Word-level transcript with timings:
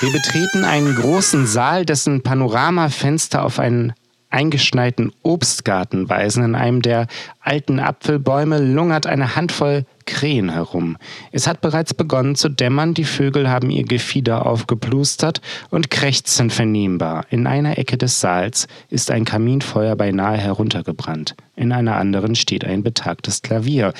Wir 0.00 0.12
betreten 0.12 0.64
einen 0.64 0.94
großen 0.94 1.48
Saal, 1.48 1.84
dessen 1.84 2.22
Panoramafenster 2.22 3.44
auf 3.44 3.58
einen 3.58 3.94
eingeschneiten 4.30 5.12
Obstgarten 5.22 6.08
weisen. 6.08 6.44
In 6.44 6.54
einem 6.54 6.82
der 6.82 7.08
alten 7.40 7.80
Apfelbäume 7.80 8.58
lungert 8.58 9.08
eine 9.08 9.34
Handvoll 9.34 9.86
Krähen 10.08 10.48
herum. 10.48 10.96
Es 11.32 11.46
hat 11.46 11.60
bereits 11.60 11.92
begonnen 11.92 12.34
zu 12.34 12.48
dämmern, 12.48 12.94
die 12.94 13.04
Vögel 13.04 13.50
haben 13.50 13.68
ihr 13.68 13.84
Gefieder 13.84 14.46
aufgeplustert 14.46 15.42
und 15.68 15.90
krächzen 15.90 16.48
vernehmbar. 16.48 17.26
In 17.28 17.46
einer 17.46 17.76
Ecke 17.76 17.98
des 17.98 18.18
Saals 18.18 18.68
ist 18.88 19.10
ein 19.10 19.26
Kaminfeuer 19.26 19.96
beinahe 19.96 20.38
heruntergebrannt. 20.38 21.36
In 21.56 21.72
einer 21.72 21.96
anderen 21.96 22.36
steht 22.36 22.64
ein 22.64 22.82
betagtes 22.82 23.42
Klavier. 23.42 23.92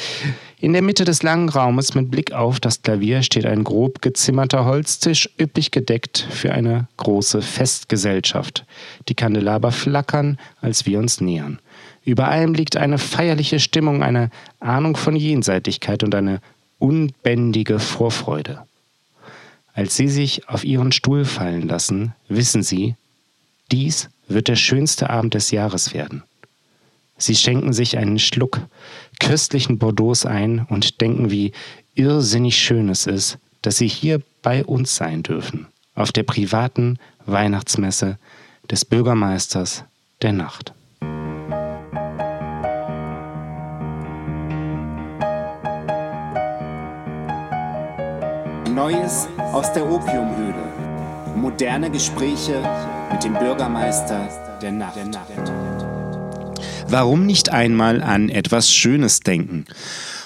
In 0.59 0.73
der 0.73 0.81
Mitte 0.81 1.05
des 1.05 1.23
langen 1.23 1.51
Raumes 1.51 1.95
mit 1.95 2.11
Blick 2.11 2.33
auf 2.33 2.59
das 2.59 2.81
Klavier 2.81 3.23
steht 3.23 3.45
ein 3.45 3.63
grob 3.63 4.01
gezimmerter 4.01 4.65
Holztisch, 4.65 5.29
üppig 5.39 5.73
gedeckt 5.73 6.27
für 6.31 6.53
eine 6.53 6.89
große 6.97 7.43
Festgesellschaft. 7.43 8.65
Die 9.09 9.15
Kandelaber 9.15 9.73
flackern, 9.73 10.39
als 10.63 10.87
wir 10.87 10.99
uns 10.99 11.21
nähern. 11.21 11.59
Über 12.09 12.29
allem 12.29 12.55
liegt 12.55 12.79
eine 12.79 12.97
feierliche 12.97 13.61
Stimmung, 13.61 14.03
eine 14.03 14.31
Ahnung 14.61 14.97
von 14.97 15.15
Jenseitigkeit 15.15 16.03
und 16.03 16.15
eine 16.15 16.41
unbändige 16.79 17.79
Vorfreude. 17.79 18.63
Als 19.75 19.97
Sie 19.97 20.09
sich 20.09 20.49
auf 20.49 20.65
Ihren 20.65 20.91
Stuhl 20.91 21.27
fallen 21.27 21.69
lassen, 21.69 22.15
wissen 22.27 22.63
Sie, 22.63 22.95
dies 23.71 24.09
wird 24.27 24.49
der 24.49 24.57
schönste 24.57 25.11
Abend 25.11 25.35
des 25.35 25.51
Jahres 25.51 25.93
werden. 25.93 26.23
Sie 27.19 27.37
schenken 27.37 27.75
sich 27.75 27.99
einen 27.99 28.19
Schluck 28.19 28.63
köstlichen 29.21 29.77
Bordeaux 29.77 30.25
ein 30.25 30.61
und 30.71 31.03
denken, 31.03 31.31
wie 31.31 31.53
irrsinnig 31.95 32.57
schön 32.57 32.89
es 32.89 33.07
ist, 33.07 33.37
dass 33.61 33.77
Sie 33.77 33.89
hier 33.89 34.23
bei 34.41 34.65
uns 34.65 34.97
sein 34.97 35.23
dürfen, 35.23 35.67
auf 35.95 36.11
der 36.13 36.23
privaten 36.23 36.99
Weihnachtsmesse 37.27 38.17
des 38.71 38.87
Bürgermeisters 38.87 39.85
der 40.23 40.33
Nacht. 40.33 40.73
Neues 48.89 49.29
aus 49.53 49.71
der 49.75 49.85
Opiumhöhle. 49.85 50.55
Moderne 51.37 51.91
Gespräche 51.91 52.63
mit 53.13 53.23
dem 53.23 53.35
Bürgermeister 53.35 54.29
der 54.63 54.73
Nacht. 54.73 54.97
Warum 56.89 57.27
nicht 57.27 57.53
einmal 57.53 58.03
an 58.03 58.31
etwas 58.31 58.73
Schönes 58.73 59.21
denken? 59.21 59.67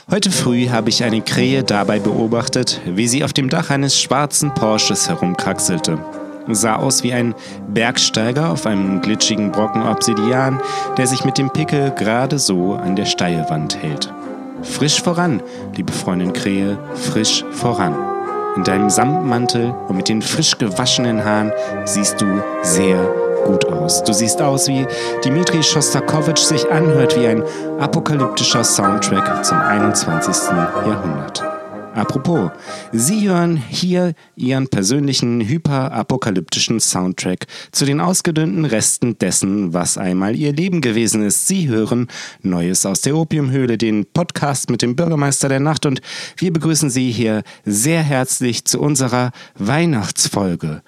Heute 0.09 0.31
früh 0.31 0.69
habe 0.69 0.91
ich 0.91 1.03
eine 1.03 1.23
Krähe 1.23 1.65
dabei 1.65 1.99
beobachtet, 1.99 2.81
wie 2.87 3.09
sie 3.09 3.25
auf 3.25 3.33
dem 3.33 3.49
Dach 3.49 3.71
eines 3.71 4.01
schwarzen 4.01 4.55
Porsches 4.55 5.09
herumkraxelte. 5.09 5.99
Sah 6.47 6.77
aus 6.77 7.03
wie 7.03 7.13
ein 7.13 7.35
Bergsteiger 7.67 8.51
auf 8.51 8.67
einem 8.67 9.01
glitschigen 9.01 9.51
Brocken 9.51 9.83
Obsidian, 9.83 10.61
der 10.97 11.09
sich 11.09 11.25
mit 11.25 11.37
dem 11.37 11.51
Pickel 11.51 11.91
gerade 11.99 12.39
so 12.39 12.75
an 12.75 12.95
der 12.95 13.07
Steilwand 13.07 13.83
hält. 13.83 14.15
Frisch 14.63 15.03
voran, 15.03 15.43
liebe 15.75 15.93
Freundin 15.93 16.33
Krähe, 16.33 16.79
frisch 16.95 17.45
voran. 17.51 18.12
In 18.55 18.65
deinem 18.65 18.91
Samtmantel 18.91 19.75
und 19.89 19.97
mit 19.97 20.09
den 20.09 20.21
frisch 20.21 20.59
gewaschenen 20.59 21.25
Haaren 21.25 21.53
siehst 21.87 22.21
du 22.21 22.27
sehr 22.63 22.99
gut 23.47 23.65
aus. 23.67 24.05
Du 24.05 24.13
siehst 24.13 24.43
aus, 24.43 24.69
wie 24.69 24.87
Dimitri 25.25 25.63
Schostakowitsch 25.63 26.43
sich 26.43 26.71
anhört 26.71 27.19
wie 27.19 27.27
ein 27.27 27.43
apokalyptischer 27.81 28.63
Soundtrack 28.63 29.45
zum 29.45 29.59
21. 29.59 30.51
Jahrhundert. 30.53 31.52
Apropos, 31.95 32.51
Sie 32.93 33.29
hören 33.29 33.57
hier 33.57 34.15
Ihren 34.35 34.69
persönlichen 34.69 35.43
hyperapokalyptischen 35.43 36.81
Soundtrack 36.81 37.47
zu 37.71 37.85
den 37.85 38.01
ausgedünnten 38.01 38.65
Resten 38.65 39.19
dessen, 39.19 39.75
was 39.75 39.99
einmal 39.99 40.35
Ihr 40.35 40.55
Leben 40.55 40.81
gewesen 40.81 41.23
ist. 41.23 41.47
Sie 41.47 41.69
hören 41.69 42.09
Neues 42.41 42.87
aus 42.87 43.03
der 43.03 43.15
Opiumhöhle, 43.15 43.77
den 43.77 44.07
Podcast 44.07 44.71
mit 44.71 44.81
dem 44.81 44.97
Bürgermeister 44.97 45.51
der 45.51 45.61
Nacht 45.61 45.85
und 45.85 46.01
wir 46.39 46.53
begrüßen 46.53 46.89
Sie 46.89 47.11
hier 47.11 47.43
sehr 47.65 48.03
herzlich 48.03 48.65
zu 48.65 48.81
unserer 48.81 49.31
Weihnachtsfolge. 49.59 50.83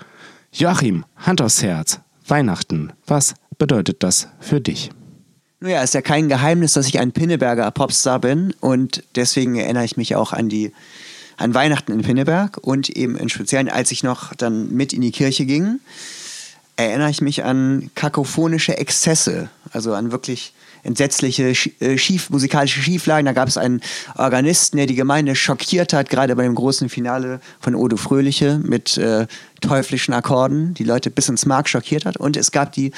Joachim, 0.52 1.04
Hand 1.16 1.42
aufs 1.42 1.62
Herz, 1.62 2.00
Weihnachten, 2.26 2.92
was 3.06 3.34
bedeutet 3.58 4.02
das 4.02 4.28
für 4.40 4.60
dich? 4.60 4.90
Naja, 5.64 5.82
ist 5.82 5.94
ja 5.94 6.02
kein 6.02 6.28
Geheimnis, 6.28 6.74
dass 6.74 6.86
ich 6.86 6.98
ein 7.00 7.12
Pinneberger 7.12 7.70
Popstar 7.70 8.18
bin 8.18 8.52
und 8.60 9.02
deswegen 9.14 9.56
erinnere 9.56 9.86
ich 9.86 9.96
mich 9.96 10.14
auch 10.14 10.34
an 10.34 10.50
die 10.50 10.72
an 11.38 11.54
Weihnachten 11.54 11.90
in 11.90 12.02
Pinneberg 12.02 12.58
und 12.60 12.90
eben 12.90 13.16
im 13.16 13.30
Speziellen, 13.30 13.70
als 13.70 13.90
ich 13.90 14.02
noch 14.02 14.34
dann 14.34 14.74
mit 14.74 14.92
in 14.92 15.00
die 15.00 15.10
Kirche 15.10 15.46
ging, 15.46 15.80
erinnere 16.76 17.08
ich 17.08 17.22
mich 17.22 17.44
an 17.44 17.90
kakophonische 17.94 18.76
Exzesse, 18.76 19.48
also 19.72 19.94
an 19.94 20.12
wirklich 20.12 20.52
entsetzliche 20.82 21.54
äh, 21.80 21.96
schief, 21.96 22.28
musikalische 22.28 22.82
Schieflagen. 22.82 23.24
Da 23.24 23.32
gab 23.32 23.48
es 23.48 23.56
einen 23.56 23.80
Organisten, 24.16 24.76
der 24.76 24.84
die 24.84 24.94
Gemeinde 24.94 25.34
schockiert 25.34 25.94
hat, 25.94 26.10
gerade 26.10 26.36
bei 26.36 26.42
dem 26.42 26.56
großen 26.56 26.90
Finale 26.90 27.40
von 27.58 27.74
Odo 27.74 27.96
Fröhliche 27.96 28.60
mit 28.62 28.98
äh, 28.98 29.26
teuflischen 29.62 30.12
Akkorden, 30.12 30.74
die 30.74 30.84
Leute 30.84 31.10
bis 31.10 31.30
ins 31.30 31.46
Mark 31.46 31.70
schockiert 31.70 32.04
hat. 32.04 32.18
Und 32.18 32.36
es 32.36 32.52
gab 32.52 32.72
die 32.72 32.92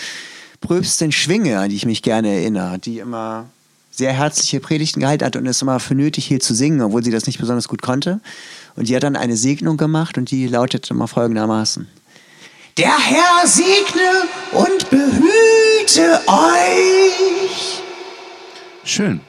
Pröbstin 0.67 1.13
Schwinge, 1.13 1.61
an 1.61 1.71
die 1.71 1.77
ich 1.77 1.87
mich 1.87 2.03
gerne 2.03 2.29
erinnere, 2.29 2.81
die 2.81 2.99
immer 2.99 3.47
sehr 3.93 4.13
herzliche 4.13 4.59
Predigten 4.59 4.99
gehalten 4.99 5.25
hat 5.25 5.37
und 5.37 5.47
es 5.47 5.63
immer 5.63 5.79
für 5.79 5.95
nötig 5.95 6.27
hielt 6.27 6.43
zu 6.43 6.55
singen, 6.55 6.83
obwohl 6.83 7.05
sie 7.05 7.13
das 7.13 7.29
nicht 7.29 7.39
besonders 7.39 7.69
gut 7.69 7.83
konnte. 7.83 8.21
Und 8.75 8.89
die 8.89 8.97
hat 8.97 9.05
dann 9.05 9.15
eine 9.15 9.37
Segnung 9.37 9.77
gemacht 9.77 10.19
und 10.19 10.33
die 10.33 10.49
lautete 10.49 10.93
immer 10.93 11.07
folgendermaßen. 11.07 11.87
Der 12.79 12.99
Herr 12.99 13.47
segne 13.47 14.25
und 14.53 14.91
behüte 14.91 16.21
euch. 16.27 17.81
Schön. 18.83 19.21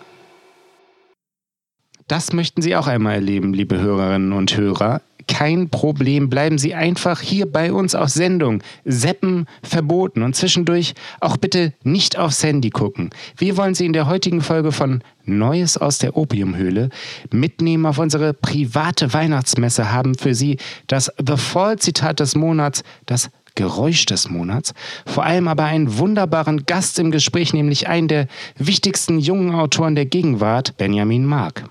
Das 2.07 2.33
möchten 2.33 2.63
Sie 2.63 2.75
auch 2.75 2.87
einmal 2.87 3.13
erleben, 3.13 3.53
liebe 3.53 3.79
Hörerinnen 3.79 4.33
und 4.33 4.57
Hörer 4.57 5.01
kein 5.27 5.69
Problem. 5.69 6.29
Bleiben 6.29 6.57
Sie 6.57 6.73
einfach 6.73 7.21
hier 7.21 7.45
bei 7.45 7.71
uns 7.71 7.95
auf 7.95 8.09
Sendung. 8.09 8.63
Seppen 8.85 9.45
verboten 9.61 10.23
und 10.23 10.35
zwischendurch 10.35 10.93
auch 11.19 11.38
bitte 11.38 11.73
nicht 11.83 12.17
aufs 12.17 12.43
Handy 12.43 12.69
gucken. 12.69 13.11
Wir 13.37 13.57
wollen 13.57 13.75
Sie 13.75 13.85
in 13.85 13.93
der 13.93 14.07
heutigen 14.07 14.41
Folge 14.41 14.71
von 14.71 15.03
Neues 15.25 15.77
aus 15.77 15.99
der 15.99 16.16
Opiumhöhle 16.16 16.89
mitnehmen 17.31 17.85
auf 17.85 17.97
unsere 17.97 18.33
private 18.33 19.13
Weihnachtsmesse, 19.13 19.91
haben 19.91 20.16
für 20.16 20.33
Sie 20.33 20.57
das 20.87 21.11
The 21.17 21.37
Fall-Zitat 21.37 22.19
des 22.19 22.35
Monats, 22.35 22.83
das 23.05 23.29
Geräusch 23.55 24.05
des 24.05 24.29
Monats, 24.29 24.73
vor 25.05 25.25
allem 25.25 25.47
aber 25.47 25.66
einen 25.66 25.97
wunderbaren 25.97 26.66
Gast 26.66 26.99
im 26.99 27.11
Gespräch, 27.11 27.53
nämlich 27.53 27.87
einen 27.87 28.07
der 28.07 28.27
wichtigsten 28.57 29.19
jungen 29.19 29.55
Autoren 29.55 29.95
der 29.95 30.05
Gegenwart, 30.05 30.77
Benjamin 30.77 31.25
Mark. 31.25 31.63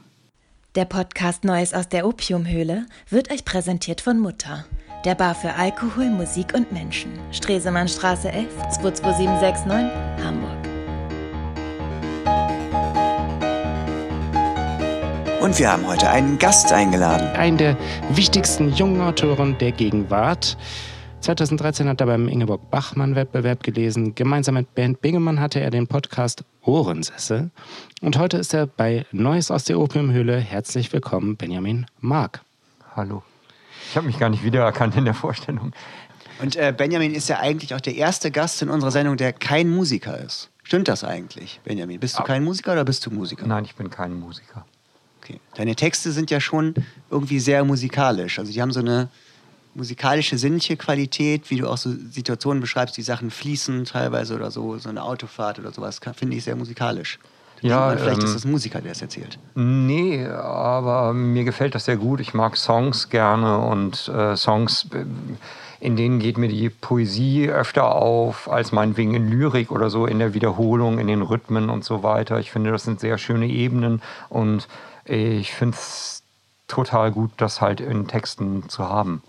Der 0.77 0.85
Podcast 0.85 1.43
Neues 1.43 1.73
aus 1.73 1.89
der 1.89 2.07
Opiumhöhle 2.07 2.85
wird 3.09 3.33
euch 3.33 3.47
präsentiert 3.47 4.03
von 4.03 4.19
Mutter, 4.19 4.67
der 5.07 5.15
Bar 5.15 5.35
für 5.35 5.55
Alkohol, 5.55 6.11
Musik 6.11 6.53
und 6.53 6.71
Menschen. 6.71 7.19
Stresemannstraße 7.33 8.31
11 8.31 8.53
22769 8.83 9.91
Hamburg. 10.23 10.59
Und 15.41 15.59
wir 15.59 15.73
haben 15.73 15.87
heute 15.87 16.11
einen 16.11 16.39
Gast 16.39 16.71
eingeladen. 16.71 17.29
Einen 17.29 17.57
der 17.57 17.79
wichtigsten 18.11 18.71
jungen 18.75 19.01
Autoren 19.01 19.57
der 19.57 19.73
Gegenwart. 19.73 20.59
2013 21.21 21.89
hat 21.89 22.01
er 22.01 22.07
beim 22.07 22.29
Ingeborg 22.29 22.71
Bachmann-Wettbewerb 22.71 23.63
gelesen. 23.63 24.15
Gemeinsam 24.15 24.55
mit 24.55 24.75
Bernd 24.75 25.01
Bingemann 25.01 25.41
hatte 25.41 25.61
er 25.61 25.71
den 25.71 25.87
Podcast 25.87 26.45
Ohrensessel. 26.63 27.51
Und 28.01 28.19
heute 28.19 28.37
ist 28.37 28.55
er 28.55 28.67
bei 28.67 29.07
Neues 29.13 29.51
aus 29.51 29.65
der 29.65 29.81
Opiumhöhle. 29.81 30.37
Herzlich 30.37 30.93
willkommen, 30.93 31.37
Benjamin 31.37 31.87
Mark. 32.01 32.43
Hallo. 32.95 33.23
Ich 33.91 33.97
habe 33.97 34.07
mich 34.07 34.19
gar 34.19 34.29
nicht 34.29 34.45
wiedererkannt 34.45 34.97
in 34.97 35.05
der 35.05 35.15
Vorstellung. 35.15 35.73
Und 36.41 36.57
äh, 36.57 36.73
Benjamin 36.77 37.15
ist 37.15 37.29
ja 37.29 37.39
eigentlich 37.39 37.75
auch 37.75 37.81
der 37.81 37.95
erste 37.95 38.31
Gast 38.31 38.61
in 38.63 38.69
unserer 38.69 38.91
Sendung, 38.91 39.17
der 39.17 39.33
kein 39.33 39.71
Musiker 39.71 40.19
ist. 40.19 40.51
Stimmt 40.63 40.89
das 40.89 41.05
eigentlich, 41.05 41.61
Benjamin? 41.65 42.01
Bist 42.01 42.19
du 42.19 42.25
kein 42.25 42.45
Musiker 42.45 42.73
oder 42.73 42.85
bist 42.85 43.07
du 43.07 43.11
Musiker? 43.11 43.47
Nein, 43.47 43.65
ich 43.65 43.75
bin 43.75 43.89
kein 43.89 44.19
Musiker. 44.19 44.67
Okay. 45.23 45.41
Deine 45.55 45.75
Texte 45.75 46.13
sind 46.13 46.31
ja 46.31 46.41
schon 46.41 46.75
irgendwie 47.11 47.41
sehr 47.41 47.65
musikalisch. 47.65 48.39
Also 48.39 48.53
die 48.53 48.61
haben 48.61 48.73
so 48.73 48.81
eine 48.81 49.09
musikalische, 49.77 50.39
sinnliche 50.39 50.77
Qualität, 50.77 51.51
wie 51.51 51.59
du 51.59 51.69
auch 51.69 51.77
so 51.77 51.91
Situationen 52.11 52.61
beschreibst, 52.61 52.97
die 52.97 53.03
Sachen 53.03 53.31
fließen 53.31 53.85
teilweise 53.85 54.35
oder 54.35 54.51
so, 54.51 54.79
so 54.79 54.89
eine 54.89 55.03
Autofahrt 55.03 55.59
oder 55.59 55.73
sowas, 55.73 56.01
finde 56.17 56.37
ich 56.37 56.45
sehr 56.45 56.57
musikalisch. 56.57 57.19
Ja, 57.63 57.87
man, 57.87 57.99
vielleicht 57.99 58.19
ähm, 58.19 58.25
ist 58.25 58.35
das 58.35 58.45
ein 58.45 58.51
Musiker, 58.51 58.81
der 58.81 58.93
es 58.93 59.03
erzählt. 59.03 59.39
Nee, 59.55 60.27
aber 60.27 61.15
mir 61.15 61.45
gefällt 61.45 61.75
das 61.75 61.87
sehr 61.87 61.97
gut. 61.97 62.21
Ich 62.21 62.35
mag 62.35 62.57
Songs 62.57 63.09
gerne 63.09 63.59
und 63.59 64.09
äh, 64.09 64.37
Songs, 64.37 64.89
in 65.81 65.97
denen 65.97 66.19
geht 66.19 66.37
mir 66.37 66.49
die 66.49 66.69
Poesie 66.69 67.49
öfter 67.49 67.95
auf 67.95 68.51
als 68.51 68.73
meinetwegen 68.73 69.15
in 69.15 69.31
Lyrik 69.31 69.71
oder 69.71 69.89
so, 69.89 70.07
in 70.07 70.19
der 70.19 70.35
Wiederholung, 70.35 70.99
in 70.99 71.07
den 71.07 71.23
Rhythmen 71.23 71.71
und 71.71 71.85
so 71.85 72.03
weiter. 72.03 72.39
Ich 72.41 72.51
finde, 72.51 72.73
das 72.73 72.85
sind 72.85 73.01
sehr 73.01 73.17
schöne 73.19 73.47
Ebenen 73.47 74.03
und 74.29 74.69
ich 75.05 75.53
finde 75.53 75.77
es 75.77 76.23
total 76.69 77.13
gut, 77.13 77.31
das 77.37 77.61
halt 77.61 77.81
in 77.81 78.09
Texten 78.09 78.69
zu 78.69 78.89
haben. 78.89 79.23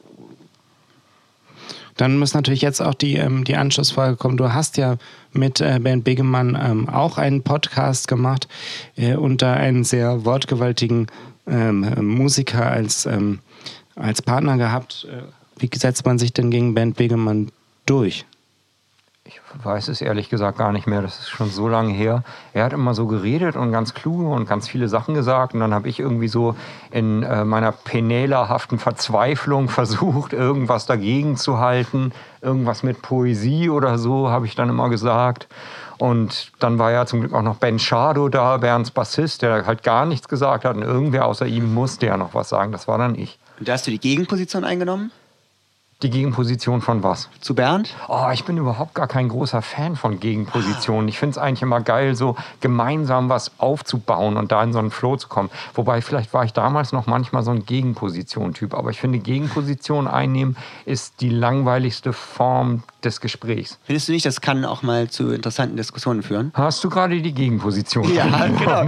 Dann 1.97 2.17
muss 2.17 2.33
natürlich 2.33 2.61
jetzt 2.61 2.81
auch 2.81 2.93
die, 2.93 3.15
ähm, 3.15 3.43
die 3.43 3.55
Anschlussfrage 3.55 4.15
kommen. 4.15 4.37
Du 4.37 4.53
hast 4.53 4.77
ja 4.77 4.97
mit 5.33 5.59
äh, 5.59 5.79
Bernd 5.81 6.03
Begemann 6.03 6.57
ähm, 6.59 6.89
auch 6.89 7.17
einen 7.17 7.41
Podcast 7.43 8.07
gemacht 8.07 8.47
äh, 8.95 9.15
da 9.41 9.53
einen 9.53 9.83
sehr 9.83 10.23
wortgewaltigen 10.23 11.07
ähm, 11.47 11.85
Musiker 12.01 12.67
als, 12.67 13.05
ähm, 13.05 13.39
als 13.95 14.21
Partner 14.21 14.57
gehabt. 14.57 15.07
Äh, 15.11 15.23
wie 15.59 15.69
setzt 15.75 16.05
man 16.05 16.19
sich 16.19 16.33
denn 16.33 16.51
gegen 16.51 16.73
Bernd 16.75 16.95
Begemann 16.95 17.51
durch? 17.85 18.25
Weiß 19.63 19.87
es 19.87 20.01
ehrlich 20.01 20.29
gesagt 20.29 20.57
gar 20.57 20.71
nicht 20.71 20.87
mehr. 20.87 21.01
Das 21.01 21.19
ist 21.19 21.29
schon 21.29 21.49
so 21.49 21.67
lange 21.67 21.93
her. 21.93 22.23
Er 22.53 22.65
hat 22.65 22.73
immer 22.73 22.93
so 22.93 23.07
geredet 23.07 23.55
und 23.55 23.71
ganz 23.71 23.93
kluge 23.93 24.27
und 24.27 24.47
ganz 24.47 24.67
viele 24.67 24.89
Sachen 24.89 25.13
gesagt. 25.13 25.53
Und 25.53 25.61
dann 25.61 25.73
habe 25.73 25.87
ich 25.87 25.99
irgendwie 25.99 26.27
so 26.27 26.55
in 26.91 27.23
äh, 27.23 27.45
meiner 27.45 27.71
penälerhaften 27.71 28.77
Verzweiflung 28.77 29.69
versucht, 29.69 30.33
irgendwas 30.33 30.85
dagegen 30.85 31.37
zu 31.37 31.59
halten. 31.59 32.11
Irgendwas 32.41 32.83
mit 32.83 33.01
Poesie 33.01 33.69
oder 33.69 33.97
so, 33.97 34.29
habe 34.29 34.45
ich 34.45 34.55
dann 34.55 34.69
immer 34.69 34.89
gesagt. 34.89 35.47
Und 35.97 36.51
dann 36.59 36.77
war 36.77 36.91
ja 36.91 37.05
zum 37.05 37.21
Glück 37.21 37.33
auch 37.33 37.41
noch 37.41 37.55
Ben 37.55 37.79
Schado 37.79 38.29
da, 38.29 38.57
Bernds 38.57 38.91
Bassist, 38.91 39.41
der 39.41 39.65
halt 39.65 39.81
gar 39.81 40.05
nichts 40.05 40.27
gesagt 40.27 40.65
hat. 40.65 40.75
Und 40.75 40.83
irgendwer 40.83 41.25
außer 41.25 41.47
ihm 41.47 41.73
musste 41.73 42.05
ja 42.05 42.17
noch 42.17 42.33
was 42.33 42.49
sagen. 42.49 42.71
Das 42.71 42.87
war 42.87 42.97
dann 42.97 43.15
ich. 43.15 43.39
Und 43.59 43.67
da 43.67 43.73
hast 43.73 43.87
du 43.87 43.91
die 43.91 43.99
Gegenposition 43.99 44.63
eingenommen? 44.63 45.11
Die 46.03 46.11
Gegenposition 46.11 46.81
von 46.81 47.01
was? 47.01 47.27
Zu 47.41 47.55
Bernd? 47.55 47.95
Oh, 48.07 48.27
ich 48.31 48.43
bin 48.45 48.55
überhaupt 48.57 48.93
gar 48.93 49.07
kein 49.07 49.29
großer 49.29 49.63
Fan 49.63 49.95
von 49.95 50.19
Gegenpositionen. 50.19 51.07
Ich 51.07 51.17
finde 51.17 51.31
es 51.31 51.37
eigentlich 51.39 51.63
immer 51.63 51.81
geil, 51.81 52.13
so 52.13 52.35
gemeinsam 52.61 53.29
was 53.29 53.51
aufzubauen 53.57 54.37
und 54.37 54.51
da 54.51 54.61
in 54.61 54.73
so 54.73 54.77
einen 54.77 54.91
Flow 54.91 55.17
zu 55.17 55.27
kommen. 55.27 55.49
Wobei, 55.73 56.03
vielleicht 56.03 56.35
war 56.35 56.45
ich 56.45 56.53
damals 56.53 56.91
noch 56.91 57.07
manchmal 57.07 57.41
so 57.41 57.49
ein 57.49 57.65
Gegenposition-Typ. 57.65 58.75
Aber 58.75 58.91
ich 58.91 58.99
finde, 58.99 59.17
Gegenposition 59.17 60.07
einnehmen 60.07 60.55
ist 60.85 61.19
die 61.19 61.29
langweiligste 61.29 62.13
Form 62.13 62.83
des 63.03 63.19
Gesprächs. 63.19 63.79
Findest 63.83 64.07
du 64.07 64.11
nicht, 64.11 64.25
das 64.27 64.41
kann 64.41 64.65
auch 64.65 64.83
mal 64.83 65.09
zu 65.09 65.31
interessanten 65.31 65.77
Diskussionen 65.77 66.21
führen? 66.21 66.51
Hast 66.53 66.83
du 66.83 66.89
gerade 66.89 67.19
die 67.19 67.33
Gegenposition? 67.33 68.13
Ja, 68.13 68.45
genau. 68.59 68.85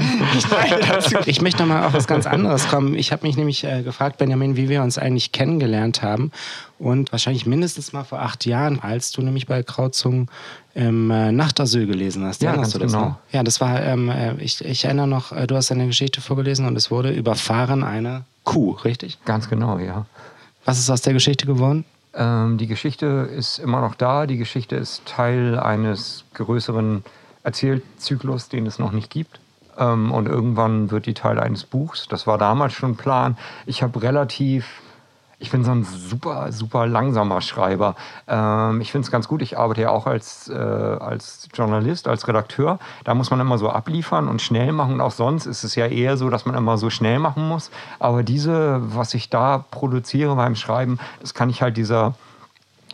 Ich, 1.25 1.41
möchte 1.41 1.63
noch 1.63 1.69
mal 1.69 1.87
auf 1.87 1.93
was 1.93 2.05
ganz 2.05 2.27
anderes 2.27 2.67
kommen. 2.67 2.93
Ich 2.93 3.11
habe 3.11 3.25
mich 3.25 3.35
nämlich 3.35 3.63
äh, 3.63 3.81
gefragt, 3.81 4.19
Benjamin, 4.19 4.55
wie 4.55 4.69
wir 4.69 4.83
uns 4.83 4.99
eigentlich 4.99 5.31
kennengelernt 5.31 6.03
haben. 6.03 6.31
Und 6.79 7.11
wahrscheinlich 7.11 7.45
mindestens 7.45 7.91
mal 7.91 8.05
vor 8.05 8.21
acht 8.21 8.45
Jahren, 8.45 8.79
als 8.79 9.11
du 9.11 9.21
nämlich 9.21 9.47
bei 9.47 9.61
Krauzung 9.63 10.31
im 10.73 11.11
äh, 11.11 11.31
Nachtasyl 11.31 11.85
gelesen 11.85 12.23
hast. 12.25 12.41
Ja, 12.41 12.55
ganz 12.55 12.71
du 12.71 12.79
das 12.79 12.93
genau. 12.93 13.05
noch? 13.05 13.15
Ja, 13.31 13.43
das 13.43 13.59
war, 13.59 13.81
ähm, 13.83 14.09
äh, 14.09 14.35
ich, 14.35 14.63
ich 14.63 14.85
erinnere 14.85 15.07
noch, 15.07 15.33
äh, 15.33 15.45
du 15.45 15.55
hast 15.55 15.71
eine 15.71 15.87
Geschichte 15.87 16.21
vorgelesen 16.21 16.65
und 16.65 16.77
es 16.77 16.89
wurde 16.89 17.11
überfahren 17.11 17.83
eine 17.83 18.23
Kuh, 18.45 18.71
richtig? 18.71 19.19
Ganz 19.25 19.49
genau, 19.49 19.77
ja. 19.77 20.05
Was 20.65 20.79
ist 20.79 20.89
aus 20.89 21.01
der 21.01 21.13
Geschichte 21.13 21.45
geworden? 21.45 21.83
Ähm, 22.13 22.57
die 22.57 22.67
Geschichte 22.67 23.29
ist 23.35 23.59
immer 23.59 23.81
noch 23.81 23.95
da. 23.95 24.25
Die 24.25 24.37
Geschichte 24.37 24.75
ist 24.75 25.05
Teil 25.05 25.59
eines 25.59 26.23
größeren 26.33 27.03
Erzählzyklus, 27.43 28.49
den 28.49 28.65
es 28.65 28.79
noch 28.79 28.91
nicht 28.91 29.09
gibt. 29.09 29.39
Ähm, 29.77 30.11
und 30.11 30.27
irgendwann 30.27 30.91
wird 30.91 31.05
die 31.05 31.13
Teil 31.13 31.39
eines 31.39 31.63
Buchs. 31.63 32.07
Das 32.09 32.25
war 32.25 32.37
damals 32.37 32.73
schon 32.73 32.95
Plan. 32.95 33.37
Ich 33.65 33.83
habe 33.83 34.01
relativ. 34.01 34.81
Ich 35.41 35.51
bin 35.51 35.63
so 35.63 35.71
ein 35.71 35.85
super, 35.85 36.51
super 36.51 36.85
langsamer 36.85 37.39
Schreiber. 37.39 37.95
Ähm, 38.27 38.81
ich 38.81 38.91
finde 38.91 39.05
es 39.05 39.11
ganz 39.11 39.29
gut. 39.29 39.41
Ich 39.41 39.57
arbeite 39.57 39.81
ja 39.81 39.89
auch 39.89 40.05
als, 40.05 40.49
äh, 40.49 40.53
als 40.53 41.47
Journalist, 41.53 42.09
als 42.09 42.27
Redakteur. 42.27 42.77
Da 43.05 43.15
muss 43.15 43.31
man 43.31 43.39
immer 43.39 43.57
so 43.57 43.69
abliefern 43.69 44.27
und 44.27 44.41
schnell 44.41 44.73
machen. 44.73 44.95
Und 44.95 45.01
auch 45.01 45.11
sonst 45.11 45.45
ist 45.45 45.63
es 45.63 45.75
ja 45.75 45.85
eher 45.87 46.17
so, 46.17 46.29
dass 46.29 46.45
man 46.45 46.55
immer 46.55 46.77
so 46.77 46.89
schnell 46.89 47.19
machen 47.19 47.47
muss. 47.47 47.71
Aber 47.99 48.21
diese, 48.21 48.81
was 48.93 49.13
ich 49.13 49.29
da 49.29 49.63
produziere 49.71 50.35
beim 50.35 50.55
Schreiben, 50.55 50.99
das 51.21 51.33
kann 51.33 51.49
ich 51.49 51.61
halt 51.61 51.77
dieser 51.77 52.15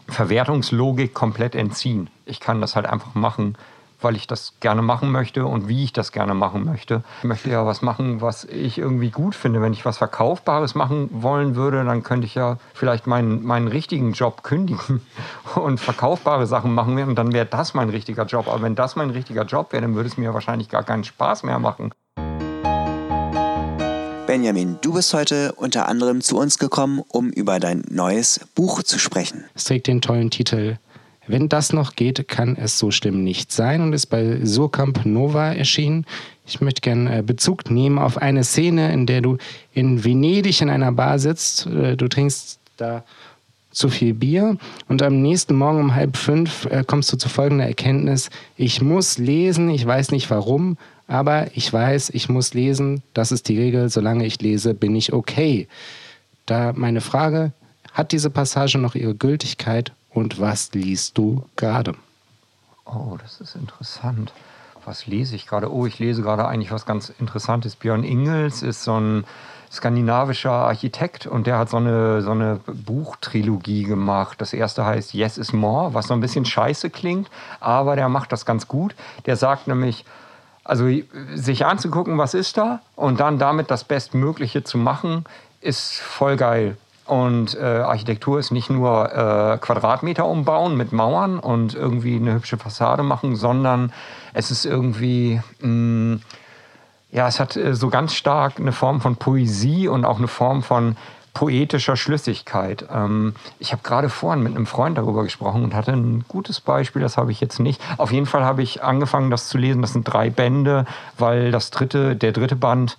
Verwertungslogik 0.07 1.15
komplett 1.15 1.55
entziehen. 1.55 2.11
Ich 2.27 2.39
kann 2.39 2.61
das 2.61 2.75
halt 2.75 2.85
einfach 2.85 3.15
machen, 3.15 3.57
weil 4.01 4.15
ich 4.15 4.27
das 4.27 4.53
gerne 4.59 4.81
machen 4.81 5.11
möchte 5.11 5.45
und 5.45 5.67
wie 5.67 5.83
ich 5.83 5.93
das 5.93 6.11
gerne 6.11 6.33
machen 6.33 6.65
möchte. 6.65 7.03
Ich 7.19 7.25
möchte 7.25 7.49
ja 7.49 7.65
was 7.65 7.81
machen, 7.81 8.21
was 8.21 8.43
ich 8.45 8.77
irgendwie 8.77 9.09
gut 9.09 9.35
finde. 9.35 9.61
Wenn 9.61 9.73
ich 9.73 9.85
was 9.85 9.97
Verkaufbares 9.97 10.75
machen 10.75 11.09
wollen 11.11 11.55
würde, 11.55 11.83
dann 11.83 12.03
könnte 12.03 12.25
ich 12.25 12.35
ja 12.35 12.57
vielleicht 12.73 13.07
meinen, 13.07 13.43
meinen 13.43 13.67
richtigen 13.67 14.13
Job 14.13 14.43
kündigen 14.43 15.01
und 15.55 15.79
verkaufbare 15.79 16.47
Sachen 16.47 16.73
machen 16.73 16.95
und 16.95 17.15
dann 17.15 17.33
wäre 17.33 17.45
das 17.45 17.73
mein 17.73 17.89
richtiger 17.89 18.25
Job. 18.25 18.47
Aber 18.47 18.61
wenn 18.61 18.75
das 18.75 18.95
mein 18.95 19.09
richtiger 19.09 19.43
Job 19.43 19.71
wäre, 19.73 19.81
dann 19.81 19.95
würde 19.95 20.09
es 20.09 20.17
mir 20.17 20.33
wahrscheinlich 20.33 20.69
gar 20.69 20.83
keinen 20.83 21.03
Spaß 21.03 21.43
mehr 21.43 21.59
machen. 21.59 21.91
Benjamin, 24.27 24.77
du 24.81 24.93
bist 24.93 25.13
heute 25.13 25.53
unter 25.53 25.87
anderem 25.87 26.21
zu 26.21 26.37
uns 26.37 26.57
gekommen, 26.57 27.03
um 27.07 27.29
über 27.29 27.59
dein 27.59 27.83
neues 27.89 28.41
Buch 28.55 28.81
zu 28.81 28.97
sprechen. 28.97 29.45
Es 29.53 29.65
trägt 29.65 29.87
den 29.87 30.01
tollen 30.01 30.31
Titel 30.31 30.77
Wenn 31.27 31.49
das 31.49 31.73
noch 31.73 31.95
geht, 31.95 32.27
kann 32.27 32.55
es 32.55 32.77
so 32.77 32.91
schlimm 32.91 33.23
nicht 33.23 33.51
sein 33.51 33.81
und 33.81 33.93
ist 33.93 34.07
bei 34.07 34.39
Surkamp 34.43 35.05
Nova 35.05 35.53
erschienen. 35.53 36.05
Ich 36.45 36.61
möchte 36.61 36.81
gerne 36.81 37.19
äh, 37.19 37.21
Bezug 37.23 37.71
nehmen 37.71 37.97
auf 37.97 38.17
eine 38.17 38.43
Szene, 38.43 38.93
in 38.93 39.05
der 39.05 39.21
du 39.21 39.37
in 39.73 40.03
Venedig 40.03 40.61
in 40.61 40.69
einer 40.69 40.91
Bar 40.91 41.19
sitzt. 41.19 41.65
Äh, 41.65 41.95
Du 41.97 42.07
trinkst 42.07 42.59
da 42.77 43.03
zu 43.71 43.89
viel 43.89 44.13
Bier 44.13 44.57
und 44.87 45.01
am 45.01 45.21
nächsten 45.21 45.55
Morgen 45.55 45.79
um 45.79 45.95
halb 45.95 46.15
fünf 46.15 46.65
äh, 46.65 46.83
kommst 46.85 47.11
du 47.11 47.17
zu 47.17 47.27
folgender 47.27 47.65
Erkenntnis. 47.65 48.29
Ich 48.55 48.81
muss 48.81 49.17
lesen, 49.17 49.69
ich 49.69 49.85
weiß 49.85 50.11
nicht 50.11 50.29
warum, 50.29 50.77
aber 51.07 51.47
ich 51.55 51.71
weiß, 51.71 52.11
ich 52.11 52.29
muss 52.29 52.53
lesen. 52.53 53.01
Das 53.13 53.31
ist 53.31 53.49
die 53.49 53.59
Regel. 53.59 53.89
Solange 53.89 54.25
ich 54.25 54.41
lese, 54.41 54.73
bin 54.73 54.95
ich 54.95 55.11
okay. 55.11 55.67
Da 56.45 56.73
meine 56.73 57.01
Frage, 57.01 57.51
hat 57.91 58.11
diese 58.11 58.29
Passage 58.29 58.77
noch 58.77 58.95
ihre 58.95 59.15
Gültigkeit 59.15 59.91
und 60.15 60.39
was 60.39 60.71
liest 60.73 61.17
du 61.17 61.43
gerade? 61.57 61.93
Oh, 62.85 63.17
das 63.21 63.41
ist 63.41 63.55
interessant. 63.55 64.31
Was 64.85 65.07
lese 65.07 65.35
ich 65.35 65.45
gerade? 65.45 65.71
Oh, 65.71 65.85
ich 65.85 65.99
lese 65.99 66.21
gerade 66.21 66.47
eigentlich 66.47 66.71
was 66.71 66.85
ganz 66.85 67.09
Interessantes. 67.19 67.75
Björn 67.75 68.05
Ingels 68.05 68.63
ist 68.63 68.83
so 68.83 68.97
ein 68.97 69.25
skandinavischer 69.69 70.51
Architekt 70.51 71.27
und 71.27 71.47
der 71.47 71.57
hat 71.57 71.69
so 71.69 71.77
eine, 71.77 72.21
so 72.21 72.31
eine 72.31 72.61
Buchtrilogie 72.65 73.83
gemacht. 73.83 74.39
Das 74.39 74.53
erste 74.53 74.85
heißt 74.85 75.13
Yes 75.13 75.37
is 75.37 75.51
More, 75.51 75.93
was 75.93 76.07
so 76.07 76.13
ein 76.13 76.21
bisschen 76.21 76.45
scheiße 76.45 76.91
klingt, 76.91 77.29
aber 77.59 77.97
der 77.97 78.07
macht 78.07 78.31
das 78.31 78.45
ganz 78.45 78.69
gut. 78.69 78.95
Der 79.25 79.35
sagt 79.35 79.67
nämlich, 79.67 80.05
also 80.63 80.87
sich 81.33 81.65
anzugucken, 81.65 82.17
was 82.17 82.33
ist 82.33 82.55
da 82.55 82.79
und 82.95 83.19
dann 83.19 83.37
damit 83.37 83.69
das 83.69 83.83
Bestmögliche 83.83 84.63
zu 84.63 84.77
machen, 84.77 85.25
ist 85.59 85.95
voll 85.99 86.37
geil. 86.37 86.77
Und 87.05 87.55
äh, 87.55 87.63
Architektur 87.63 88.39
ist 88.39 88.51
nicht 88.51 88.71
nur 88.71 89.11
äh, 89.11 89.57
Quadratmeter 89.59 90.25
umbauen 90.25 90.75
mit 90.75 90.91
Mauern 90.91 91.37
und 91.37 91.75
irgendwie 91.75 92.15
eine 92.15 92.33
hübsche 92.33 92.57
Fassade 92.57 93.03
machen, 93.03 93.35
sondern 93.35 93.93
es 94.33 94.49
ist 94.49 94.65
irgendwie, 94.65 95.39
mh, 95.59 96.19
ja, 97.11 97.27
es 97.27 97.39
hat 97.39 97.55
äh, 97.57 97.75
so 97.75 97.89
ganz 97.89 98.15
stark 98.15 98.59
eine 98.59 98.71
Form 98.71 99.01
von 99.01 99.17
Poesie 99.17 99.87
und 99.87 100.03
auch 100.03 100.17
eine 100.17 100.27
Form 100.27 100.63
von 100.63 100.97
poetischer 101.35 101.95
Schlüssigkeit. 101.95 102.87
Ähm, 102.91 103.35
ich 103.59 103.71
habe 103.71 103.83
gerade 103.83 104.09
vorhin 104.09 104.41
mit 104.41 104.55
einem 104.55 104.65
Freund 104.65 104.97
darüber 104.97 105.21
gesprochen 105.23 105.63
und 105.63 105.75
hatte 105.75 105.91
ein 105.91 106.25
gutes 106.27 106.59
Beispiel, 106.59 107.03
das 107.03 107.17
habe 107.17 107.31
ich 107.31 107.39
jetzt 107.39 107.59
nicht. 107.59 107.79
Auf 107.97 108.11
jeden 108.11 108.25
Fall 108.25 108.43
habe 108.43 108.63
ich 108.63 108.81
angefangen, 108.83 109.29
das 109.29 109.47
zu 109.47 109.59
lesen. 109.59 109.83
Das 109.83 109.93
sind 109.93 110.03
drei 110.05 110.31
Bände, 110.31 110.85
weil 111.19 111.51
das 111.51 111.69
dritte, 111.69 112.15
der 112.15 112.31
dritte 112.31 112.55
Band 112.55 112.97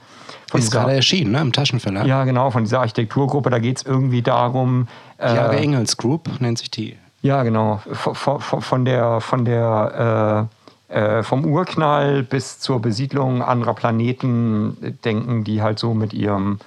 von 0.49 0.61
Ist 0.61 0.69
dieser- 0.69 0.83
gerade 0.83 0.95
erschienen, 0.95 1.33
ne? 1.33 1.41
im 1.41 1.53
Taschenverlag. 1.53 2.07
ja, 2.07 2.23
genau, 2.25 2.53
von 2.53 2.63
dieser 2.63 2.79
Architekturgruppe. 2.81 3.51
Da 3.51 3.59
geht 3.59 3.79
es 3.79 3.83
irgendwie 3.85 4.23
darum. 4.23 4.87
äh, 5.19 5.35
Jahre 5.35 5.57
Engels 5.57 5.97
Group 5.97 6.29
nennt 6.41 6.59
sich 6.59 6.71
die. 6.71 6.97
ja, 7.23 7.43
genau. 7.43 7.81
Von, 7.93 8.15
von, 8.15 8.61
von 8.63 8.85
der, 8.85 9.21
von 9.21 9.45
der 9.47 10.49
äh, 10.91 10.95
äh, 10.99 11.23
vom 11.25 11.45
Urknall 11.45 12.23
bis 12.23 12.61
zur 12.61 12.81
Besiedlung 12.81 13.43
anderer 13.43 13.75
Planeten 13.75 14.77
denken 15.05 15.43
die 15.43 15.61
halt 15.63 15.79
so 15.81 15.95
mit 15.95 16.13
ihrem 16.13 16.59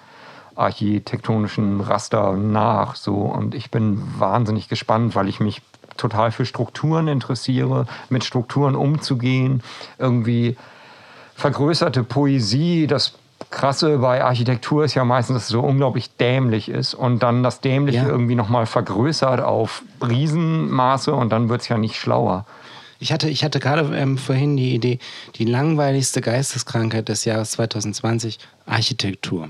architektonischen 0.59 1.81
Raster 1.81 2.33
nach. 2.33 2.95
So. 2.95 3.15
Und 3.15 3.55
ich 3.55 3.71
bin 3.71 4.01
wahnsinnig 4.17 4.67
gespannt, 4.67 5.15
weil 5.15 5.27
ich 5.27 5.39
mich 5.39 5.61
total 5.97 6.31
für 6.31 6.45
Strukturen 6.45 7.07
interessiere, 7.07 7.85
mit 8.09 8.23
Strukturen 8.23 8.75
umzugehen, 8.75 9.61
irgendwie 9.97 10.55
vergrößerte 11.35 12.03
Poesie, 12.03 12.87
das 12.87 13.15
Krasse 13.51 13.99
bei 13.99 14.23
Architektur 14.23 14.83
ist 14.83 14.95
ja 14.95 15.05
meistens, 15.05 15.35
dass 15.35 15.43
es 15.43 15.49
so 15.49 15.61
unglaublich 15.61 16.09
dämlich 16.17 16.69
ist 16.69 16.93
und 16.93 17.23
dann 17.23 17.41
das 17.41 17.61
Dämliche 17.61 17.99
Ja. 17.99 18.07
irgendwie 18.07 18.35
nochmal 18.35 18.65
vergrößert 18.65 19.41
auf 19.41 19.81
Riesenmaße 20.05 21.13
und 21.13 21.29
dann 21.31 21.49
wird 21.49 21.61
es 21.61 21.69
ja 21.69 21.77
nicht 21.77 21.95
schlauer. 21.95 22.45
Ich 22.99 23.13
hatte, 23.13 23.29
ich 23.29 23.45
hatte 23.45 23.61
gerade 23.61 23.95
ähm, 23.97 24.17
vorhin 24.17 24.57
die 24.57 24.75
Idee, 24.75 24.99
die 25.35 25.45
langweiligste 25.45 26.19
Geisteskrankheit 26.19 27.07
des 27.07 27.23
Jahres 27.23 27.51
2020, 27.51 28.39
Architektur. 28.65 29.49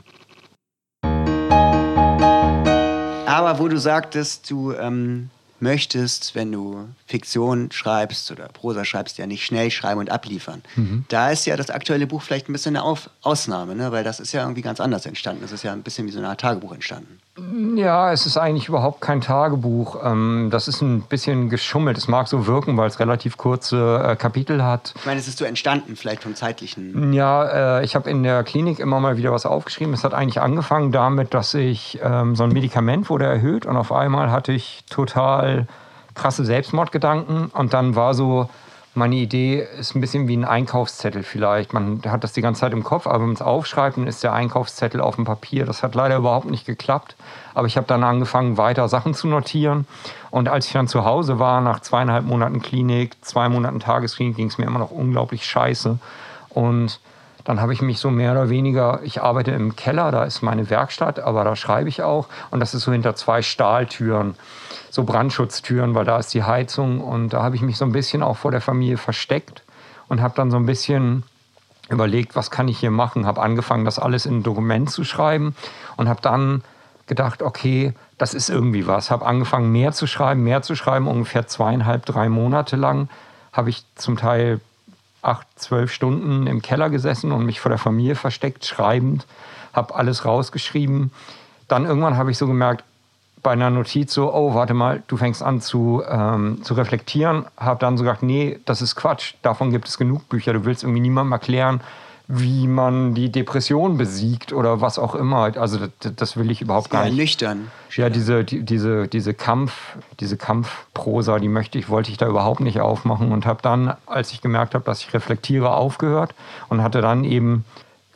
Aber 3.29 3.59
wo 3.59 3.67
du 3.67 3.77
sagtest, 3.77 4.50
du 4.50 4.74
ähm, 4.74 5.29
möchtest, 5.59 6.33
wenn 6.33 6.51
du 6.51 6.88
Fiktion 7.05 7.71
schreibst 7.71 8.31
oder 8.31 8.48
Prosa 8.48 8.86
schreibst, 8.86 9.17
ja 9.17 9.27
nicht 9.27 9.45
schnell 9.45 9.69
schreiben 9.69 10.00
und 10.00 10.09
abliefern. 10.09 10.63
Da 11.09 11.29
ist 11.29 11.45
ja 11.45 11.55
das 11.55 11.69
aktuelle 11.69 12.07
Buch 12.07 12.21
vielleicht 12.21 12.50
ein 12.50 12.53
bisschen 12.53 12.75
eine 12.75 12.83
Auf 12.83 13.09
Ausnahme, 13.21 13.75
ne? 13.75 13.91
weil 13.91 14.03
das 14.03 14.19
ist 14.19 14.31
ja 14.31 14.41
irgendwie 14.41 14.62
ganz 14.62 14.79
anders 14.79 15.05
entstanden. 15.05 15.41
Das 15.41 15.51
ist 15.51 15.63
ja 15.63 15.74
ein 15.74 15.83
bisschen 15.83 16.07
wie 16.07 16.12
so 16.12 16.19
eine 16.19 16.29
Art 16.29 16.41
Tagebuch 16.41 16.74
entstanden. 16.74 17.19
Ja, 17.75 18.12
es 18.12 18.25
ist 18.25 18.38
eigentlich 18.38 18.67
überhaupt 18.67 19.01
kein 19.01 19.22
Tagebuch. 19.22 19.98
Ähm, 20.03 20.50
das 20.51 20.67
ist 20.67 20.81
ein 20.81 21.01
bisschen 21.01 21.50
geschummelt. 21.50 21.98
Es 21.98 22.08
mag 22.08 22.27
so 22.27 22.48
wirken, 22.48 22.77
weil 22.77 22.88
es 22.88 23.00
relativ 23.00 23.38
kurze 23.38 24.03
äh, 24.03 24.15
Kapitel 24.15 24.63
hat. 24.63 24.93
Ich 24.96 25.05
meine, 25.05 25.19
es 25.19 25.27
ist 25.27 25.38
so 25.38 25.46
entstanden, 25.46 25.96
vielleicht 25.96 26.24
vom 26.24 26.36
zeitlichen. 26.36 27.13
Ja, 27.13 27.79
äh, 27.79 27.86
ich 27.86 27.96
habe 27.96 28.10
in 28.10 28.24
der 28.24 28.43
Klinik 28.43 28.79
immer 28.79 29.00
mal 29.00 29.17
wieder 29.17 29.31
was 29.31 29.46
aufgeschrieben. 29.46 29.93
Es 29.93 30.03
hat 30.03 30.13
eigentlich 30.13 30.41
angefangen 30.41 30.91
damit, 30.91 31.34
dass 31.34 31.53
ich 31.53 32.00
ähm, 32.03 32.36
so 32.36 32.43
ein 32.43 32.51
Medikament 32.51 33.10
wurde 33.10 33.25
erhöht 33.25 33.65
und 33.65 33.77
auf 33.77 33.91
einmal 33.91 34.31
hatte 34.31 34.51
ich 34.51 34.84
total 34.89 35.67
krasse 36.15 36.43
Selbstmordgedanken 36.43 37.48
und 37.48 37.74
dann 37.74 37.96
war 37.96 38.13
so 38.13 38.50
meine 38.99 39.15
Idee 39.15 39.65
ist 39.79 39.95
ein 39.95 40.01
bisschen 40.01 40.27
wie 40.27 40.37
ein 40.37 40.45
Einkaufszettel 40.45 41.23
vielleicht. 41.23 41.73
Man 41.73 42.01
hat 42.05 42.23
das 42.23 42.33
die 42.33 42.41
ganze 42.41 42.61
Zeit 42.61 42.73
im 42.73 42.83
Kopf, 42.83 43.07
aber 43.07 43.21
wenn 43.21 43.27
man 43.27 43.35
es 43.35 43.41
aufschreibt, 43.41 43.97
dann 43.97 44.05
ist 44.05 44.23
der 44.23 44.33
Einkaufszettel 44.33 45.01
auf 45.01 45.15
dem 45.15 45.25
Papier. 45.25 45.65
Das 45.65 45.81
hat 45.81 45.95
leider 45.95 46.17
überhaupt 46.17 46.51
nicht 46.51 46.65
geklappt. 46.65 47.15
Aber 47.55 47.65
ich 47.65 47.77
habe 47.77 47.87
dann 47.87 48.03
angefangen, 48.03 48.57
weiter 48.57 48.87
Sachen 48.87 49.13
zu 49.13 49.27
notieren. 49.27 49.87
Und 50.29 50.49
als 50.49 50.67
ich 50.67 50.73
dann 50.73 50.87
zu 50.87 51.05
Hause 51.05 51.39
war, 51.39 51.61
nach 51.61 51.79
zweieinhalb 51.79 52.25
Monaten 52.25 52.61
Klinik, 52.61 53.15
zwei 53.25 53.49
Monaten 53.49 53.79
Tagesklinik, 53.79 54.35
ging 54.35 54.47
es 54.47 54.57
mir 54.57 54.65
immer 54.65 54.79
noch 54.79 54.91
unglaublich 54.91 55.45
scheiße. 55.45 55.97
Und 56.49 56.99
dann 57.49 57.61
habe 57.61 57.73
ich 57.73 57.81
mich 57.81 57.97
so 57.97 58.11
mehr 58.11 58.33
oder 58.33 58.49
weniger, 58.49 58.99
ich 59.01 59.23
arbeite 59.23 59.49
im 59.49 59.75
Keller, 59.75 60.11
da 60.11 60.23
ist 60.23 60.43
meine 60.43 60.69
Werkstatt, 60.69 61.19
aber 61.19 61.43
da 61.43 61.55
schreibe 61.55 61.89
ich 61.89 62.03
auch. 62.03 62.27
Und 62.51 62.59
das 62.59 62.75
ist 62.75 62.83
so 62.83 62.91
hinter 62.91 63.15
zwei 63.15 63.41
Stahltüren 63.41 64.35
so 64.91 65.03
Brandschutztüren, 65.03 65.95
weil 65.95 66.05
da 66.05 66.19
ist 66.19 66.31
die 66.35 66.43
Heizung. 66.43 67.01
Und 67.01 67.29
da 67.29 67.41
habe 67.41 67.55
ich 67.55 67.63
mich 67.63 67.77
so 67.77 67.85
ein 67.85 67.91
bisschen 67.91 68.21
auch 68.21 68.37
vor 68.37 68.51
der 68.51 68.61
Familie 68.61 68.97
versteckt 68.97 69.63
und 70.09 70.21
habe 70.21 70.35
dann 70.35 70.51
so 70.51 70.57
ein 70.57 70.67
bisschen 70.67 71.23
überlegt, 71.89 72.35
was 72.35 72.51
kann 72.51 72.67
ich 72.67 72.77
hier 72.77 72.91
machen. 72.91 73.25
Habe 73.25 73.41
angefangen, 73.41 73.83
das 73.83 73.97
alles 73.97 74.27
in 74.27 74.37
ein 74.37 74.43
Dokument 74.43 74.91
zu 74.91 75.03
schreiben 75.03 75.55
und 75.97 76.07
habe 76.07 76.21
dann 76.21 76.63
gedacht, 77.07 77.41
okay, 77.41 77.95
das 78.19 78.35
ist 78.35 78.51
irgendwie 78.51 78.85
was. 78.85 79.09
Habe 79.09 79.25
angefangen, 79.25 79.71
mehr 79.71 79.91
zu 79.91 80.05
schreiben, 80.05 80.43
mehr 80.43 80.61
zu 80.61 80.75
schreiben. 80.75 81.07
Ungefähr 81.07 81.47
zweieinhalb, 81.47 82.05
drei 82.05 82.29
Monate 82.29 82.75
lang 82.75 83.09
habe 83.53 83.71
ich 83.71 83.85
zum 83.95 84.17
Teil 84.17 84.61
acht, 85.21 85.47
zwölf 85.55 85.91
Stunden 85.91 86.47
im 86.47 86.61
Keller 86.61 86.89
gesessen 86.89 87.31
und 87.31 87.45
mich 87.45 87.59
vor 87.59 87.69
der 87.69 87.77
Familie 87.77 88.15
versteckt, 88.15 88.65
schreibend, 88.65 89.25
habe 89.73 89.95
alles 89.95 90.25
rausgeschrieben. 90.25 91.11
Dann 91.67 91.85
irgendwann 91.85 92.17
habe 92.17 92.31
ich 92.31 92.38
so 92.38 92.47
gemerkt, 92.47 92.83
bei 93.41 93.51
einer 93.51 93.69
Notiz 93.69 94.13
so, 94.13 94.33
oh, 94.33 94.53
warte 94.53 94.73
mal, 94.73 95.01
du 95.07 95.17
fängst 95.17 95.41
an 95.41 95.61
zu, 95.61 96.03
ähm, 96.07 96.61
zu 96.63 96.73
reflektieren, 96.73 97.45
habe 97.57 97.79
dann 97.79 97.97
so 97.97 98.03
gesagt, 98.03 98.23
nee, 98.23 98.59
das 98.65 98.81
ist 98.81 98.95
Quatsch, 98.95 99.35
davon 99.41 99.71
gibt 99.71 99.88
es 99.88 99.97
genug 99.97 100.27
Bücher, 100.27 100.53
du 100.53 100.65
willst 100.65 100.83
irgendwie 100.83 100.99
niemandem 100.99 101.31
erklären, 101.31 101.79
wie 102.31 102.67
man 102.67 103.15
die 103.15 103.31
Depression 103.31 103.98
besiegt 103.98 104.53
oder 104.53 104.81
was 104.81 105.00
auch 105.00 105.15
immer. 105.15 105.57
Also 105.57 105.79
das, 106.00 106.15
das 106.15 106.38
will 106.38 106.51
ich 106.51 106.62
überhaupt 106.62 106.91
gar 106.91 107.05
ja, 107.05 107.09
nicht. 107.09 107.19
nüchtern. 107.19 107.71
Ja, 107.95 108.12
diese, 108.12 108.43
die, 108.43 108.62
diese, 108.62 109.07
diese 109.07 109.33
Kampf, 109.33 109.98
diese 110.19 110.38
Kampfprosa, 110.38 111.39
die 111.39 111.48
möchte 111.48 111.79
ich, 111.79 111.89
wollte 111.89 112.12
ich 112.12 112.17
da 112.17 112.27
überhaupt 112.27 112.59
nicht 112.59 112.81
aufmachen 112.81 113.31
und 113.31 113.48
habe 113.48 113.63
dann, 113.63 113.95
als 114.05 114.31
ich 114.31 114.41
gemerkt 114.41 114.75
habe, 114.75 114.86
dass 114.86 115.01
ich 115.01 115.12
reflektiere, 115.12 115.74
aufgehört 115.74 116.36
und 116.69 116.83
hatte 116.83 117.01
dann 117.01 117.24
eben 117.24 117.65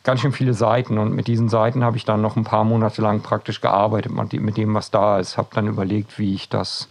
ganz 0.03 0.21
schön 0.21 0.31
viele 0.31 0.53
Seiten 0.53 0.99
und 0.99 1.15
mit 1.15 1.25
diesen 1.25 1.49
Seiten 1.49 1.83
habe 1.83 1.97
ich 1.97 2.05
dann 2.05 2.21
noch 2.21 2.35
ein 2.35 2.43
paar 2.43 2.65
Monate 2.65 3.01
lang 3.01 3.21
praktisch 3.21 3.61
gearbeitet 3.61 4.11
mit 4.11 4.57
dem, 4.57 4.75
was 4.75 4.91
da 4.91 5.17
ist. 5.17 5.37
Habe 5.37 5.47
dann 5.53 5.65
überlegt, 5.65 6.19
wie 6.19 6.35
ich 6.35 6.49
das 6.49 6.87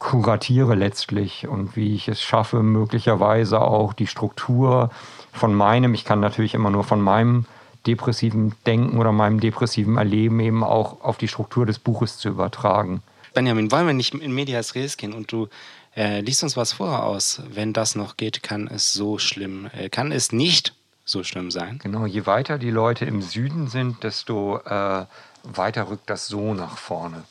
kuratiere 0.00 0.74
letztlich 0.74 1.46
und 1.46 1.76
wie 1.76 1.94
ich 1.94 2.08
es 2.08 2.20
schaffe, 2.20 2.62
möglicherweise 2.62 3.60
auch 3.60 3.92
die 3.92 4.08
Struktur 4.08 4.90
von 5.30 5.54
meinem, 5.54 5.94
ich 5.94 6.04
kann 6.04 6.18
natürlich 6.18 6.54
immer 6.54 6.70
nur 6.70 6.82
von 6.82 7.00
meinem 7.00 7.44
depressiven 7.86 8.54
Denken 8.66 8.98
oder 8.98 9.12
meinem 9.12 9.40
depressiven 9.40 9.98
Erleben 9.98 10.40
eben 10.40 10.64
auch 10.64 11.02
auf 11.02 11.18
die 11.18 11.28
Struktur 11.28 11.66
des 11.66 11.78
Buches 11.78 12.16
zu 12.16 12.30
übertragen. 12.30 13.02
Benjamin, 13.34 13.70
wollen 13.70 13.86
wir 13.86 13.94
nicht 13.94 14.14
in 14.14 14.32
Medias 14.32 14.74
Res 14.74 14.96
gehen 14.96 15.12
und 15.12 15.30
du 15.30 15.48
äh, 15.94 16.20
liest 16.20 16.42
uns 16.42 16.56
was 16.56 16.72
vorher 16.72 17.04
aus? 17.04 17.42
Wenn 17.50 17.74
das 17.74 17.94
noch 17.94 18.16
geht, 18.16 18.42
kann 18.42 18.68
es 18.68 18.92
so 18.94 19.18
schlimm, 19.18 19.68
äh, 19.76 19.90
kann 19.90 20.12
es 20.12 20.32
nicht 20.32 20.74
so 21.04 21.24
schlimm 21.24 21.50
sein. 21.50 21.78
Genau, 21.82 22.06
je 22.06 22.24
weiter 22.24 22.58
die 22.58 22.70
Leute 22.70 23.04
im 23.04 23.20
Süden 23.20 23.68
sind, 23.68 24.02
desto 24.02 24.58
äh, 24.64 25.04
weiter 25.44 25.88
rückt 25.88 26.08
das 26.10 26.26
so 26.26 26.54
nach 26.54 26.76
vorne. 26.78 27.24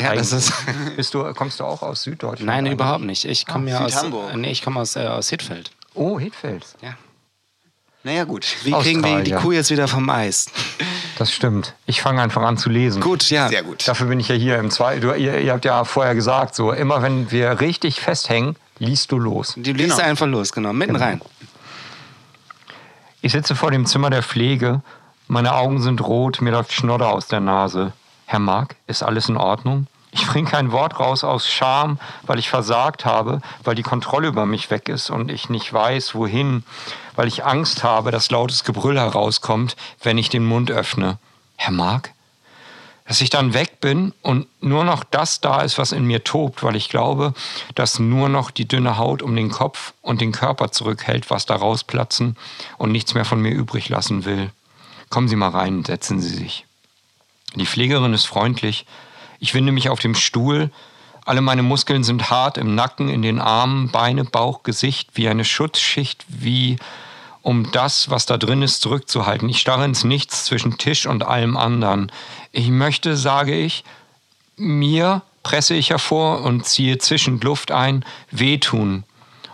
Ja, 0.00 0.14
das 0.14 0.32
ist 0.32 0.52
Bist 0.96 1.14
du, 1.14 1.32
kommst 1.34 1.60
du 1.60 1.64
auch 1.64 1.82
aus 1.82 2.02
Süddeutschland? 2.02 2.46
Nein, 2.46 2.58
eigentlich? 2.58 2.72
überhaupt 2.74 3.04
nicht. 3.04 3.24
Ich 3.24 3.46
komme 3.46 3.66
ah, 3.76 3.86
ja 3.88 4.02
aus, 4.02 4.04
nee, 4.34 4.50
ich 4.50 4.62
komme 4.62 4.80
aus, 4.80 4.96
äh, 4.96 5.06
aus 5.06 5.28
Hittfeld. 5.28 5.70
Oh, 5.94 6.18
Hittfeld. 6.18 6.64
Ja. 6.82 6.94
Naja, 8.04 8.24
gut. 8.24 8.46
Wie 8.64 8.72
kriegen 8.72 9.02
wir 9.02 9.22
die 9.22 9.32
Kuh 9.32 9.52
jetzt 9.52 9.70
wieder 9.70 9.88
vom 9.88 10.08
Eis? 10.08 10.46
Das 11.18 11.32
stimmt. 11.32 11.74
Ich 11.84 12.00
fange 12.00 12.22
einfach 12.22 12.42
an 12.42 12.56
zu 12.56 12.70
lesen. 12.70 13.02
Gut, 13.02 13.28
ja. 13.28 13.48
Sehr 13.48 13.64
gut. 13.64 13.86
Dafür 13.88 14.06
bin 14.06 14.20
ich 14.20 14.28
ja 14.28 14.36
hier 14.36 14.56
im 14.58 14.70
Zweiten. 14.70 15.04
Ihr, 15.18 15.40
ihr, 15.40 15.52
habt 15.52 15.64
ja 15.64 15.82
vorher 15.84 16.14
gesagt, 16.14 16.54
so 16.54 16.72
immer 16.72 17.02
wenn 17.02 17.30
wir 17.32 17.60
richtig 17.60 18.00
festhängen, 18.00 18.54
liest 18.78 19.10
du 19.10 19.18
los. 19.18 19.54
Du 19.56 19.72
liest 19.72 19.96
genau. 19.96 20.08
einfach 20.08 20.26
los, 20.26 20.52
genau, 20.52 20.72
mitten 20.72 20.94
genau. 20.94 21.04
rein. 21.04 21.20
Ich 23.20 23.32
sitze 23.32 23.56
vor 23.56 23.72
dem 23.72 23.84
Zimmer 23.84 24.10
der 24.10 24.22
Pflege. 24.22 24.80
Meine 25.30 25.54
Augen 25.54 25.82
sind 25.82 26.00
rot, 26.00 26.40
mir 26.40 26.52
läuft 26.52 26.72
Schnodder 26.72 27.10
aus 27.10 27.26
der 27.26 27.40
Nase. 27.40 27.92
Herr 28.24 28.38
Mark, 28.38 28.76
ist 28.86 29.02
alles 29.02 29.28
in 29.28 29.36
Ordnung? 29.36 29.86
Ich 30.10 30.26
bringe 30.26 30.48
kein 30.48 30.72
Wort 30.72 30.98
raus 30.98 31.22
aus 31.22 31.46
Scham, 31.46 31.98
weil 32.22 32.38
ich 32.38 32.48
versagt 32.48 33.04
habe, 33.04 33.42
weil 33.62 33.74
die 33.74 33.82
Kontrolle 33.82 34.28
über 34.28 34.46
mich 34.46 34.70
weg 34.70 34.88
ist 34.88 35.10
und 35.10 35.30
ich 35.30 35.50
nicht 35.50 35.70
weiß, 35.70 36.14
wohin, 36.14 36.64
weil 37.14 37.28
ich 37.28 37.44
Angst 37.44 37.84
habe, 37.84 38.10
dass 38.10 38.30
lautes 38.30 38.64
Gebrüll 38.64 38.98
herauskommt, 38.98 39.76
wenn 40.02 40.16
ich 40.16 40.30
den 40.30 40.46
Mund 40.46 40.70
öffne. 40.70 41.18
Herr 41.56 41.72
Mark? 41.72 42.14
dass 43.04 43.22
ich 43.22 43.30
dann 43.30 43.54
weg 43.54 43.80
bin 43.80 44.12
und 44.20 44.46
nur 44.60 44.84
noch 44.84 45.02
das 45.02 45.40
da 45.40 45.62
ist, 45.62 45.78
was 45.78 45.92
in 45.92 46.04
mir 46.04 46.24
tobt, 46.24 46.62
weil 46.62 46.76
ich 46.76 46.90
glaube, 46.90 47.32
dass 47.74 47.98
nur 47.98 48.28
noch 48.28 48.50
die 48.50 48.68
dünne 48.68 48.98
Haut 48.98 49.22
um 49.22 49.34
den 49.34 49.50
Kopf 49.50 49.94
und 50.02 50.20
den 50.20 50.30
Körper 50.30 50.72
zurückhält, 50.72 51.30
was 51.30 51.46
da 51.46 51.56
rausplatzen 51.56 52.36
und 52.76 52.92
nichts 52.92 53.14
mehr 53.14 53.24
von 53.24 53.40
mir 53.40 53.52
übrig 53.52 53.88
lassen 53.88 54.26
will. 54.26 54.50
Kommen 55.10 55.28
Sie 55.28 55.36
mal 55.36 55.50
rein, 55.50 55.84
setzen 55.84 56.20
Sie 56.20 56.34
sich. 56.34 56.66
Die 57.54 57.66
Pflegerin 57.66 58.12
ist 58.12 58.26
freundlich. 58.26 58.86
Ich 59.38 59.54
winde 59.54 59.72
mich 59.72 59.88
auf 59.88 60.00
dem 60.00 60.14
Stuhl. 60.14 60.70
Alle 61.24 61.40
meine 61.40 61.62
Muskeln 61.62 62.04
sind 62.04 62.30
hart 62.30 62.58
im 62.58 62.74
Nacken, 62.74 63.08
in 63.08 63.22
den 63.22 63.38
Armen, 63.38 63.90
Beine, 63.90 64.24
Bauch, 64.24 64.62
Gesicht, 64.62 65.10
wie 65.14 65.28
eine 65.28 65.44
Schutzschicht, 65.44 66.24
wie 66.28 66.78
um 67.42 67.70
das, 67.70 68.10
was 68.10 68.26
da 68.26 68.36
drin 68.36 68.62
ist, 68.62 68.80
zurückzuhalten. 68.80 69.48
Ich 69.48 69.60
starre 69.60 69.84
ins 69.84 70.04
Nichts 70.04 70.44
zwischen 70.44 70.76
Tisch 70.78 71.06
und 71.06 71.22
allem 71.22 71.56
anderen. 71.56 72.12
Ich 72.52 72.68
möchte, 72.68 73.16
sage 73.16 73.54
ich, 73.54 73.84
mir 74.56 75.22
presse 75.42 75.74
ich 75.74 75.90
hervor 75.90 76.42
und 76.42 76.66
ziehe 76.66 76.98
zischend 76.98 77.44
Luft 77.44 77.70
ein, 77.70 78.04
wehtun. 78.30 79.04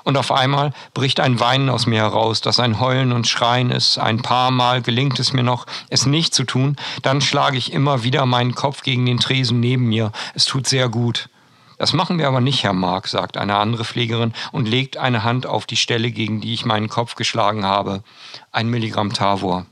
Und 0.04 0.18
auf 0.18 0.30
einmal 0.30 0.72
bricht 0.92 1.18
ein 1.18 1.40
Weinen 1.40 1.70
aus 1.70 1.86
mir 1.86 2.00
heraus, 2.00 2.42
das 2.42 2.60
ein 2.60 2.78
Heulen 2.78 3.12
und 3.12 3.26
Schreien 3.26 3.70
ist. 3.70 3.98
Ein 3.98 4.20
paar 4.20 4.50
Mal 4.50 4.82
gelingt 4.82 5.18
es 5.18 5.32
mir 5.32 5.42
noch, 5.42 5.66
es 5.88 6.04
nicht 6.04 6.34
zu 6.34 6.44
tun. 6.44 6.76
Dann 7.02 7.22
schlage 7.22 7.56
ich 7.56 7.72
immer 7.72 8.04
wieder 8.04 8.26
meinen 8.26 8.54
Kopf 8.54 8.82
gegen 8.82 9.06
den 9.06 9.18
Tresen 9.18 9.60
neben 9.60 9.86
mir. 9.86 10.12
Es 10.34 10.44
tut 10.44 10.66
sehr 10.66 10.90
gut. 10.90 11.30
Das 11.78 11.92
machen 11.92 12.18
wir 12.18 12.28
aber 12.28 12.40
nicht, 12.40 12.62
Herr 12.62 12.72
Mark, 12.72 13.08
sagt 13.08 13.36
eine 13.36 13.56
andere 13.56 13.84
Pflegerin 13.84 14.32
und 14.52 14.68
legt 14.68 14.96
eine 14.96 15.24
Hand 15.24 15.46
auf 15.46 15.66
die 15.66 15.76
Stelle, 15.76 16.10
gegen 16.10 16.40
die 16.40 16.54
ich 16.54 16.64
meinen 16.64 16.88
Kopf 16.88 17.14
geschlagen 17.14 17.64
habe. 17.64 18.04
Ein 18.52 18.68
Milligramm 18.68 19.12
Tavor. 19.12 19.66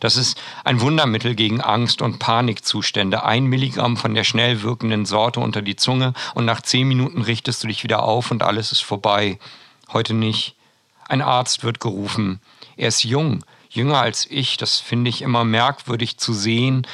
Das 0.00 0.16
ist 0.16 0.40
ein 0.64 0.80
Wundermittel 0.80 1.34
gegen 1.34 1.60
Angst- 1.60 2.02
und 2.02 2.18
Panikzustände. 2.18 3.24
Ein 3.24 3.44
Milligramm 3.46 3.96
von 3.96 4.14
der 4.14 4.24
schnell 4.24 4.62
wirkenden 4.62 5.06
Sorte 5.06 5.40
unter 5.40 5.62
die 5.62 5.76
Zunge 5.76 6.12
und 6.34 6.44
nach 6.44 6.62
zehn 6.62 6.86
Minuten 6.88 7.22
richtest 7.22 7.62
du 7.62 7.68
dich 7.68 7.82
wieder 7.84 8.02
auf 8.02 8.30
und 8.30 8.42
alles 8.42 8.72
ist 8.72 8.82
vorbei. 8.82 9.38
Heute 9.92 10.14
nicht. 10.14 10.56
Ein 11.06 11.22
Arzt 11.22 11.64
wird 11.64 11.80
gerufen. 11.80 12.40
Er 12.76 12.88
ist 12.88 13.04
jung, 13.04 13.44
jünger 13.68 14.00
als 14.00 14.26
ich. 14.30 14.56
Das 14.56 14.80
finde 14.80 15.10
ich 15.10 15.22
immer 15.22 15.44
merkwürdig 15.44 16.16
zu 16.18 16.32
sehen, 16.32 16.86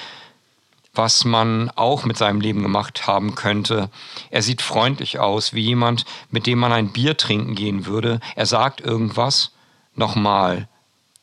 was 0.94 1.24
man 1.24 1.70
auch 1.70 2.04
mit 2.04 2.16
seinem 2.16 2.40
Leben 2.40 2.62
gemacht 2.62 3.06
haben 3.06 3.34
könnte. 3.34 3.90
Er 4.30 4.42
sieht 4.42 4.62
freundlich 4.62 5.18
aus, 5.18 5.54
wie 5.54 5.62
jemand, 5.62 6.04
mit 6.30 6.46
dem 6.46 6.58
man 6.58 6.72
ein 6.72 6.92
Bier 6.92 7.16
trinken 7.16 7.54
gehen 7.54 7.86
würde. 7.86 8.20
Er 8.34 8.46
sagt 8.46 8.80
irgendwas. 8.80 9.52
Nochmal. 9.94 10.68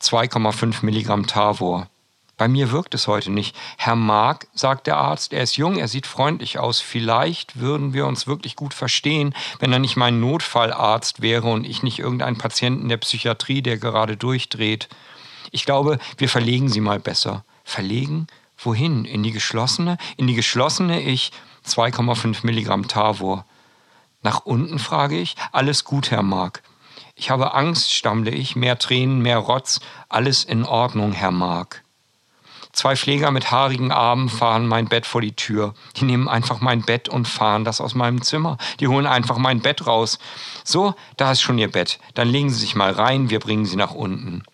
2,5 0.00 0.84
Milligramm 0.84 1.26
Tavor. 1.26 1.88
Bei 2.38 2.46
mir 2.46 2.70
wirkt 2.70 2.94
es 2.94 3.08
heute 3.08 3.32
nicht. 3.32 3.56
Herr 3.76 3.96
Mark, 3.96 4.46
sagt 4.54 4.86
der 4.86 4.96
Arzt, 4.96 5.32
er 5.32 5.42
ist 5.42 5.56
jung, 5.56 5.76
er 5.76 5.88
sieht 5.88 6.06
freundlich 6.06 6.60
aus. 6.60 6.78
Vielleicht 6.78 7.58
würden 7.58 7.92
wir 7.92 8.06
uns 8.06 8.28
wirklich 8.28 8.54
gut 8.54 8.74
verstehen, 8.74 9.34
wenn 9.58 9.72
er 9.72 9.80
nicht 9.80 9.96
mein 9.96 10.20
Notfallarzt 10.20 11.20
wäre 11.20 11.48
und 11.48 11.64
ich 11.64 11.82
nicht 11.82 11.98
irgendein 11.98 12.38
Patienten 12.38 12.88
der 12.88 12.98
Psychiatrie, 12.98 13.60
der 13.60 13.76
gerade 13.76 14.16
durchdreht. 14.16 14.88
Ich 15.50 15.64
glaube, 15.64 15.98
wir 16.16 16.28
verlegen 16.28 16.68
sie 16.68 16.80
mal 16.80 17.00
besser. 17.00 17.44
Verlegen? 17.64 18.28
Wohin? 18.56 19.04
In 19.04 19.24
die 19.24 19.32
geschlossene? 19.32 19.98
In 20.16 20.28
die 20.28 20.34
geschlossene 20.34 21.00
ich 21.00 21.32
2,5 21.66 22.46
Milligramm 22.46 22.86
Tavor. 22.86 23.46
Nach 24.22 24.44
unten 24.44 24.78
frage 24.78 25.18
ich. 25.18 25.34
Alles 25.50 25.82
gut, 25.82 26.12
Herr 26.12 26.22
Mark. 26.22 26.62
Ich 27.20 27.30
habe 27.30 27.52
Angst, 27.54 27.92
stammle 27.92 28.30
ich. 28.30 28.54
Mehr 28.54 28.78
Tränen, 28.78 29.20
mehr 29.20 29.38
Rotz. 29.38 29.80
Alles 30.08 30.44
in 30.44 30.64
Ordnung, 30.64 31.10
Herr 31.10 31.32
Mark. 31.32 31.82
Zwei 32.72 32.94
Pfleger 32.94 33.32
mit 33.32 33.50
haarigen 33.50 33.90
Armen 33.90 34.28
fahren 34.28 34.68
mein 34.68 34.86
Bett 34.86 35.04
vor 35.04 35.20
die 35.20 35.34
Tür. 35.34 35.74
Die 35.96 36.04
nehmen 36.04 36.28
einfach 36.28 36.60
mein 36.60 36.82
Bett 36.82 37.08
und 37.08 37.26
fahren 37.26 37.64
das 37.64 37.80
aus 37.80 37.96
meinem 37.96 38.22
Zimmer. 38.22 38.56
Die 38.78 38.86
holen 38.86 39.08
einfach 39.08 39.36
mein 39.36 39.60
Bett 39.60 39.84
raus. 39.88 40.20
So, 40.62 40.94
da 41.16 41.32
ist 41.32 41.40
schon 41.40 41.58
Ihr 41.58 41.72
Bett. 41.72 41.98
Dann 42.14 42.28
legen 42.28 42.50
Sie 42.50 42.60
sich 42.60 42.76
mal 42.76 42.92
rein, 42.92 43.30
wir 43.30 43.40
bringen 43.40 43.66
Sie 43.66 43.76
nach 43.76 43.94
unten. 43.94 44.44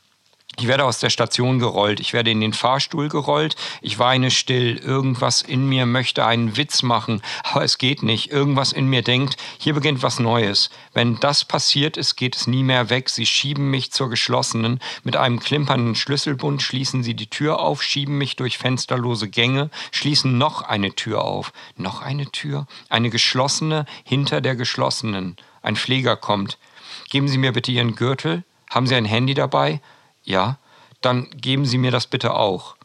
Ich 0.57 0.69
werde 0.69 0.85
aus 0.85 0.99
der 1.01 1.11
Station 1.11 1.59
gerollt, 1.59 1.99
ich 1.99 2.13
werde 2.13 2.31
in 2.31 2.41
den 2.41 2.53
Fahrstuhl 2.53 3.09
gerollt, 3.09 3.57
ich 3.83 3.99
weine 3.99 4.31
still, 4.31 4.77
irgendwas 4.77 5.43
in 5.43 5.69
mir 5.69 5.85
möchte 5.85 6.25
einen 6.25 6.57
Witz 6.57 6.83
machen, 6.83 7.23
aber 7.43 7.65
es 7.65 7.79
geht 7.79 8.03
nicht, 8.03 8.31
irgendwas 8.31 8.73
in 8.73 8.87
mir 8.87 9.03
denkt, 9.03 9.37
hier 9.59 9.75
beginnt 9.75 10.03
was 10.03 10.21
Neues. 10.21 10.71
Wenn 10.93 11.19
das 11.19 11.45
passiert 11.45 11.97
ist, 11.97 12.15
geht 12.15 12.37
es 12.37 12.47
nie 12.47 12.63
mehr 12.63 12.89
weg, 12.89 13.11
sie 13.11 13.27
schieben 13.27 13.71
mich 13.71 13.91
zur 13.91 14.09
geschlossenen, 14.11 14.79
mit 15.03 15.17
einem 15.17 15.41
klimpernden 15.41 15.97
Schlüsselbund 15.97 16.63
schließen 16.63 17.03
sie 17.03 17.15
die 17.15 17.31
Tür 17.31 17.59
auf, 17.59 17.83
schieben 17.83 18.17
mich 18.17 18.37
durch 18.37 18.59
fensterlose 18.59 19.29
Gänge, 19.29 19.71
schließen 19.91 20.39
noch 20.39 20.63
eine 20.63 20.95
Tür 20.95 21.25
auf, 21.25 21.53
noch 21.77 22.01
eine 22.01 22.27
Tür, 22.31 22.67
eine 22.89 23.11
geschlossene 23.11 23.87
hinter 24.05 24.41
der 24.41 24.55
geschlossenen. 24.55 25.37
Ein 25.63 25.77
Pfleger 25.77 26.17
kommt. 26.17 26.59
Geben 27.09 27.27
Sie 27.27 27.39
mir 27.39 27.53
bitte 27.53 27.73
Ihren 27.73 27.97
Gürtel. 27.97 28.45
Haben 28.71 28.87
Sie 28.87 28.95
ein 28.95 29.05
Handy 29.05 29.35
dabei? 29.35 29.81
Ja, 30.25 30.59
dann 31.00 31.28
geben 31.31 31.66
Sie 31.66 31.78
mir 31.78 31.90
das 31.90 32.07
bitte 32.07 32.35
auch. 32.35 32.76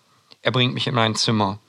Er 0.42 0.52
bringt 0.52 0.74
mich 0.74 0.88
in 0.88 0.96
mein 0.96 1.16
Zimmer. 1.16 1.60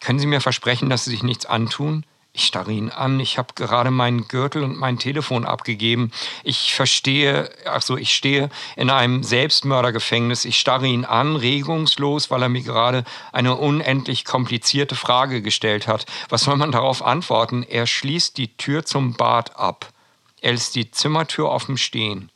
Können 0.00 0.18
Sie 0.18 0.26
mir 0.26 0.40
versprechen, 0.40 0.88
dass 0.88 1.04
Sie 1.04 1.10
sich 1.10 1.22
nichts 1.22 1.46
antun? 1.46 2.04
Ich 2.36 2.46
starre 2.46 2.72
ihn 2.72 2.90
an. 2.90 3.20
Ich 3.20 3.38
habe 3.38 3.54
gerade 3.54 3.92
meinen 3.92 4.26
Gürtel 4.26 4.64
und 4.64 4.76
mein 4.76 4.98
Telefon 4.98 5.44
abgegeben. 5.44 6.10
Ich 6.42 6.74
verstehe, 6.74 7.48
ach 7.64 7.80
so, 7.80 7.96
ich 7.96 8.12
stehe 8.12 8.50
in 8.74 8.90
einem 8.90 9.22
Selbstmördergefängnis. 9.22 10.44
Ich 10.44 10.58
starre 10.58 10.86
ihn 10.86 11.04
an, 11.04 11.36
regungslos, 11.36 12.32
weil 12.32 12.42
er 12.42 12.48
mir 12.48 12.62
gerade 12.62 13.04
eine 13.32 13.54
unendlich 13.54 14.24
komplizierte 14.24 14.96
Frage 14.96 15.42
gestellt 15.42 15.86
hat. 15.86 16.06
Was 16.28 16.42
soll 16.42 16.56
man 16.56 16.72
darauf 16.72 17.04
antworten? 17.04 17.62
Er 17.62 17.86
schließt 17.86 18.36
die 18.36 18.56
Tür 18.56 18.84
zum 18.84 19.14
Bad 19.14 19.56
ab. 19.56 19.92
Er 20.40 20.52
lässt 20.52 20.74
die 20.74 20.90
Zimmertür 20.90 21.48
offen 21.48 21.78
stehen 21.78 22.30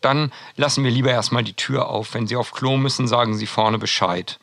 dann 0.00 0.32
lassen 0.56 0.84
wir 0.84 0.90
lieber 0.90 1.10
erstmal 1.10 1.44
die 1.44 1.54
Tür 1.54 1.88
auf. 1.88 2.14
Wenn 2.14 2.26
Sie 2.26 2.36
auf 2.36 2.52
Klo 2.52 2.76
müssen, 2.76 3.08
sagen 3.08 3.36
Sie 3.36 3.46
vorne 3.46 3.78
Bescheid. 3.78 4.38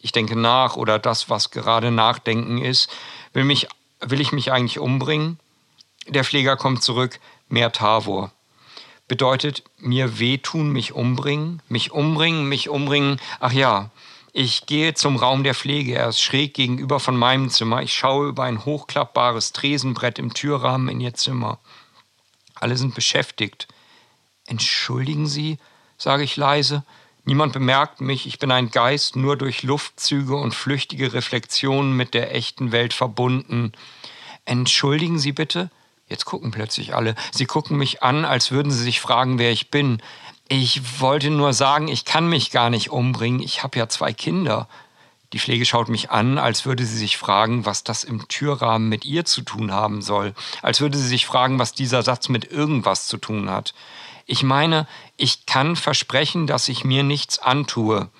Ich 0.00 0.12
denke 0.12 0.36
nach 0.36 0.76
oder 0.76 0.98
das, 0.98 1.28
was 1.28 1.50
gerade 1.50 1.90
Nachdenken 1.90 2.58
ist. 2.58 2.90
Will, 3.32 3.44
mich, 3.44 3.68
will 4.00 4.20
ich 4.20 4.32
mich 4.32 4.52
eigentlich 4.52 4.78
umbringen? 4.78 5.38
Der 6.06 6.24
Pfleger 6.24 6.56
kommt 6.56 6.82
zurück, 6.82 7.18
mehr 7.48 7.72
Tavor. 7.72 8.32
Bedeutet 9.08 9.64
mir 9.78 10.18
wehtun, 10.18 10.70
mich 10.70 10.92
umbringen? 10.92 11.62
Mich 11.68 11.92
umbringen, 11.92 12.48
mich 12.48 12.68
umbringen. 12.68 13.20
Ach 13.40 13.52
ja, 13.52 13.90
ich 14.32 14.66
gehe 14.66 14.94
zum 14.94 15.16
Raum 15.16 15.42
der 15.42 15.54
Pflege. 15.54 15.94
Er 15.94 16.08
ist 16.08 16.20
schräg 16.20 16.54
gegenüber 16.54 17.00
von 17.00 17.16
meinem 17.16 17.48
Zimmer. 17.50 17.82
Ich 17.82 17.94
schaue 17.94 18.28
über 18.28 18.44
ein 18.44 18.64
hochklappbares 18.64 19.52
Tresenbrett 19.52 20.18
im 20.18 20.34
Türrahmen 20.34 20.88
in 20.88 21.00
ihr 21.00 21.14
Zimmer. 21.14 21.58
Alle 22.54 22.76
sind 22.76 22.94
beschäftigt. 22.94 23.66
Entschuldigen 24.48 25.26
Sie, 25.26 25.58
sage 25.98 26.22
ich 26.22 26.36
leise. 26.36 26.82
Niemand 27.24 27.52
bemerkt 27.52 28.00
mich, 28.00 28.26
ich 28.26 28.38
bin 28.38 28.50
ein 28.50 28.70
Geist 28.70 29.14
nur 29.14 29.36
durch 29.36 29.62
Luftzüge 29.62 30.36
und 30.36 30.54
flüchtige 30.54 31.12
Reflexionen 31.12 31.92
mit 31.92 32.14
der 32.14 32.34
echten 32.34 32.72
Welt 32.72 32.94
verbunden. 32.94 33.72
Entschuldigen 34.46 35.18
Sie 35.18 35.32
bitte? 35.32 35.70
Jetzt 36.08 36.24
gucken 36.24 36.50
plötzlich 36.50 36.94
alle. 36.94 37.14
Sie 37.30 37.44
gucken 37.44 37.76
mich 37.76 38.02
an, 38.02 38.24
als 38.24 38.50
würden 38.50 38.72
sie 38.72 38.82
sich 38.82 39.00
fragen, 39.00 39.38
wer 39.38 39.52
ich 39.52 39.70
bin. 39.70 40.00
Ich 40.48 41.00
wollte 41.00 41.28
nur 41.28 41.52
sagen, 41.52 41.88
ich 41.88 42.06
kann 42.06 42.26
mich 42.26 42.50
gar 42.50 42.70
nicht 42.70 42.90
umbringen. 42.90 43.40
Ich 43.40 43.62
habe 43.62 43.78
ja 43.78 43.90
zwei 43.90 44.14
Kinder. 44.14 44.66
Die 45.34 45.38
Pflege 45.38 45.66
schaut 45.66 45.90
mich 45.90 46.10
an, 46.10 46.38
als 46.38 46.64
würde 46.64 46.86
sie 46.86 46.96
sich 46.96 47.18
fragen, 47.18 47.66
was 47.66 47.84
das 47.84 48.04
im 48.04 48.26
Türrahmen 48.28 48.88
mit 48.88 49.04
ihr 49.04 49.26
zu 49.26 49.42
tun 49.42 49.72
haben 49.72 50.00
soll. 50.00 50.32
Als 50.62 50.80
würde 50.80 50.96
sie 50.96 51.06
sich 51.06 51.26
fragen, 51.26 51.58
was 51.58 51.74
dieser 51.74 52.02
Satz 52.02 52.30
mit 52.30 52.50
irgendwas 52.50 53.06
zu 53.06 53.18
tun 53.18 53.50
hat. 53.50 53.74
Ich 54.30 54.42
meine, 54.42 54.86
ich 55.16 55.46
kann 55.46 55.74
versprechen, 55.74 56.46
dass 56.46 56.68
ich 56.68 56.84
mir 56.84 57.02
nichts 57.02 57.38
antue. 57.38 58.10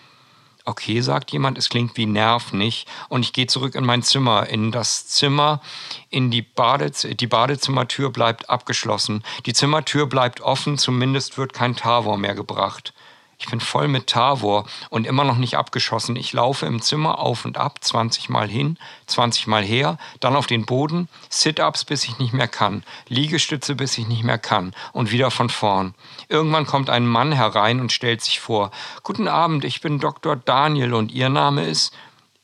Okay, 0.65 1.03
sagt 1.03 1.33
jemand, 1.33 1.59
es 1.59 1.69
klingt 1.69 1.99
wie 1.99 2.07
Nerv 2.07 2.55
nicht. 2.55 2.89
Und 3.11 3.27
ich 3.27 3.35
gehe 3.35 3.47
zurück 3.47 3.75
in 3.75 3.85
mein 3.85 4.03
Zimmer, 4.03 4.47
in 4.47 4.73
das 4.73 5.07
Zimmer, 5.07 5.61
in 6.09 6.31
die, 6.31 6.41
Badez 6.41 7.07
die 7.09 7.27
Badezimmertür 7.27 8.11
bleibt 8.11 8.49
abgeschlossen. 8.49 9.23
Die 9.45 9.53
Zimmertür 9.53 10.07
bleibt 10.07 10.41
offen, 10.41 10.79
zumindest 10.79 11.37
wird 11.37 11.53
kein 11.53 11.77
Tavor 11.77 12.17
mehr 12.17 12.35
gebracht. 12.35 12.95
Ich 13.41 13.47
bin 13.47 13.61
voll 13.61 13.87
mit 13.87 14.09
Tavor 14.09 14.67
und 14.91 15.07
immer 15.07 15.23
noch 15.23 15.37
nicht 15.37 15.57
abgeschossen. 15.57 16.17
Ich 16.17 16.33
laufe 16.33 16.67
im 16.67 16.83
Zimmer 16.83 17.21
auf 17.21 17.45
und 17.45 17.57
ab, 17.57 17.79
20 17.81 18.29
Mal 18.29 18.49
hin, 18.49 18.79
20 19.07 19.47
Mal 19.47 19.63
her, 19.63 19.97
dann 20.19 20.35
auf 20.35 20.49
den 20.49 20.67
Boden, 20.67 21.09
Sit-ups, 21.31 21.85
bis 21.85 22.05
ich 22.05 22.19
nicht 22.19 22.33
mehr 22.33 22.49
kann, 22.49 22.83
Liegestütze, 23.07 23.77
bis 23.77 23.97
ich 23.97 24.09
nicht 24.09 24.25
mehr 24.25 24.39
kann 24.39 24.75
und 24.93 25.13
wieder 25.13 25.31
von 25.31 25.51
vorn. 25.51 25.95
Irgendwann 26.29 26.67
kommt 26.67 26.91
ein 26.91 27.07
Mann 27.07 27.31
herein 27.31 27.81
und 27.81 27.93
stellt 27.93 28.23
sich 28.23 28.41
vor. 28.41 28.73
Guten 29.05 29.29
Abend, 29.29 29.65
ich 29.65 29.81
bin 29.81 30.01
Dr. 30.01 30.35
Daniel 30.35 30.93
und 30.93 31.13
Ihr 31.13 31.29
Name 31.29 31.65
ist 31.65 31.95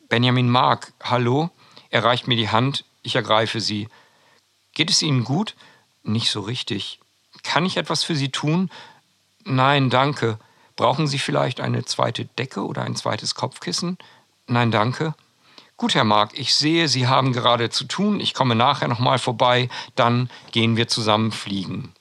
Benjamin 0.09 0.49
Mark. 0.49 0.93
Hallo? 1.03 1.51
Er 1.91 2.05
reicht 2.05 2.29
mir 2.29 2.37
die 2.37 2.51
Hand, 2.51 2.85
ich 3.03 3.17
ergreife 3.17 3.61
sie. 3.61 3.89
Geht 4.75 4.91
es 4.91 5.03
Ihnen 5.03 5.25
gut? 5.25 5.57
Nicht 6.05 6.31
so 6.31 6.41
richtig. 6.41 7.01
Kann 7.43 7.67
ich 7.67 7.77
etwas 7.77 8.05
für 8.05 8.15
Sie 8.15 8.31
tun? 8.31 8.71
Nein, 9.45 9.91
danke. 9.91 10.39
Brauchen 10.77 11.07
Sie 11.07 11.19
vielleicht 11.19 11.61
eine 11.61 11.85
zweite 11.85 12.25
Decke 12.25 12.65
oder 12.65 12.83
ein 12.83 12.97
zweites 12.97 13.35
Kopfkissen? 13.35 13.99
Nein, 14.47 14.71
danke. 14.71 15.15
Gut, 15.77 15.95
Herr 15.95 16.05
Mark, 16.05 16.39
ich 16.39 16.55
sehe, 16.55 16.89
Sie 16.89 17.07
haben 17.07 17.33
gerade 17.33 17.71
zu 17.71 17.85
tun. 17.85 18.21
Ich 18.21 18.35
komme 18.35 18.55
nachher 18.55 18.89
nochmal 18.89 19.19
vorbei. 19.19 19.69
Dann 19.95 20.31
gehen 20.53 20.77
wir 20.77 20.89
zusammen 20.89 21.33
fliegen. 21.33 21.93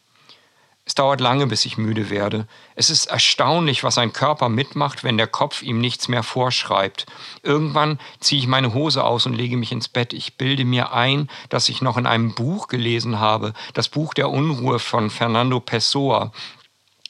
Es 0.86 0.96
dauert 0.96 1.22
lange, 1.22 1.48
bis 1.48 1.66
ich 1.66 1.78
müde 1.78 2.10
werde. 2.10 2.46
Es 2.76 2.90
ist 2.90 3.06
erstaunlich, 3.06 3.86
was 3.86 3.98
ein 3.98 4.12
Körper 4.12 4.50
mitmacht, 4.50 5.04
wenn 5.04 5.18
der 5.18 5.28
Kopf 5.28 5.62
ihm 5.62 5.80
nichts 5.80 6.10
mehr 6.10 6.24
vorschreibt. 6.24 7.06
Irgendwann 7.42 8.00
ziehe 8.20 8.42
ich 8.42 8.48
meine 8.48 8.74
Hose 8.74 9.04
aus 9.04 9.26
und 9.26 9.34
lege 9.34 9.56
mich 9.56 9.72
ins 9.72 9.88
Bett. 9.88 10.12
Ich 10.12 10.36
bilde 10.36 10.66
mir 10.66 10.92
ein, 10.92 11.30
dass 11.48 11.70
ich 11.70 11.82
noch 11.82 11.98
in 11.98 12.06
einem 12.06 12.36
Buch 12.36 12.68
gelesen 12.68 13.20
habe, 13.20 13.54
das 13.74 13.88
Buch 13.88 14.14
der 14.14 14.30
Unruhe 14.30 14.78
von 14.78 15.10
Fernando 15.10 15.62
Pessoa. 15.62 16.34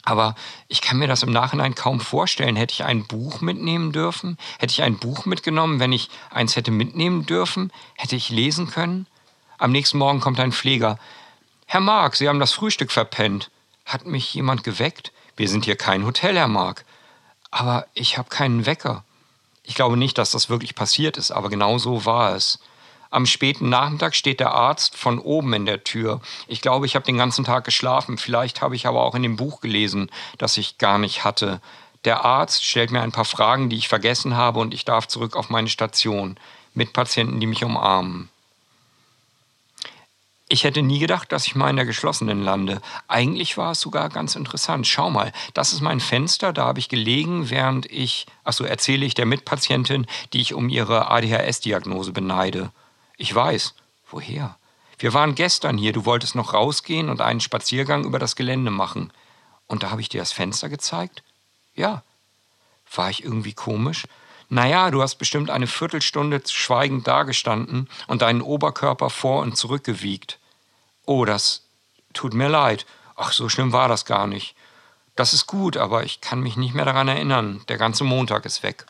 Aber 0.03 0.35
ich 0.67 0.81
kann 0.81 0.97
mir 0.97 1.07
das 1.07 1.23
im 1.23 1.31
Nachhinein 1.31 1.75
kaum 1.75 2.01
vorstellen. 2.01 2.57
Hätte 2.57 2.73
ich 2.73 2.83
ein 2.83 3.07
Buch 3.07 3.41
mitnehmen 3.41 3.91
dürfen? 3.91 4.37
Hätte 4.59 4.71
ich 4.71 4.83
ein 4.83 4.97
Buch 4.97 5.25
mitgenommen, 5.25 5.79
wenn 5.79 5.93
ich 5.93 6.09
eins 6.29 6.55
hätte 6.55 6.71
mitnehmen 6.71 7.25
dürfen? 7.25 7.71
Hätte 7.95 8.15
ich 8.15 8.29
lesen 8.29 8.69
können? 8.69 9.07
Am 9.57 9.71
nächsten 9.71 9.97
Morgen 9.97 10.19
kommt 10.19 10.39
ein 10.41 10.51
Pfleger. 10.51 10.99
Herr 11.65 11.79
Mark, 11.79 12.15
Sie 12.15 12.27
haben 12.27 12.39
das 12.39 12.51
Frühstück 12.51 12.91
verpennt. 12.91 13.49
Hat 13.85 14.05
mich 14.05 14.33
jemand 14.33 14.63
geweckt? 14.63 15.13
Wir 15.37 15.47
sind 15.47 15.65
hier 15.65 15.77
kein 15.77 16.05
Hotel, 16.05 16.35
Herr 16.35 16.49
Mark. 16.49 16.83
Aber 17.49 17.85
ich 17.93 18.17
habe 18.17 18.29
keinen 18.29 18.65
Wecker. 18.65 19.03
Ich 19.63 19.75
glaube 19.75 19.95
nicht, 19.95 20.17
dass 20.17 20.31
das 20.31 20.49
wirklich 20.49 20.75
passiert 20.75 21.17
ist, 21.17 21.31
aber 21.31 21.49
genau 21.49 21.77
so 21.77 22.05
war 22.05 22.35
es. 22.35 22.59
Am 23.13 23.27
späten 23.27 23.69
Nachmittag 23.69 24.15
steht 24.15 24.39
der 24.39 24.55
Arzt 24.55 24.97
von 24.97 25.19
oben 25.19 25.53
in 25.53 25.67
der 25.67 25.83
Tür. 25.83 26.19
Ich 26.47 26.61
glaube, 26.61 26.87
ich 26.87 26.95
habe 26.95 27.05
den 27.05 27.15
ganzen 27.15 27.45
Tag 27.45 27.63
geschlafen. 27.63 28.17
Vielleicht 28.17 28.63
habe 28.63 28.75
ich 28.75 28.87
aber 28.87 29.03
auch 29.03 29.13
in 29.13 29.21
dem 29.21 29.35
Buch 29.35 29.61
gelesen, 29.61 30.09
das 30.39 30.57
ich 30.57 30.79
gar 30.79 30.97
nicht 30.97 31.23
hatte. 31.23 31.61
Der 32.05 32.25
Arzt 32.25 32.65
stellt 32.65 32.89
mir 32.89 33.01
ein 33.01 33.11
paar 33.11 33.23
Fragen, 33.23 33.69
die 33.69 33.77
ich 33.77 33.87
vergessen 33.87 34.35
habe, 34.35 34.59
und 34.59 34.73
ich 34.73 34.83
darf 34.83 35.07
zurück 35.07 35.35
auf 35.35 35.51
meine 35.51 35.69
Station 35.69 36.39
mit 36.73 36.91
Patienten, 36.91 37.39
die 37.39 37.45
mich 37.45 37.63
umarmen. 37.63 38.29
Ich 40.49 40.63
hätte 40.63 40.81
nie 40.81 40.97
gedacht, 40.97 41.31
dass 41.31 41.45
ich 41.45 41.53
mal 41.53 41.69
in 41.69 41.75
der 41.75 41.85
geschlossenen 41.85 42.41
lande. 42.41 42.81
Eigentlich 43.07 43.59
war 43.59 43.73
es 43.73 43.79
sogar 43.79 44.09
ganz 44.09 44.35
interessant. 44.35 44.87
Schau 44.87 45.11
mal, 45.11 45.31
das 45.53 45.71
ist 45.71 45.81
mein 45.81 45.99
Fenster, 45.99 46.51
da 46.51 46.65
habe 46.65 46.79
ich 46.79 46.89
gelegen, 46.89 47.51
während 47.51 47.85
ich, 47.91 48.25
achso, 48.43 48.63
erzähle 48.63 49.05
ich 49.05 49.13
der 49.13 49.27
Mitpatientin, 49.27 50.07
die 50.33 50.41
ich 50.41 50.55
um 50.55 50.67
ihre 50.67 51.11
ADHS-Diagnose 51.11 52.11
beneide. 52.11 52.71
Ich 53.17 53.33
weiß. 53.33 53.73
Woher? 54.09 54.57
Wir 54.99 55.13
waren 55.13 55.35
gestern 55.35 55.77
hier, 55.77 55.91
du 55.91 56.05
wolltest 56.05 56.35
noch 56.35 56.53
rausgehen 56.53 57.09
und 57.09 57.21
einen 57.21 57.41
Spaziergang 57.41 58.05
über 58.05 58.19
das 58.19 58.35
Gelände 58.35 58.71
machen. 58.71 59.11
Und 59.67 59.83
da 59.83 59.91
habe 59.91 60.01
ich 60.01 60.09
dir 60.09 60.21
das 60.21 60.31
Fenster 60.31 60.69
gezeigt? 60.69 61.23
Ja. 61.75 62.03
War 62.95 63.09
ich 63.09 63.23
irgendwie 63.23 63.53
komisch? 63.53 64.05
Naja, 64.49 64.91
du 64.91 65.01
hast 65.01 65.15
bestimmt 65.15 65.49
eine 65.49 65.67
Viertelstunde 65.67 66.41
schweigend 66.47 67.07
dagestanden 67.07 67.89
und 68.07 68.21
deinen 68.21 68.41
Oberkörper 68.41 69.09
vor 69.09 69.41
und 69.41 69.57
zurück 69.57 69.83
gewiegt. 69.83 70.37
Oh, 71.05 71.25
das 71.25 71.63
tut 72.13 72.33
mir 72.33 72.49
leid. 72.49 72.85
Ach, 73.15 73.31
so 73.31 73.49
schlimm 73.49 73.71
war 73.71 73.87
das 73.87 74.05
gar 74.05 74.27
nicht. 74.27 74.55
Das 75.15 75.33
ist 75.33 75.47
gut, 75.47 75.77
aber 75.77 76.03
ich 76.03 76.21
kann 76.21 76.41
mich 76.41 76.55
nicht 76.55 76.73
mehr 76.73 76.85
daran 76.85 77.07
erinnern. 77.07 77.61
Der 77.67 77.77
ganze 77.77 78.03
Montag 78.03 78.45
ist 78.45 78.63
weg. 78.63 78.85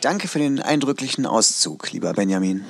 Danke 0.00 0.28
für 0.28 0.38
den 0.38 0.60
eindrücklichen 0.60 1.26
Auszug, 1.26 1.92
lieber 1.92 2.14
Benjamin. 2.14 2.64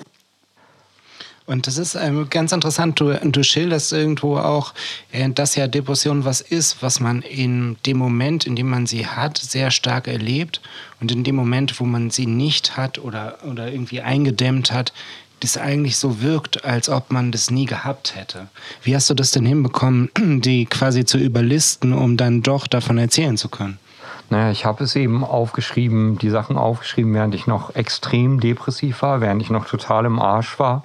Und 1.50 1.66
das 1.66 1.78
ist 1.78 1.96
ähm, 1.96 2.28
ganz 2.30 2.52
interessant. 2.52 3.00
Du, 3.00 3.12
du 3.12 3.42
schilderst 3.42 3.92
irgendwo 3.92 4.36
auch, 4.36 4.72
äh, 5.10 5.28
dass 5.30 5.56
ja 5.56 5.66
Depression 5.66 6.24
was 6.24 6.40
ist, 6.40 6.80
was 6.80 7.00
man 7.00 7.22
in 7.22 7.76
dem 7.86 7.96
Moment, 7.96 8.46
in 8.46 8.54
dem 8.54 8.70
man 8.70 8.86
sie 8.86 9.04
hat, 9.04 9.36
sehr 9.36 9.72
stark 9.72 10.06
erlebt. 10.06 10.60
Und 11.00 11.10
in 11.10 11.24
dem 11.24 11.34
Moment, 11.34 11.80
wo 11.80 11.84
man 11.84 12.10
sie 12.10 12.26
nicht 12.26 12.76
hat 12.76 13.00
oder, 13.00 13.38
oder 13.50 13.72
irgendwie 13.72 14.00
eingedämmt 14.00 14.70
hat, 14.70 14.92
das 15.40 15.56
eigentlich 15.56 15.96
so 15.96 16.22
wirkt, 16.22 16.64
als 16.64 16.88
ob 16.88 17.10
man 17.10 17.32
das 17.32 17.50
nie 17.50 17.66
gehabt 17.66 18.14
hätte. 18.14 18.46
Wie 18.84 18.94
hast 18.94 19.10
du 19.10 19.14
das 19.14 19.32
denn 19.32 19.44
hinbekommen, 19.44 20.10
die 20.18 20.66
quasi 20.66 21.04
zu 21.04 21.18
überlisten, 21.18 21.92
um 21.92 22.16
dann 22.16 22.42
doch 22.42 22.68
davon 22.68 22.96
erzählen 22.96 23.36
zu 23.36 23.48
können? 23.48 23.80
Naja, 24.28 24.52
ich 24.52 24.64
habe 24.64 24.84
es 24.84 24.94
eben 24.94 25.24
aufgeschrieben, 25.24 26.16
die 26.16 26.30
Sachen 26.30 26.56
aufgeschrieben, 26.56 27.12
während 27.12 27.34
ich 27.34 27.48
noch 27.48 27.74
extrem 27.74 28.38
depressiv 28.38 29.02
war, 29.02 29.20
während 29.20 29.42
ich 29.42 29.50
noch 29.50 29.66
total 29.66 30.04
im 30.04 30.20
Arsch 30.20 30.56
war. 30.60 30.84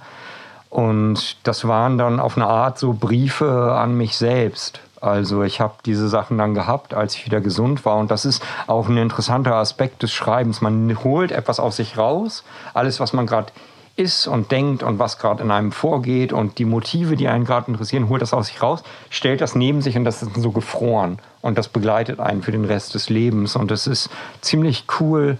Und 0.75 1.37
das 1.43 1.65
waren 1.69 1.97
dann 1.97 2.19
auf 2.19 2.35
eine 2.35 2.47
Art 2.47 2.77
so 2.77 2.91
Briefe 2.91 3.71
an 3.77 3.95
mich 3.95 4.17
selbst. 4.17 4.81
Also 4.99 5.43
ich 5.43 5.61
habe 5.61 5.75
diese 5.85 6.09
Sachen 6.09 6.37
dann 6.37 6.53
gehabt, 6.53 6.93
als 6.93 7.15
ich 7.15 7.25
wieder 7.25 7.39
gesund 7.39 7.85
war. 7.85 7.95
Und 7.95 8.11
das 8.11 8.25
ist 8.25 8.43
auch 8.67 8.89
ein 8.89 8.97
interessanter 8.97 9.55
Aspekt 9.55 10.03
des 10.03 10.11
Schreibens. 10.11 10.59
Man 10.59 11.01
holt 11.01 11.31
etwas 11.31 11.61
aus 11.61 11.77
sich 11.77 11.97
raus, 11.97 12.43
alles, 12.73 12.99
was 12.99 13.13
man 13.13 13.25
gerade 13.25 13.53
ist 13.95 14.27
und 14.27 14.51
denkt 14.51 14.83
und 14.83 14.99
was 14.99 15.17
gerade 15.17 15.41
in 15.43 15.49
einem 15.49 15.71
vorgeht 15.71 16.33
und 16.33 16.57
die 16.57 16.65
Motive, 16.65 17.15
die 17.15 17.29
einen 17.29 17.45
gerade 17.45 17.71
interessieren, 17.71 18.09
holt 18.09 18.21
das 18.21 18.33
aus 18.33 18.47
sich 18.47 18.61
raus, 18.61 18.83
stellt 19.09 19.39
das 19.39 19.55
neben 19.55 19.81
sich 19.81 19.95
und 19.95 20.03
das 20.03 20.23
ist 20.23 20.35
so 20.35 20.51
gefroren. 20.51 21.19
Und 21.41 21.57
das 21.57 21.69
begleitet 21.69 22.19
einen 22.19 22.43
für 22.43 22.51
den 22.51 22.65
Rest 22.65 22.95
des 22.95 23.09
Lebens. 23.09 23.55
Und 23.55 23.71
es 23.71 23.87
ist 23.87 24.09
ziemlich 24.41 24.83
cool, 24.99 25.37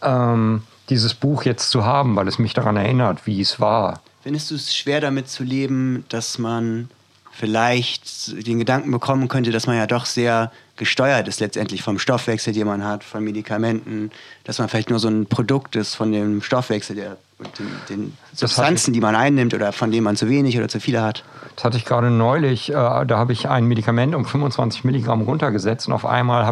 ähm, 0.00 0.62
dieses 0.90 1.14
Buch 1.14 1.42
jetzt 1.42 1.70
zu 1.70 1.84
haben, 1.84 2.14
weil 2.14 2.28
es 2.28 2.38
mich 2.38 2.54
daran 2.54 2.76
erinnert, 2.76 3.26
wie 3.26 3.40
es 3.40 3.58
war. 3.58 3.98
Findest 4.26 4.50
du 4.50 4.56
es 4.56 4.74
schwer 4.74 5.00
damit 5.00 5.28
zu 5.28 5.44
leben, 5.44 6.04
dass 6.08 6.36
man 6.36 6.88
vielleicht 7.30 8.44
den 8.44 8.58
Gedanken 8.58 8.90
bekommen 8.90 9.28
könnte, 9.28 9.52
dass 9.52 9.68
man 9.68 9.76
ja 9.76 9.86
doch 9.86 10.04
sehr 10.04 10.50
gesteuert 10.74 11.28
ist 11.28 11.38
letztendlich 11.38 11.84
vom 11.84 12.00
Stoffwechsel, 12.00 12.52
den 12.52 12.66
man 12.66 12.82
hat, 12.82 13.04
von 13.04 13.22
Medikamenten, 13.22 14.10
dass 14.42 14.58
man 14.58 14.68
vielleicht 14.68 14.90
nur 14.90 14.98
so 14.98 15.06
ein 15.06 15.26
Produkt 15.26 15.76
ist 15.76 15.94
von 15.94 16.10
dem 16.10 16.42
Stoffwechsel, 16.42 16.96
der 16.96 17.18
und 17.38 17.58
den, 17.58 17.68
den 17.90 18.16
Substanzen, 18.32 18.94
die 18.94 19.00
man 19.00 19.14
einnimmt 19.14 19.52
oder 19.52 19.72
von 19.72 19.90
denen 19.90 20.04
man 20.04 20.16
zu 20.16 20.28
wenig 20.28 20.56
oder 20.56 20.68
zu 20.68 20.80
viele 20.80 21.02
hat. 21.02 21.22
Das 21.54 21.64
hatte 21.64 21.76
ich 21.76 21.84
gerade 21.84 22.10
neulich. 22.10 22.70
Äh, 22.70 22.72
da 22.74 23.18
habe 23.18 23.32
ich 23.32 23.48
ein 23.48 23.66
Medikament 23.66 24.14
um 24.14 24.24
25 24.24 24.84
Milligramm 24.84 25.22
runtergesetzt 25.22 25.86
und 25.86 25.92
auf 25.92 26.06
einmal 26.06 26.50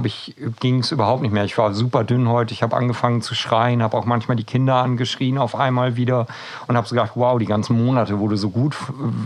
ging 0.61 0.81
es 0.81 0.93
überhaupt 0.93 1.23
nicht 1.23 1.33
mehr. 1.33 1.45
Ich 1.45 1.57
war 1.57 1.73
super 1.73 2.05
dünn 2.05 2.29
heute. 2.29 2.53
Ich 2.53 2.63
habe 2.63 2.77
angefangen 2.77 3.23
zu 3.23 3.35
schreien, 3.35 3.83
habe 3.83 3.97
auch 3.97 4.05
manchmal 4.05 4.37
die 4.37 4.45
Kinder 4.45 4.77
angeschrien 4.77 5.39
auf 5.39 5.55
einmal 5.55 5.97
wieder 5.97 6.27
und 6.67 6.77
habe 6.77 6.87
so 6.87 6.95
gedacht, 6.95 7.13
wow, 7.15 7.39
die 7.39 7.47
ganzen 7.47 7.83
Monate, 7.83 8.19
wo 8.21 8.29
du 8.29 8.37
so 8.37 8.51
gut 8.51 8.77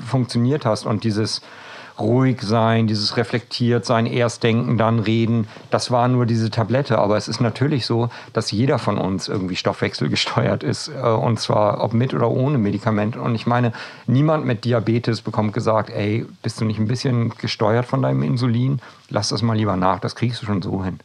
funktioniert 0.07 0.65
hast 0.65 0.87
und 0.87 1.03
dieses 1.03 1.43
ruhig 2.01 2.43
sein, 2.43 2.87
dieses 2.87 3.17
reflektiert 3.17 3.85
sein, 3.85 4.07
erst 4.07 4.43
denken, 4.43 4.79
dann 4.79 4.99
reden, 4.99 5.49
das 5.71 5.91
war 5.91 6.09
nur 6.09 6.27
diese 6.27 6.51
Tablette. 6.51 6.99
Aber 6.99 7.17
es 7.17 7.29
ist 7.29 7.41
natürlich 7.41 7.87
so, 7.87 8.11
dass 8.33 8.51
jeder 8.51 8.79
von 8.79 8.99
uns 8.99 9.29
irgendwie 9.29 9.57
stoffwechselgesteuert 9.57 10.63
ist. 10.63 10.89
Äh, 10.89 11.01
und 11.01 11.41
zwar 11.41 11.83
ob 11.83 11.93
mit 11.93 12.15
oder 12.15 12.31
ohne 12.31 12.59
Medikament. 12.59 13.17
Und 13.17 13.35
ich 13.35 13.47
meine, 13.47 13.73
niemand 14.07 14.45
mit 14.45 14.65
Diabetes 14.65 15.23
bekommt 15.23 15.53
gesagt, 15.53 15.91
ey, 15.91 16.27
bist 16.43 16.61
du 16.61 16.65
nicht 16.65 16.79
ein 16.79 16.89
bisschen 16.89 17.31
gesteuert 17.39 17.87
von 17.87 18.03
deinem 18.03 18.23
Insulin? 18.23 18.81
Lass 19.09 19.29
das 19.31 19.43
mal 19.43 19.57
lieber 19.57 19.77
nach, 19.77 20.01
das 20.01 20.15
kriegst 20.15 20.43
du 20.43 20.47
schon 20.47 20.63
so 20.63 20.85
hin. 20.85 21.01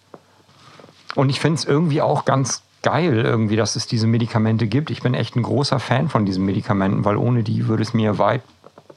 Und 1.16 1.30
ich 1.30 1.40
finde 1.40 1.60
es 1.60 1.66
irgendwie 1.66 2.02
auch 2.02 2.26
ganz 2.26 2.64
geil, 2.82 3.20
irgendwie, 3.20 3.56
dass 3.56 3.76
es 3.76 3.88
diese 3.88 4.08
Medikamente 4.08 4.68
gibt. 4.68 4.92
Ich 4.92 5.02
bin 5.02 5.14
echt 5.14 5.36
ein 5.36 5.44
großer 5.44 5.80
Fan 5.80 6.10
von 6.10 6.26
diesen 6.26 6.46
Medikamenten, 6.46 7.06
weil 7.06 7.18
ohne 7.18 7.44
die 7.44 7.68
würde 7.68 7.84
es 7.84 7.94
mir 7.94 8.18
weit 8.20 8.42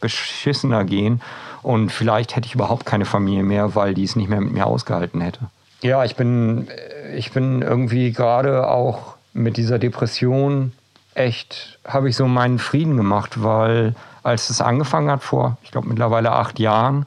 beschissener 0.00 0.84
gehen. 0.84 1.22
Und 1.66 1.90
vielleicht 1.90 2.36
hätte 2.36 2.46
ich 2.46 2.54
überhaupt 2.54 2.86
keine 2.86 3.04
Familie 3.04 3.42
mehr, 3.42 3.74
weil 3.74 3.92
die 3.92 4.04
es 4.04 4.14
nicht 4.14 4.28
mehr 4.28 4.40
mit 4.40 4.52
mir 4.52 4.68
ausgehalten 4.68 5.20
hätte. 5.20 5.40
Ja, 5.82 6.04
ich 6.04 6.14
bin, 6.14 6.68
ich 7.16 7.32
bin 7.32 7.60
irgendwie 7.60 8.12
gerade 8.12 8.68
auch 8.68 9.16
mit 9.32 9.56
dieser 9.56 9.80
Depression 9.80 10.70
echt, 11.14 11.80
habe 11.84 12.08
ich 12.08 12.14
so 12.14 12.28
meinen 12.28 12.60
Frieden 12.60 12.96
gemacht, 12.96 13.42
weil 13.42 13.96
als 14.22 14.48
es 14.48 14.60
angefangen 14.60 15.10
hat 15.10 15.24
vor, 15.24 15.56
ich 15.64 15.72
glaube 15.72 15.88
mittlerweile 15.88 16.30
acht 16.30 16.60
Jahren, 16.60 17.04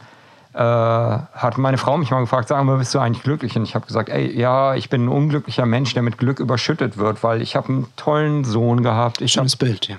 äh, 0.54 0.60
hat 0.60 1.58
meine 1.58 1.78
Frau 1.78 1.96
mich 1.96 2.12
mal 2.12 2.20
gefragt, 2.20 2.50
sag 2.50 2.62
mal, 2.66 2.80
bist 2.80 2.94
du 2.94 3.00
eigentlich 3.00 3.24
glücklich? 3.24 3.56
Und 3.56 3.64
ich 3.64 3.76
habe 3.76 3.86
gesagt, 3.86 4.10
ey, 4.10 4.38
ja, 4.38 4.76
ich 4.76 4.90
bin 4.90 5.06
ein 5.06 5.08
unglücklicher 5.08 5.66
Mensch, 5.66 5.94
der 5.94 6.04
mit 6.04 6.18
Glück 6.18 6.42
überschüttet 6.42 6.98
wird, 6.98 7.24
weil 7.24 7.42
ich 7.42 7.56
habe 7.56 7.70
einen 7.70 7.88
tollen 7.96 8.44
Sohn 8.44 8.84
gehabt. 8.84 9.22
Ich 9.22 9.32
Schönes 9.32 9.56
Bild, 9.56 9.88
ja 9.88 9.96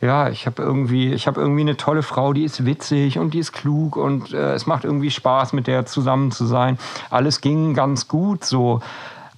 ja, 0.00 0.30
ich 0.30 0.46
habe 0.46 0.62
irgendwie, 0.62 1.12
ich 1.12 1.26
habe 1.26 1.40
irgendwie 1.40 1.60
eine 1.60 1.76
tolle 1.76 2.02
Frau, 2.02 2.32
die 2.32 2.44
ist 2.44 2.64
witzig 2.64 3.18
und 3.18 3.34
die 3.34 3.38
ist 3.38 3.52
klug 3.52 3.96
und 3.96 4.32
äh, 4.32 4.54
es 4.54 4.66
macht 4.66 4.84
irgendwie 4.84 5.10
Spaß, 5.10 5.52
mit 5.52 5.66
der 5.66 5.84
zusammen 5.84 6.30
zu 6.30 6.46
sein. 6.46 6.78
Alles 7.10 7.40
ging 7.40 7.74
ganz 7.74 8.08
gut 8.08 8.44
so, 8.44 8.80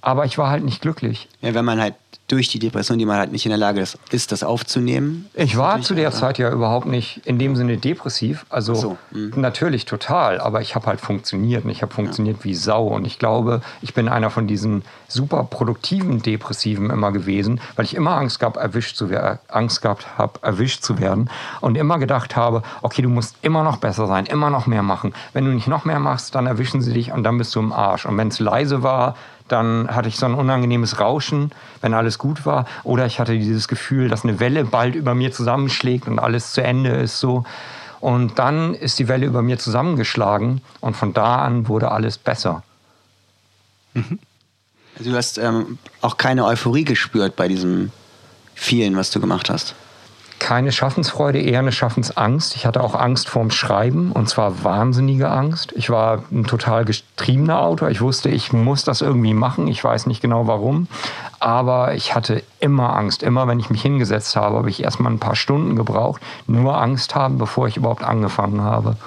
aber 0.03 0.25
ich 0.25 0.37
war 0.37 0.49
halt 0.49 0.63
nicht 0.63 0.81
glücklich. 0.81 1.29
Ja, 1.41 1.53
wenn 1.53 1.65
man 1.65 1.81
halt 1.81 1.95
durch 2.27 2.47
die 2.47 2.59
Depression, 2.59 2.97
die 2.97 3.05
man 3.05 3.17
halt 3.17 3.31
nicht 3.31 3.45
in 3.45 3.49
der 3.49 3.57
Lage 3.57 3.81
ist, 3.81 4.31
das 4.31 4.43
aufzunehmen. 4.43 5.27
Ich 5.33 5.57
war 5.57 5.81
zu 5.81 5.93
der 5.93 6.11
Zeit 6.11 6.37
ja 6.37 6.51
überhaupt 6.51 6.85
nicht 6.85 7.21
in 7.25 7.37
dem 7.37 7.55
Sinne 7.55 7.77
depressiv. 7.77 8.45
Also 8.49 8.73
so, 8.73 8.97
mhm. 9.11 9.33
natürlich 9.35 9.85
total, 9.85 10.39
aber 10.39 10.61
ich 10.61 10.75
habe 10.75 10.87
halt 10.87 11.01
funktioniert 11.01 11.65
und 11.65 11.69
ich 11.69 11.81
habe 11.81 11.93
funktioniert 11.93 12.37
ja. 12.39 12.43
wie 12.45 12.55
Sau. 12.55 12.87
Und 12.87 13.05
ich 13.05 13.19
glaube, 13.19 13.61
ich 13.81 13.93
bin 13.93 14.07
einer 14.07 14.29
von 14.29 14.47
diesen 14.47 14.83
super 15.07 15.43
produktiven 15.43 16.21
Depressiven 16.21 16.89
immer 16.89 17.11
gewesen, 17.11 17.61
weil 17.75 17.85
ich 17.85 17.93
immer 17.93 18.15
Angst 18.17 18.39
gehabt, 18.39 18.57
erwischt 18.57 18.95
zu 18.95 19.09
werden, 19.09 19.39
Angst 19.47 19.81
gehabt 19.81 20.17
habe, 20.17 20.39
erwischt 20.41 20.83
zu 20.83 20.99
werden 20.99 21.29
und 21.61 21.77
immer 21.77 21.99
gedacht 21.99 22.35
habe, 22.35 22.63
okay, 22.81 23.01
du 23.01 23.09
musst 23.09 23.35
immer 23.41 23.63
noch 23.63 23.77
besser 23.77 24.07
sein, 24.07 24.25
immer 24.25 24.49
noch 24.49 24.65
mehr 24.65 24.83
machen. 24.83 25.13
Wenn 25.33 25.45
du 25.45 25.51
nicht 25.51 25.67
noch 25.67 25.85
mehr 25.85 25.99
machst, 25.99 26.35
dann 26.35 26.47
erwischen 26.47 26.81
sie 26.81 26.93
dich 26.93 27.11
und 27.11 27.23
dann 27.23 27.37
bist 27.37 27.53
du 27.55 27.59
im 27.59 27.73
Arsch. 27.73 28.05
Und 28.05 28.17
wenn 28.17 28.29
es 28.29 28.39
leise 28.39 28.81
war, 28.81 29.15
dann 29.47 29.87
hatte 29.93 30.09
ich 30.09 30.17
so 30.17 30.25
ein 30.25 30.33
unangenehmes 30.33 30.99
Rauschen, 30.99 31.51
wenn 31.81 31.93
alles 31.93 32.17
gut 32.17 32.45
war. 32.45 32.65
Oder 32.83 33.05
ich 33.05 33.19
hatte 33.19 33.37
dieses 33.37 33.67
Gefühl, 33.67 34.09
dass 34.09 34.23
eine 34.23 34.39
Welle 34.39 34.65
bald 34.65 34.95
über 34.95 35.15
mir 35.15 35.31
zusammenschlägt 35.31 36.07
und 36.07 36.19
alles 36.19 36.53
zu 36.53 36.63
Ende 36.63 36.89
ist 36.91 37.19
so. 37.19 37.43
Und 37.99 38.39
dann 38.39 38.73
ist 38.73 38.99
die 38.99 39.07
Welle 39.07 39.25
über 39.25 39.41
mir 39.41 39.59
zusammengeschlagen 39.59 40.61
und 40.81 40.95
von 40.95 41.13
da 41.13 41.37
an 41.37 41.67
wurde 41.67 41.91
alles 41.91 42.17
besser. 42.17 42.63
Mhm. 43.93 44.19
Also 44.97 45.11
du 45.11 45.17
hast 45.17 45.37
ähm, 45.37 45.77
auch 46.01 46.17
keine 46.17 46.45
Euphorie 46.45 46.83
gespürt 46.83 47.35
bei 47.35 47.47
diesem 47.47 47.91
vielen, 48.53 48.95
was 48.95 49.09
du 49.11 49.19
gemacht 49.19 49.49
hast 49.49 49.75
keine 50.43 50.73
Schaffensfreude, 50.73 51.39
eher 51.39 51.59
eine 51.59 51.71
Schaffensangst. 51.71 52.55
Ich 52.57 52.65
hatte 52.65 52.83
auch 52.83 52.95
Angst 52.95 53.29
vorm 53.29 53.49
Schreiben 53.49 54.11
und 54.11 54.27
zwar 54.27 54.65
wahnsinnige 54.65 55.29
Angst. 55.29 55.71
Ich 55.77 55.89
war 55.89 56.25
ein 56.33 56.43
total 56.43 56.83
getriebener 56.83 57.61
Autor. 57.61 57.89
Ich 57.89 58.01
wusste, 58.01 58.27
ich 58.27 58.51
muss 58.51 58.83
das 58.83 58.99
irgendwie 58.99 59.33
machen. 59.33 59.67
Ich 59.67 59.81
weiß 59.81 60.05
nicht 60.05 60.21
genau 60.21 60.45
warum. 60.45 60.89
Aber 61.39 61.95
ich 61.95 62.13
hatte 62.13 62.43
immer 62.59 62.93
Angst. 62.93 63.23
Immer 63.23 63.47
wenn 63.47 63.57
ich 63.57 63.69
mich 63.69 63.81
hingesetzt 63.81 64.35
habe, 64.35 64.57
habe 64.57 64.69
ich 64.69 64.83
erstmal 64.83 65.13
ein 65.13 65.19
paar 65.19 65.37
Stunden 65.37 65.77
gebraucht. 65.77 66.21
Nur 66.45 66.77
Angst 66.77 67.15
haben, 67.15 67.37
bevor 67.37 67.69
ich 67.69 67.77
überhaupt 67.77 68.03
angefangen 68.03 68.61
habe. 68.61 68.97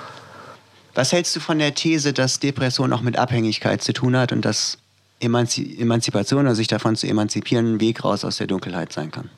Was 0.94 1.12
hältst 1.12 1.37
du 1.37 1.40
von 1.40 1.59
der 1.59 1.75
These, 1.75 2.14
dass 2.14 2.40
Depression 2.40 2.94
auch 2.94 3.03
mit 3.03 3.18
Abhängigkeit 3.18 3.83
zu 3.83 3.92
tun 3.92 4.16
hat 4.16 4.33
und 4.33 4.42
dass 4.46 4.79
Emanzipation, 5.20 6.46
also 6.46 6.57
sich 6.57 6.68
davon 6.68 6.96
zu 6.96 7.07
emanzipieren, 7.07 7.75
ein 7.75 7.81
Weg 7.81 8.03
raus 8.05 8.25
aus 8.25 8.38
der 8.38 8.46
Dunkelheit 8.46 8.94
sein 8.94 9.11
kann? 9.11 9.29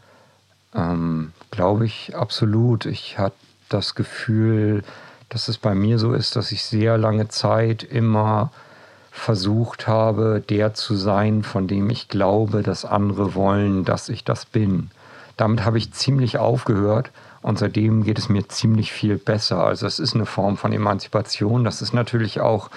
Ähm, 0.74 1.33
Glaube 1.50 1.87
ich 1.87 2.14
absolut. 2.16 2.87
Ich 2.87 3.18
hatte 3.18 3.37
das 3.68 3.94
Gefühl, 3.94 4.83
dass 5.28 5.48
es 5.48 5.59
bei 5.59 5.74
mir 5.74 5.98
so 5.98 6.12
ist, 6.12 6.37
dass 6.37 6.52
ich 6.52 6.62
sehr 6.62 6.98
lange 6.98 7.28
Zeit 7.28 7.83
immer 7.83 8.50
versucht 9.11 9.88
habe, 9.88 10.42
der 10.48 10.74
zu 10.74 10.94
sein, 10.94 11.42
von 11.42 11.66
dem 11.66 11.90
ich 11.90 12.09
glaube, 12.09 12.62
dass 12.62 12.85
andere 12.85 13.35
wollen, 13.35 13.85
dass 13.85 14.09
ich 14.09 14.24
das 14.24 14.46
bin. 14.46 14.90
Damit 15.37 15.64
habe 15.64 15.78
ich 15.78 15.92
ziemlich 15.92 16.38
aufgehört 16.38 17.11
und 17.42 17.59
seitdem 17.59 18.04
geht 18.04 18.18
es 18.18 18.28
mir 18.28 18.48
ziemlich 18.48 18.92
viel 18.92 19.16
besser. 19.16 19.64
Also 19.64 19.87
es 19.87 19.98
ist 19.98 20.14
eine 20.14 20.26
Form 20.26 20.57
von 20.57 20.72
Emanzipation, 20.72 21.64
das 21.64 21.83
ist 21.83 21.92
natürlich 21.92 22.40
auch 22.40 22.70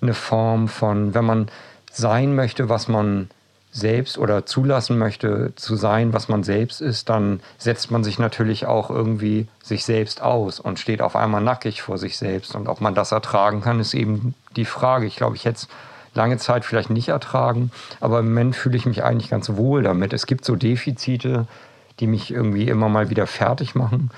eine 0.00 0.14
Form 0.14 0.68
von, 0.68 1.14
wenn 1.14 1.24
man 1.24 1.48
sein 1.90 2.34
möchte, 2.34 2.68
was 2.68 2.88
man 2.88 3.28
selbst 3.72 4.18
oder 4.18 4.44
zulassen 4.44 4.98
möchte 4.98 5.54
zu 5.56 5.76
sein, 5.76 6.12
was 6.12 6.28
man 6.28 6.42
selbst 6.42 6.82
ist, 6.82 7.08
dann 7.08 7.40
setzt 7.56 7.90
man 7.90 8.04
sich 8.04 8.18
natürlich 8.18 8.66
auch 8.66 8.90
irgendwie 8.90 9.48
sich 9.62 9.86
selbst 9.86 10.20
aus 10.20 10.60
und 10.60 10.78
steht 10.78 11.00
auf 11.00 11.16
einmal 11.16 11.40
nackig 11.40 11.80
vor 11.80 11.96
sich 11.96 12.18
selbst. 12.18 12.54
Und 12.54 12.68
ob 12.68 12.82
man 12.82 12.94
das 12.94 13.12
ertragen 13.12 13.62
kann, 13.62 13.80
ist 13.80 13.94
eben 13.94 14.34
die 14.56 14.66
Frage. 14.66 15.06
Ich 15.06 15.16
glaube, 15.16 15.36
ich 15.36 15.46
hätte 15.46 15.56
es 15.56 15.68
lange 16.14 16.36
Zeit 16.36 16.66
vielleicht 16.66 16.90
nicht 16.90 17.08
ertragen, 17.08 17.70
aber 18.00 18.18
im 18.18 18.26
Moment 18.26 18.54
fühle 18.54 18.76
ich 18.76 18.84
mich 18.84 19.02
eigentlich 19.02 19.30
ganz 19.30 19.48
wohl 19.56 19.82
damit. 19.82 20.12
Es 20.12 20.26
gibt 20.26 20.44
so 20.44 20.54
Defizite, 20.54 21.46
die 21.98 22.06
mich 22.06 22.30
irgendwie 22.30 22.68
immer 22.68 22.90
mal 22.90 23.08
wieder 23.08 23.26
fertig 23.26 23.74
machen, 23.74 24.10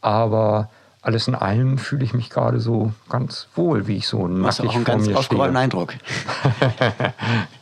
aber 0.00 0.68
alles 1.02 1.26
in 1.26 1.34
allem 1.34 1.78
fühle 1.78 2.04
ich 2.04 2.14
mich 2.14 2.30
gerade 2.30 2.60
so 2.60 2.92
ganz 3.08 3.48
wohl, 3.56 3.88
wie 3.88 3.96
ich 3.96 4.06
so 4.06 4.28
nackig 4.28 4.56
vor 4.56 4.64
mir 4.66 4.72
stehe. 4.72 4.84
Das 4.84 4.86
ist 4.86 4.88
auch 4.88 4.94
ein 4.94 5.04
ganz 5.04 5.18
aufgeräumten 5.18 5.56
Eindruck. 5.56 5.94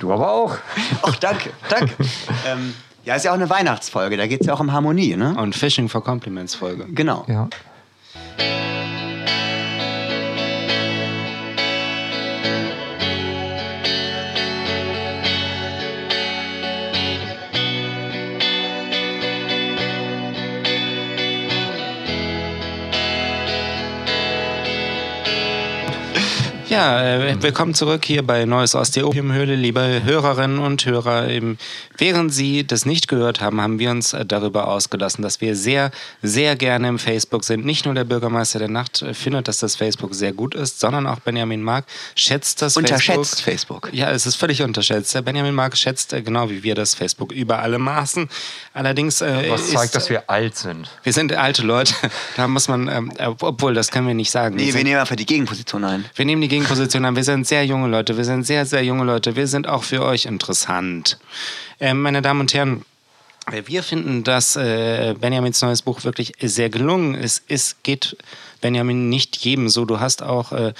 Du 0.00 0.12
aber 0.12 0.30
auch. 0.30 0.56
Ach, 1.02 1.16
danke, 1.16 1.50
danke. 1.68 1.94
ähm, 2.46 2.74
Ja, 3.04 3.14
ist 3.16 3.24
ja 3.24 3.30
auch 3.32 3.36
eine 3.36 3.50
Weihnachtsfolge, 3.50 4.16
da 4.16 4.26
geht 4.26 4.40
es 4.42 4.46
ja 4.46 4.54
auch 4.54 4.60
um 4.60 4.72
Harmonie, 4.72 5.16
ne? 5.16 5.34
Und 5.36 5.54
Fishing 5.54 5.88
for 5.88 6.02
Compliments 6.04 6.54
Folge. 6.54 6.86
Genau. 6.90 7.24
Ja. 7.28 7.48
Ja, 26.72 27.02
äh, 27.02 27.42
willkommen 27.42 27.74
zurück 27.74 28.02
hier 28.06 28.26
bei 28.26 28.46
Neues 28.46 28.74
aus 28.74 28.90
der 28.90 29.06
Opiumhöhle, 29.06 29.56
liebe 29.56 30.00
Hörerinnen 30.04 30.58
und 30.58 30.86
Hörer. 30.86 31.28
Eben, 31.28 31.58
während 31.98 32.32
Sie 32.32 32.66
das 32.66 32.86
nicht 32.86 33.08
gehört 33.08 33.42
haben, 33.42 33.60
haben 33.60 33.78
wir 33.78 33.90
uns 33.90 34.14
äh, 34.14 34.24
darüber 34.24 34.68
ausgelassen, 34.68 35.20
dass 35.20 35.42
wir 35.42 35.54
sehr, 35.54 35.90
sehr 36.22 36.56
gerne 36.56 36.88
im 36.88 36.98
Facebook 36.98 37.44
sind. 37.44 37.66
Nicht 37.66 37.84
nur 37.84 37.92
der 37.92 38.04
Bürgermeister 38.04 38.58
der 38.58 38.70
Nacht 38.70 39.02
äh, 39.02 39.12
findet, 39.12 39.48
dass 39.48 39.58
das 39.58 39.76
Facebook 39.76 40.14
sehr 40.14 40.32
gut 40.32 40.54
ist, 40.54 40.80
sondern 40.80 41.06
auch 41.06 41.20
Benjamin 41.20 41.62
Mark 41.62 41.84
schätzt 42.14 42.62
das 42.62 42.78
Unterschätzt 42.78 43.42
Facebook. 43.42 43.88
Facebook. 43.88 43.90
Ja, 43.92 44.10
es 44.10 44.24
ist 44.24 44.36
völlig 44.36 44.62
unterschätzt. 44.62 45.22
Benjamin 45.26 45.54
Mark 45.54 45.76
schätzt 45.76 46.16
genau 46.24 46.48
wie 46.48 46.62
wir 46.62 46.74
das 46.74 46.94
Facebook 46.94 47.32
über 47.32 47.58
alle 47.58 47.78
Maßen. 47.78 48.30
Allerdings 48.72 49.20
äh, 49.20 49.50
Was 49.50 49.72
zeigt, 49.72 49.84
ist, 49.84 49.94
dass 49.94 50.08
wir 50.08 50.30
alt 50.30 50.56
sind. 50.56 50.88
wir 51.02 51.12
sind 51.12 51.34
alte 51.34 51.60
Leute. 51.64 51.92
Da 52.36 52.48
muss 52.48 52.66
man, 52.66 52.88
ähm, 52.88 53.12
äh, 53.18 53.26
obwohl 53.26 53.74
das 53.74 53.90
können 53.90 54.06
wir 54.06 54.14
nicht 54.14 54.30
sagen. 54.30 54.56
Nee, 54.56 54.66
wir 54.66 54.72
sind, 54.72 54.84
nehmen 54.84 54.98
einfach 54.98 55.16
die 55.16 55.26
Gegenposition 55.26 55.84
ein. 55.84 56.04
wir 56.14 56.24
nehmen 56.24 56.40
die 56.40 56.48
Gegenposition 56.48 56.61
an. 56.70 57.16
Wir 57.16 57.24
sind 57.24 57.46
sehr 57.46 57.64
junge 57.64 57.88
Leute. 57.88 58.16
Wir 58.16 58.24
sind 58.24 58.44
sehr, 58.44 58.66
sehr 58.66 58.84
junge 58.84 59.04
Leute. 59.04 59.36
Wir 59.36 59.46
sind 59.46 59.68
auch 59.68 59.82
für 59.84 60.02
euch 60.02 60.26
interessant. 60.26 61.18
Ähm, 61.80 62.02
meine 62.02 62.22
Damen 62.22 62.40
und 62.40 62.54
Herren, 62.54 62.84
wir 63.64 63.82
finden, 63.82 64.22
dass 64.22 64.56
äh, 64.56 65.14
Benjamins 65.20 65.60
neues 65.62 65.82
Buch 65.82 66.04
wirklich 66.04 66.34
sehr 66.40 66.70
gelungen 66.70 67.14
ist. 67.14 67.42
Es 67.48 67.76
geht 67.82 68.16
Benjamin 68.60 69.08
nicht 69.08 69.36
jedem 69.38 69.68
so. 69.68 69.84
Du 69.84 69.98
hast 69.98 70.22
auch 70.22 70.52
äh, 70.52 70.72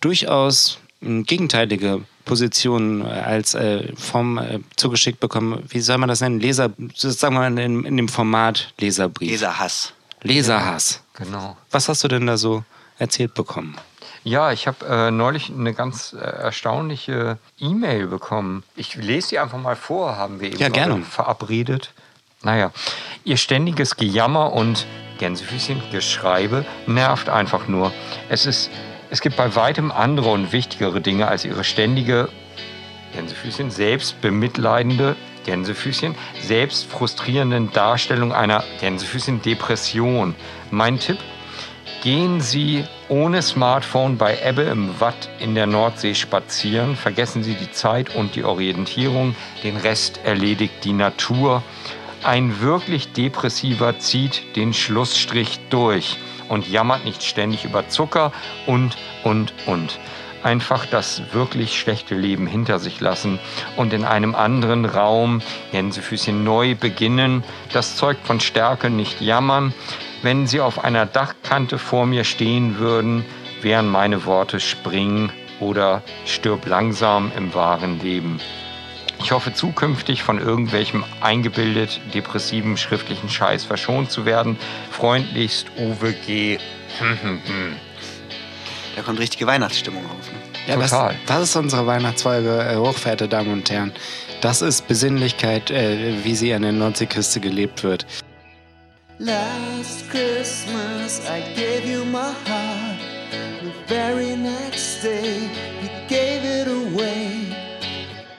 durchaus 0.00 0.78
gegenteilige 1.00 2.02
Positionen 2.24 3.02
äh, 3.02 3.08
als 3.08 3.54
äh, 3.54 3.92
vom 3.96 4.38
äh, 4.38 4.60
zugeschickt 4.76 5.20
bekommen. 5.20 5.62
Wie 5.68 5.80
soll 5.80 5.98
man 5.98 6.08
das 6.08 6.20
nennen? 6.20 6.40
Leser, 6.40 6.70
sagen 6.94 7.34
wir 7.34 7.50
mal 7.50 7.58
in, 7.58 7.84
in 7.84 7.96
dem 7.96 8.08
Format 8.08 8.72
Leserbrief. 8.78 9.30
Leserhass. 9.30 9.92
Leserhass. 10.22 11.02
Genau. 11.14 11.56
Was 11.70 11.88
hast 11.88 12.02
du 12.04 12.08
denn 12.08 12.26
da 12.26 12.36
so 12.36 12.64
erzählt 12.98 13.34
bekommen? 13.34 13.76
Ja, 14.26 14.50
ich 14.50 14.66
habe 14.66 14.84
äh, 14.86 15.10
neulich 15.12 15.52
eine 15.56 15.72
ganz 15.72 16.12
äh, 16.12 16.18
erstaunliche 16.18 17.38
E-Mail 17.60 18.08
bekommen. 18.08 18.64
Ich 18.74 18.96
lese 18.96 19.28
die 19.28 19.38
einfach 19.38 19.58
mal 19.58 19.76
vor, 19.76 20.16
haben 20.16 20.40
wir 20.40 20.48
eben 20.48 20.58
Ja, 20.58 20.68
gerne. 20.68 21.00
verabredet. 21.02 21.92
Naja, 22.42 22.72
ihr 23.22 23.36
ständiges 23.36 23.94
Gejammer 23.94 24.52
und 24.52 24.84
Gänsefüßchen, 25.18 25.80
Geschreibe 25.92 26.66
nervt 26.88 27.28
einfach 27.28 27.68
nur. 27.68 27.92
Es 28.28 28.46
ist, 28.46 28.68
es 29.10 29.20
gibt 29.20 29.36
bei 29.36 29.54
weitem 29.54 29.92
andere 29.92 30.30
und 30.30 30.50
wichtigere 30.50 31.00
Dinge 31.00 31.28
als 31.28 31.44
ihre 31.44 31.62
ständige 31.62 32.28
Gänsefüßchen, 33.14 33.70
selbst 33.70 34.20
bemitleidende 34.22 35.14
Gänsefüßchen, 35.44 36.16
selbst 36.42 36.86
frustrierenden 36.90 37.70
Darstellung 37.70 38.32
einer 38.32 38.64
Gänsefüßchen 38.80 39.40
Depression. 39.42 40.34
Mein 40.72 40.98
Tipp, 40.98 41.18
Gehen 42.02 42.40
Sie 42.40 42.84
ohne 43.08 43.42
Smartphone 43.42 44.16
bei 44.16 44.38
Ebbe 44.44 44.62
im 44.62 45.00
Watt 45.00 45.28
in 45.38 45.54
der 45.54 45.66
Nordsee 45.66 46.14
spazieren. 46.14 46.96
Vergessen 46.96 47.42
Sie 47.42 47.54
die 47.54 47.70
Zeit 47.70 48.14
und 48.14 48.34
die 48.34 48.44
Orientierung. 48.44 49.34
Den 49.62 49.76
Rest 49.76 50.20
erledigt 50.24 50.84
die 50.84 50.92
Natur. 50.92 51.62
Ein 52.22 52.60
wirklich 52.60 53.12
Depressiver 53.12 53.98
zieht 53.98 54.56
den 54.56 54.74
Schlussstrich 54.74 55.60
durch 55.70 56.16
und 56.48 56.68
jammert 56.68 57.04
nicht 57.04 57.22
ständig 57.22 57.64
über 57.64 57.88
Zucker 57.88 58.32
und, 58.66 58.96
und, 59.24 59.52
und. 59.66 59.98
Einfach 60.42 60.86
das 60.86 61.22
wirklich 61.32 61.78
schlechte 61.78 62.14
Leben 62.14 62.46
hinter 62.46 62.78
sich 62.78 63.00
lassen 63.00 63.38
und 63.76 63.92
in 63.92 64.04
einem 64.04 64.34
anderen 64.34 64.84
Raum 64.84 65.42
Gänsefüßchen 65.72 66.44
neu 66.44 66.74
beginnen. 66.76 67.42
Das 67.72 67.96
zeugt 67.96 68.24
von 68.26 68.38
Stärke, 68.38 68.90
nicht 68.90 69.20
jammern. 69.20 69.74
Wenn 70.26 70.48
Sie 70.48 70.60
auf 70.60 70.82
einer 70.82 71.06
Dachkante 71.06 71.78
vor 71.78 72.04
mir 72.04 72.24
stehen 72.24 72.80
würden, 72.80 73.24
wären 73.62 73.86
meine 73.86 74.24
Worte 74.24 74.58
springen 74.58 75.30
oder 75.60 76.02
stirb 76.24 76.66
langsam 76.66 77.30
im 77.36 77.54
wahren 77.54 78.00
Leben. 78.00 78.40
Ich 79.20 79.30
hoffe 79.30 79.54
zukünftig 79.54 80.24
von 80.24 80.40
irgendwelchem 80.40 81.04
eingebildet 81.20 82.00
depressiven 82.12 82.76
schriftlichen 82.76 83.28
Scheiß 83.28 83.62
verschont 83.62 84.10
zu 84.10 84.26
werden. 84.26 84.58
Freundlichst 84.90 85.68
Uwe 85.78 86.12
G. 86.12 86.58
Da 88.96 89.02
kommt 89.02 89.20
richtige 89.20 89.46
Weihnachtsstimmung 89.46 90.06
auf. 90.06 90.32
Ne? 90.32 90.38
Ja, 90.66 90.76
das, 90.76 90.90
Total. 90.90 91.14
das 91.26 91.42
ist 91.42 91.54
unsere 91.54 91.86
Weihnachtsfolge, 91.86 92.72
äh, 92.72 92.76
hochverehrte 92.76 93.28
Damen 93.28 93.52
und 93.52 93.70
Herren. 93.70 93.92
Das 94.40 94.60
ist 94.60 94.88
Besinnlichkeit, 94.88 95.70
äh, 95.70 96.24
wie 96.24 96.34
sie 96.34 96.52
an 96.52 96.62
der 96.62 96.72
Nordseeküste 96.72 97.38
gelebt 97.38 97.84
wird. 97.84 98.06
Last 99.18 100.10
Christmas 100.10 101.26
I 101.26 101.40
gave 101.54 101.86
you 101.86 102.04
my 102.04 102.32
heart. 102.32 103.00
The 103.62 103.72
very 103.86 104.36
next 104.36 105.00
day 105.02 105.40
you 105.80 105.88
gave 106.06 106.44
it 106.44 106.68
away. 106.68 107.48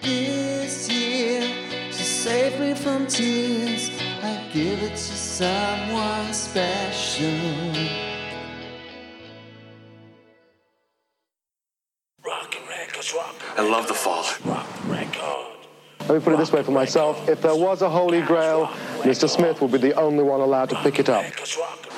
This 0.03 0.87
year 0.87 1.41
to 1.41 2.03
save 2.03 2.59
me 2.59 2.75
from 2.75 3.07
tears, 3.07 3.89
I 4.21 4.39
give 4.53 4.83
it 4.83 4.91
to 4.91 4.97
someone 4.97 6.31
special. 6.31 7.33
I 13.57 13.61
love 13.61 13.87
the 13.87 13.95
fall. 13.95 14.25
Let 16.07 16.19
me 16.19 16.19
put 16.23 16.33
it 16.33 16.37
this 16.37 16.53
way 16.53 16.63
for 16.63 16.71
myself. 16.71 17.27
If 17.27 17.41
there 17.41 17.55
was 17.55 17.81
a 17.81 17.89
holy 17.89 18.21
grail, 18.21 18.67
Mr. 19.01 19.27
Smith 19.27 19.61
would 19.61 19.73
be 19.73 19.77
the 19.77 19.93
only 19.93 20.23
one 20.23 20.39
allowed 20.39 20.69
to 20.69 20.75
pick 20.77 20.99
it 20.99 21.09
up. 21.09 21.25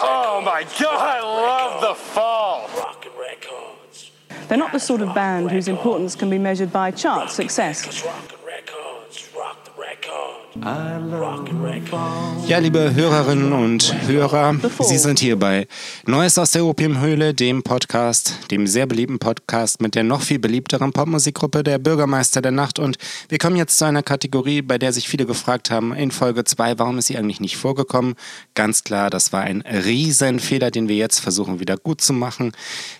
Oh 0.02 0.42
my 0.44 0.64
god, 0.80 0.96
I 0.96 1.22
love 1.22 1.82
the 1.82 1.94
fall. 1.94 2.68
They're 4.48 4.58
not 4.58 4.72
the 4.72 4.80
sort 4.80 5.02
of 5.02 5.14
band 5.14 5.52
whose 5.52 5.68
importance 5.68 6.16
can 6.16 6.28
be 6.28 6.40
measured 6.40 6.74
by 6.74 6.90
chart 6.90 7.30
success. 7.30 8.04
Ja, 12.48 12.58
liebe 12.58 12.96
Hörerinnen 12.96 13.54
und 13.54 13.94
Hörer, 14.08 14.56
Sie 14.80 14.98
sind 14.98 15.20
hier 15.20 15.38
bei 15.38 15.68
Neues 16.08 16.40
aus 16.40 16.52
der 16.52 16.66
Opiumhöhle, 16.66 17.36
dem 17.36 17.62
Podcast, 17.62 18.34
dem 18.50 18.66
sehr 18.66 18.88
beliebten 18.88 19.20
Podcast 19.20 19.80
mit 19.80 19.94
der 19.94 20.04
noch 20.04 20.22
viel 20.22 20.40
beliebteren 20.40 20.92
Popmusikgruppe 20.92 21.62
der 21.62 21.78
Bürgermeister 21.78 22.42
der 22.42 22.52
Nacht. 22.52 22.80
Und 22.80 22.98
wir 23.28 23.38
kommen 23.38 23.58
jetzt 23.58 23.78
zu 23.78 23.86
einer 23.86 24.02
Kategorie, 24.02 24.64
bei 24.64 24.80
der 24.80 24.92
sich 24.92 25.08
viele 25.08 25.28
gefragt 25.28 25.70
haben, 25.70 25.94
in 25.94 26.10
Folge 26.10 26.44
2, 26.44 26.80
warum 26.80 26.98
ist 26.98 27.08
sie 27.08 27.18
eigentlich 27.18 27.40
nicht 27.40 27.58
vorgekommen? 27.58 28.16
Ganz 28.56 28.84
klar, 28.84 29.12
das 29.12 29.32
war 29.32 29.42
ein 29.42 29.62
Riesenfehler, 29.62 30.72
den 30.72 30.88
wir 30.88 30.96
jetzt 30.96 31.20
versuchen 31.20 31.60
wieder 31.60 31.78
gut 31.78 32.02
zu 32.02 32.12
machen. 32.12 32.54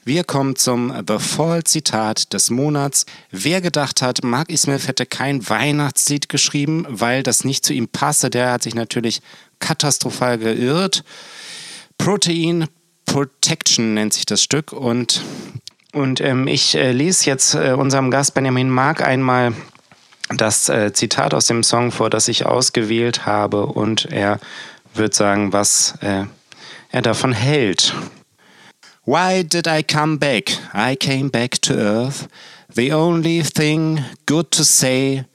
Wir 0.06 0.24
kommen 0.24 0.56
zum 0.56 0.94
The 1.08 1.18
Fall 1.18 1.64
Zitat 1.64 2.32
des 2.32 2.52
Monats. 2.52 3.08
Wer 3.32 3.60
gedacht 3.62 4.04
hat, 4.04 4.24
Mark 4.24 4.52
E. 4.52 4.58
Smith 4.58 4.88
hätte 4.88 5.08
kein 5.08 5.50
Weihnachtslied 5.50 6.30
geschrieben, 6.30 6.86
weil 6.88 7.24
das 7.24 7.39
nicht 7.44 7.66
zu 7.66 7.74
ihm 7.74 7.88
passe, 7.88 8.30
der 8.30 8.52
hat 8.52 8.64
sich 8.64 8.76
natürlich 8.76 9.22
katastrophal 9.60 10.38
geirrt. 10.38 11.04
Protein 11.98 12.68
Protection 13.06 13.94
nennt 13.96 14.14
sich 14.14 14.26
das 14.26 14.42
Stück 14.42 14.72
und, 14.72 15.22
und 15.94 16.22
ähm, 16.22 16.48
ich 16.48 16.76
äh, 16.76 16.92
lese 16.92 17.26
jetzt 17.26 17.56
äh, 17.56 17.74
unserem 17.74 18.12
Gast 18.12 18.34
Benjamin 18.36 18.70
Mark 18.70 19.02
einmal 19.02 19.54
das 20.30 20.70
äh, 20.70 20.94
Zitat 20.94 21.34
aus 21.34 21.48
dem 21.48 21.64
Song 21.64 21.92
vor, 21.92 22.10
das 22.10 22.28
ich 22.28 22.46
ausgewählt 22.46 23.26
habe 23.26 23.66
und 23.66 24.06
er 24.06 24.40
wird 24.94 25.16
sagen, 25.16 25.54
was 25.54 25.96
äh, 26.02 26.26
er 26.92 27.02
davon 27.02 27.34
hält. 27.34 27.94
Why 29.06 29.44
did 29.44 29.66
I 29.66 29.82
come 29.82 30.18
back? 30.18 30.52
I 30.74 30.96
came 30.96 31.30
back 31.30 31.60
to 31.64 31.74
Earth. 31.74 32.28
The 32.72 32.94
only 32.94 33.42
thing 33.42 34.04
good 34.28 34.52
to 34.52 34.64
say 34.64 35.26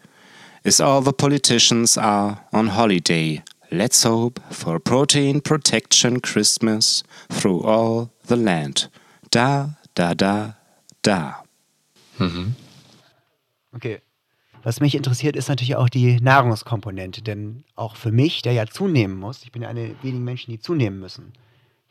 is 0.64 0.80
all 0.80 1.02
the 1.02 1.12
politicians 1.12 1.98
are 1.98 2.40
on 2.52 2.68
holiday. 2.68 3.42
Let's 3.70 4.02
hope 4.02 4.40
for 4.50 4.80
protein 4.80 5.40
protection 5.40 6.20
Christmas 6.20 7.02
through 7.28 7.62
all 7.62 8.10
the 8.26 8.36
land. 8.36 8.88
Da, 9.30 9.70
da, 9.94 10.14
da, 10.14 10.54
da. 11.02 11.44
Okay. 13.74 14.00
Was 14.62 14.80
mich 14.80 14.94
interessiert, 14.94 15.36
ist 15.36 15.48
natürlich 15.48 15.76
auch 15.76 15.90
die 15.90 16.18
Nahrungskomponente, 16.20 17.20
denn 17.20 17.64
auch 17.76 17.96
für 17.96 18.10
mich, 18.10 18.40
der 18.40 18.54
ja 18.54 18.66
zunehmen 18.66 19.18
muss, 19.18 19.42
ich 19.42 19.52
bin 19.52 19.60
ja 19.62 19.68
eine 19.68 19.88
der 19.88 20.02
wenigen 20.02 20.24
Menschen, 20.24 20.52
die 20.52 20.58
zunehmen 20.58 21.00
müssen. 21.00 21.34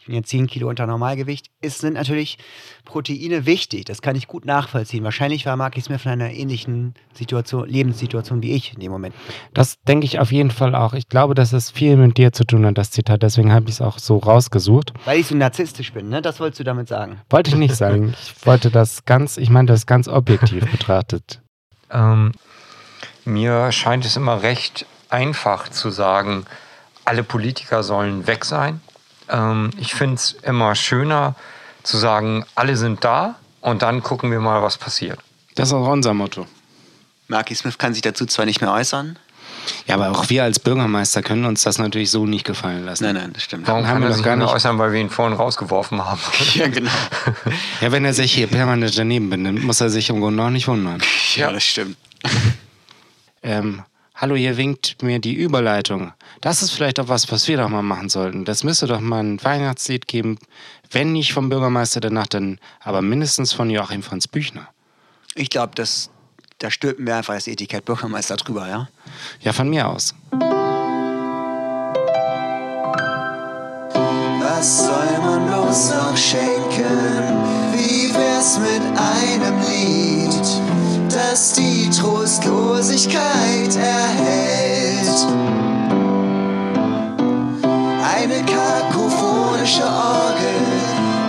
Ich 0.04 0.08
bin 0.08 0.16
jetzt 0.16 0.32
10 0.32 0.48
Kilo 0.48 0.68
unter 0.68 0.86
Normalgewicht, 0.86 1.46
ist, 1.62 1.80
sind 1.80 1.94
natürlich 1.94 2.38
Proteine 2.84 3.46
wichtig. 3.46 3.86
Das 3.86 4.02
kann 4.02 4.18
ich 4.18 4.28
gut 4.28 4.44
nachvollziehen. 4.44 5.02
Wahrscheinlich 5.06 5.46
war 5.46 5.56
Marky 5.56 5.80
Smith 5.80 6.04
in 6.04 6.12
einer 6.12 6.30
ähnlichen 6.30 6.94
Situation, 7.14 7.70
Lebenssituation 7.70 8.44
wie 8.44 8.52
ich 8.52 8.74
in 8.74 8.82
dem 8.82 8.92
Moment. 8.92 9.16
Das 9.54 9.82
denke 9.84 10.06
ich 10.06 10.20
auf 10.20 10.34
jeden 10.34 10.52
Fall 10.52 10.76
auch. 10.76 10.92
Ich 10.92 11.08
glaube, 11.08 11.36
dass 11.36 11.54
es 11.54 11.72
viel 11.72 11.96
mit 11.96 12.18
dir 12.18 12.34
zu 12.34 12.44
tun 12.44 12.66
hat, 12.66 12.78
das 12.78 12.92
Zitat. 12.92 13.24
Deswegen 13.24 13.54
habe 13.54 13.70
ich 13.70 13.76
es 13.76 13.82
auch 13.82 13.98
so 13.98 14.18
rausgesucht. 14.18 14.92
Weil 15.06 15.22
ich 15.22 15.28
so 15.28 15.36
narzisstisch 15.36 15.94
bin, 15.94 16.10
ne? 16.10 16.22
Das 16.22 16.42
wolltest 16.42 16.60
du 16.60 16.66
damit 16.66 16.90
sagen. 16.90 17.22
Wollte 17.30 17.52
ich 17.52 17.56
nicht 17.56 17.76
sagen. 17.76 18.14
Ich 18.24 18.46
wollte 18.46 18.72
das 18.72 19.06
ganz, 19.06 19.38
ich 19.38 19.50
meine 19.50 19.68
das 19.68 19.86
ganz 19.86 20.10
objektiv 20.10 20.70
betrachtet. 20.70 21.42
Ähm, 21.90 22.34
mir 23.24 23.72
scheint 23.72 24.04
es 24.04 24.18
immer 24.18 24.42
recht 24.42 24.86
einfach 25.10 25.70
zu 25.70 25.92
sagen, 25.92 26.46
alle 27.06 27.24
Politiker 27.24 27.84
sollen 27.84 28.28
weg 28.28 28.44
sein. 28.44 28.82
Ähm, 29.30 29.70
ich 29.78 29.94
finde 29.94 30.16
es 30.16 30.34
immer 30.44 30.76
schöner 30.76 31.36
zu 31.84 31.98
sagen, 31.98 32.46
alle 32.56 32.78
sind 32.78 33.04
da 33.04 33.36
und 33.62 33.82
dann 33.82 34.02
gucken 34.04 34.32
wir 34.32 34.40
mal, 34.40 34.62
was 34.64 34.78
passiert. 34.78 35.20
Das 35.56 35.70
ist 35.70 35.74
auch 35.74 35.88
unser 35.88 36.14
Motto. 36.14 36.48
Marky 37.28 37.56
Smith 37.56 37.78
kann 37.78 37.94
sich 37.94 38.02
dazu 38.02 38.26
zwar 38.26 38.46
nicht 38.46 38.62
mehr 38.62 38.72
äußern. 38.74 39.18
Ja, 39.88 39.96
aber 39.96 40.12
auch 40.12 40.30
wir 40.30 40.44
als 40.44 40.60
Bürgermeister 40.60 41.22
können 41.22 41.46
uns 41.46 41.64
das 41.64 41.78
natürlich 41.78 42.12
so 42.12 42.26
nicht 42.26 42.44
gefallen 42.46 42.84
lassen. 42.84 43.06
Nein, 43.06 43.16
nein, 43.16 43.32
das 43.34 43.44
stimmt. 43.44 43.66
Warum 43.66 43.88
haben 43.88 44.02
kann 44.02 44.10
wir 44.10 44.14
sich 44.14 44.24
gar 44.24 44.36
nicht 44.36 44.46
nicht- 44.46 44.54
äußern, 44.54 44.78
weil 44.78 44.92
wir 44.92 45.00
ihn 45.00 45.10
vorhin 45.10 45.38
rausgeworfen 45.38 46.04
haben? 46.04 46.20
Ja, 46.54 46.68
genau. 46.68 46.92
Ja, 47.82 47.92
wenn 47.94 48.04
er 48.04 48.14
sich 48.14 48.34
hier 48.34 48.48
permanent 48.48 48.98
daneben 48.98 49.30
benimmt, 49.30 49.64
muss 49.64 49.80
er 49.80 49.90
sich 49.90 50.10
im 50.10 50.20
Grunde 50.20 50.44
auch 50.44 50.50
nicht 50.50 50.68
wundern. 50.68 51.02
Ja, 51.36 51.50
das 51.52 51.64
stimmt. 51.64 51.96
Ähm, 53.42 53.84
hallo, 54.24 54.36
hier 54.36 54.56
winkt 54.56 55.04
mir 55.04 55.20
die 55.20 55.34
Überleitung. 55.34 56.14
Das 56.40 56.64
ist 56.64 56.72
vielleicht 56.72 56.98
auch 56.98 57.10
was, 57.10 57.30
was 57.30 57.46
wir 57.50 57.58
doch 57.58 57.68
mal 57.68 57.84
machen 57.84 58.08
sollten. 58.08 58.46
Das 58.46 58.64
müsste 58.64 58.88
doch 58.88 59.02
mal 59.02 59.22
ein 59.22 59.44
Weihnachtslied 59.44 60.08
geben, 60.08 60.40
wenn 60.92 61.12
nicht 61.12 61.34
vom 61.34 61.50
Bürgermeister 61.50 62.00
der 62.00 62.12
Nacht, 62.12 62.34
dann 62.34 62.58
aber 62.80 63.02
mindestens 63.02 63.52
von 63.52 63.70
Joachim 63.70 64.02
Franz 64.02 64.30
Büchner. 64.30 64.70
Ich 65.36 65.50
glaube, 65.50 65.74
das, 65.76 66.10
da 66.60 66.72
stülpen 66.72 67.06
wir 67.06 67.18
einfach 67.18 67.34
das 67.34 67.48
Etikett 67.48 67.84
Bürgermeister 67.84 68.38
drüber, 68.38 68.70
ja? 68.70 68.88
Ja, 69.42 69.52
von 69.52 69.70
mir 69.70 69.90
aus. 69.90 70.16
Was 74.40 74.86
soll 74.86 75.20
man 75.20 75.48
bloß 75.48 75.96
noch 75.96 76.16
schenken? 76.16 77.44
Wie 77.74 78.16
wär's 78.16 78.58
mit 78.58 78.84
einem 78.98 79.60
Lied, 79.68 80.63
das 81.34 81.54
die 81.54 81.90
Trostlosigkeit 81.90 83.76
erhält? 83.76 85.28
Eine 88.16 88.40
kakophonische 88.46 89.82
Orgel 89.82 90.62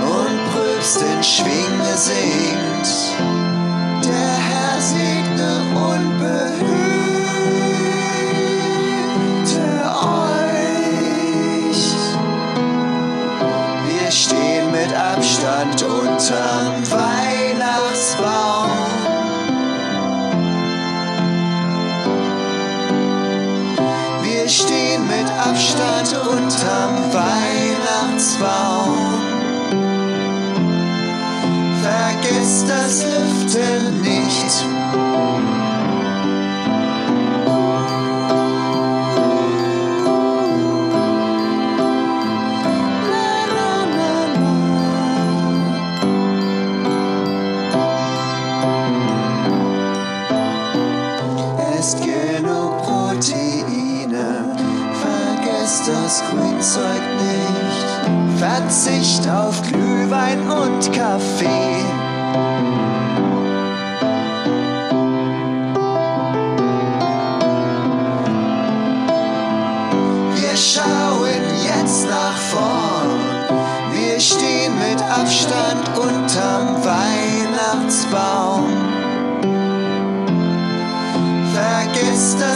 und 0.03 0.37
Pröbst 0.53 1.01
in 1.01 1.23
Schwinge 1.23 1.97
singt. 1.97 2.89
Der 4.05 4.34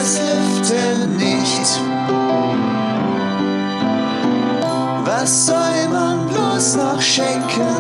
Das 0.09 0.21
Lüften 0.21 1.17
nicht. 1.19 1.81
Was 5.05 5.47
soll 5.47 5.89
man 5.93 6.27
bloß 6.29 6.77
noch 6.77 7.03
schenken? 7.03 7.77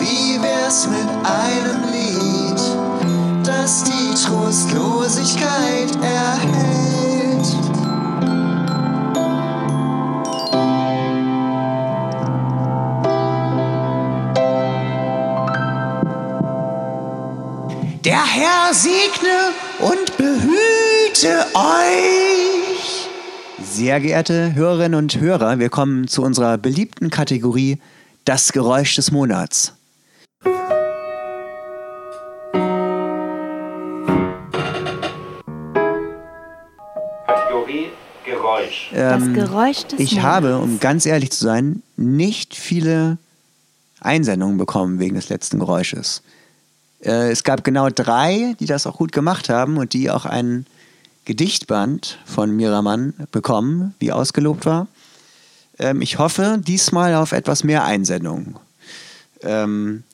Wie 0.00 0.42
wär's 0.42 0.88
mit 0.88 1.08
einem 1.22 1.84
Lied, 1.92 2.60
das 3.46 3.84
die 3.84 4.12
Trostlosigkeit 4.24 5.92
erhält? 6.02 7.46
Der 18.04 18.24
Herr 18.24 18.74
segne 18.74 19.52
und 19.78 20.11
behüte 21.22 21.46
euch. 21.54 23.08
Sehr 23.62 24.00
geehrte 24.00 24.54
Hörerinnen 24.54 24.98
und 24.98 25.20
Hörer, 25.20 25.58
wir 25.58 25.68
kommen 25.68 26.08
zu 26.08 26.22
unserer 26.22 26.58
beliebten 26.58 27.10
Kategorie 27.10 27.78
Das 28.24 28.52
Geräusch 28.52 28.96
des 28.96 29.12
Monats. 29.12 29.72
Kategorie 37.26 37.90
Geräusch. 38.24 38.90
Das 38.92 39.22
Ähm, 39.22 39.34
Geräusch 39.34 39.84
des 39.84 40.00
Ich 40.00 40.12
Monats. 40.12 40.26
habe, 40.26 40.58
um 40.58 40.80
ganz 40.80 41.06
ehrlich 41.06 41.30
zu 41.30 41.44
sein, 41.44 41.82
nicht 41.96 42.56
viele 42.56 43.18
Einsendungen 44.00 44.58
bekommen 44.58 44.98
wegen 44.98 45.14
des 45.14 45.28
letzten 45.28 45.60
Geräusches. 45.60 46.22
Äh, 47.00 47.30
es 47.30 47.44
gab 47.44 47.62
genau 47.62 47.90
drei, 47.90 48.56
die 48.58 48.66
das 48.66 48.86
auch 48.86 48.96
gut 48.96 49.12
gemacht 49.12 49.48
haben 49.48 49.76
und 49.76 49.92
die 49.92 50.10
auch 50.10 50.24
ein 50.24 50.66
Gedichtband 51.24 52.18
von 52.24 52.50
Miramann 52.54 53.14
bekommen, 53.30 53.94
wie 53.98 54.12
ausgelobt 54.12 54.66
war. 54.66 54.88
Ähm, 55.78 56.02
ich 56.02 56.18
hoffe 56.18 56.60
diesmal 56.60 57.14
auf 57.14 57.32
etwas 57.32 57.64
mehr 57.64 57.84
Einsendungen. 57.84 58.56
Ähm, 59.42 60.04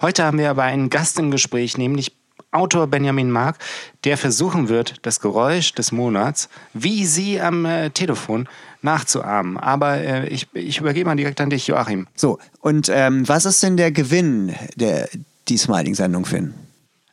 Heute 0.00 0.22
haben 0.22 0.38
wir 0.38 0.48
aber 0.50 0.62
einen 0.62 0.90
Gast 0.90 1.18
im 1.18 1.32
Gespräch, 1.32 1.76
nämlich 1.76 2.12
Autor 2.52 2.86
Benjamin 2.86 3.30
Mark, 3.30 3.58
der 4.04 4.16
versuchen 4.16 4.68
wird, 4.68 4.94
das 5.02 5.20
Geräusch 5.20 5.72
des 5.72 5.90
Monats, 5.90 6.48
wie 6.72 7.04
Sie 7.04 7.40
am 7.40 7.64
äh, 7.64 7.90
Telefon, 7.90 8.48
nachzuahmen. 8.80 9.56
Aber 9.56 9.96
äh, 9.96 10.28
ich, 10.28 10.46
ich 10.54 10.78
übergebe 10.78 11.10
mal 11.10 11.16
direkt 11.16 11.40
an 11.40 11.50
dich, 11.50 11.66
Joachim. 11.66 12.06
so, 12.14 12.38
und 12.60 12.88
ähm, 12.94 13.28
was 13.28 13.44
ist 13.44 13.62
denn 13.62 13.76
der 13.76 13.90
Gewinn 13.90 14.54
der 14.76 15.08
diesmaligen 15.48 15.96
Sendung, 15.96 16.24
Finn? 16.24 16.54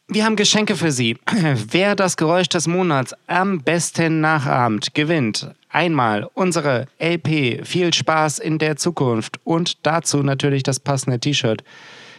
Wir 0.07 0.23
haben 0.23 0.35
Geschenke 0.35 0.75
für 0.75 0.91
Sie. 0.91 1.17
Wer 1.71 1.95
das 1.95 2.15
Geräusch 2.17 2.47
des 2.49 2.67
Monats 2.67 3.15
am 3.27 3.59
besten 3.61 4.21
nachahmt, 4.21 4.93
gewinnt 4.93 5.51
einmal 5.69 6.29
unsere 6.35 6.87
LP 6.99 7.65
Viel 7.65 7.93
Spaß 7.93 8.39
in 8.39 8.59
der 8.59 8.75
Zukunft 8.77 9.39
und 9.43 9.85
dazu 9.85 10.21
natürlich 10.21 10.63
das 10.63 10.79
passende 10.79 11.19
T-Shirt. 11.19 11.63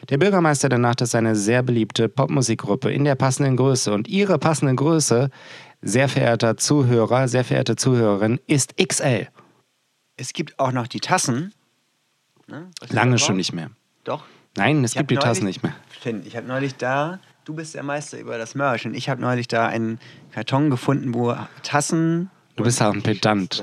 Der 0.09 0.19
Bürgermeister 0.19 0.69
der 0.69 0.79
Nacht 0.79 1.01
ist 1.01 1.15
eine 1.15 1.35
sehr 1.37 1.63
beliebte 1.63 2.09
Popmusikgruppe 2.09 2.93
in 2.93 3.05
der 3.05 3.15
passenden 3.15 3.57
Größe 3.57 3.93
und 3.93 4.09
Ihre 4.09 4.39
passende 4.39 4.75
Größe, 4.75 5.31
sehr 5.81 6.09
verehrter 6.09 6.57
Zuhörer, 6.57 7.29
sehr 7.29 7.45
verehrte 7.45 7.77
Zuhörerin, 7.77 8.41
ist 8.47 8.75
XL. 8.77 9.29
Es 10.17 10.33
gibt 10.33 10.59
auch 10.59 10.73
noch 10.73 10.87
die 10.89 11.01
Tassen. 11.01 11.53
Ne? 12.49 12.69
Lange 12.91 13.19
schon 13.19 13.37
nicht 13.37 13.53
mehr. 13.53 13.71
Doch. 14.05 14.25
Nein, 14.57 14.85
es 14.85 14.93
Ich 14.93 14.99
gibt 14.99 15.11
die 15.11 15.17
Tassen 15.17 15.45
neulich- 15.45 15.63
nicht 15.63 15.63
mehr. 15.63 15.75
Finn, 16.01 16.23
ich 16.27 16.37
habe 16.37 16.47
neulich 16.47 16.77
da, 16.77 17.19
du 17.47 17.55
bist 17.55 17.75
der 17.75 17.83
Meister 17.83 18.19
über 18.19 18.37
das 18.37 18.55
Merch 18.55 18.85
und 18.85 18.95
ich 18.95 19.09
habe 19.09 19.23
neulich 19.23 19.49
da 19.49 19.67
einen 19.67 19.99
Karton 20.33 20.69
gefunden, 20.69 21.15
wo 21.15 21.35
Tassen 21.63 22.31
Du 22.57 22.65
bist 22.65 22.81
auch 22.83 22.93
ein 22.93 23.03
Pedant. 23.03 23.63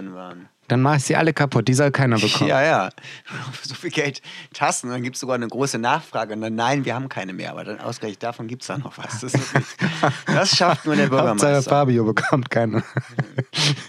Dann 0.68 0.82
mache 0.82 0.98
ich 0.98 1.04
sie 1.04 1.16
alle 1.16 1.34
kaputt. 1.34 1.68
Die 1.68 1.74
soll 1.74 1.92
keiner 1.92 2.18
bekommen. 2.20 2.48
Ja, 2.48 2.64
ja. 2.64 2.90
Für 3.52 3.68
so 3.68 3.76
viel 3.76 3.90
Geld 3.90 4.22
Tassen, 4.54 4.92
dann 4.92 5.04
gibt 5.04 5.16
es 5.16 5.20
sogar 5.20 5.36
eine 5.36 5.48
große 5.48 5.80
Nachfrage 5.80 6.34
und 6.36 6.42
dann, 6.42 6.56
nein, 6.56 6.86
wir 6.86 6.96
haben 6.96 7.10
keine 7.10 7.34
mehr, 7.34 7.52
aber 7.52 7.64
dann 7.64 7.80
ausgerechnet 7.80 8.24
davon 8.24 8.48
gibt 8.48 8.62
es 8.62 8.68
da 8.68 8.78
noch 8.78 8.98
was. 8.98 9.20
Das, 9.20 9.34
das 10.28 10.56
schafft 10.56 10.86
nur 10.86 10.96
der 10.96 11.06
Hauptsache 11.06 11.36
Bürgermeister. 11.36 11.70
Fabio 11.70 12.06
bekommt 12.06 12.50
keine. 12.50 12.84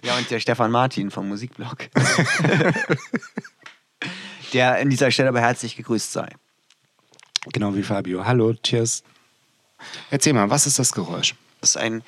Ja, 0.02 0.16
und 0.16 0.28
der 0.30 0.40
Stefan 0.40 0.70
Martin 0.72 1.10
vom 1.10 1.28
Musikblog. 1.28 1.76
der 4.52 4.76
an 4.80 4.90
dieser 4.90 5.10
Stelle 5.10 5.28
aber 5.28 5.40
herzlich 5.40 5.76
gegrüßt 5.76 6.12
sei. 6.12 6.28
Genau 7.52 7.74
wie 7.76 7.82
Fabio. 7.82 8.24
Hallo, 8.24 8.54
cheers. 8.54 9.04
Erzähl 10.10 10.32
mal, 10.32 10.50
was 10.50 10.66
ist 10.66 10.78
das 10.78 10.92
Geräusch? 10.92 11.34
Das 11.60 11.70
ist 11.70 11.76
ein 11.76 12.02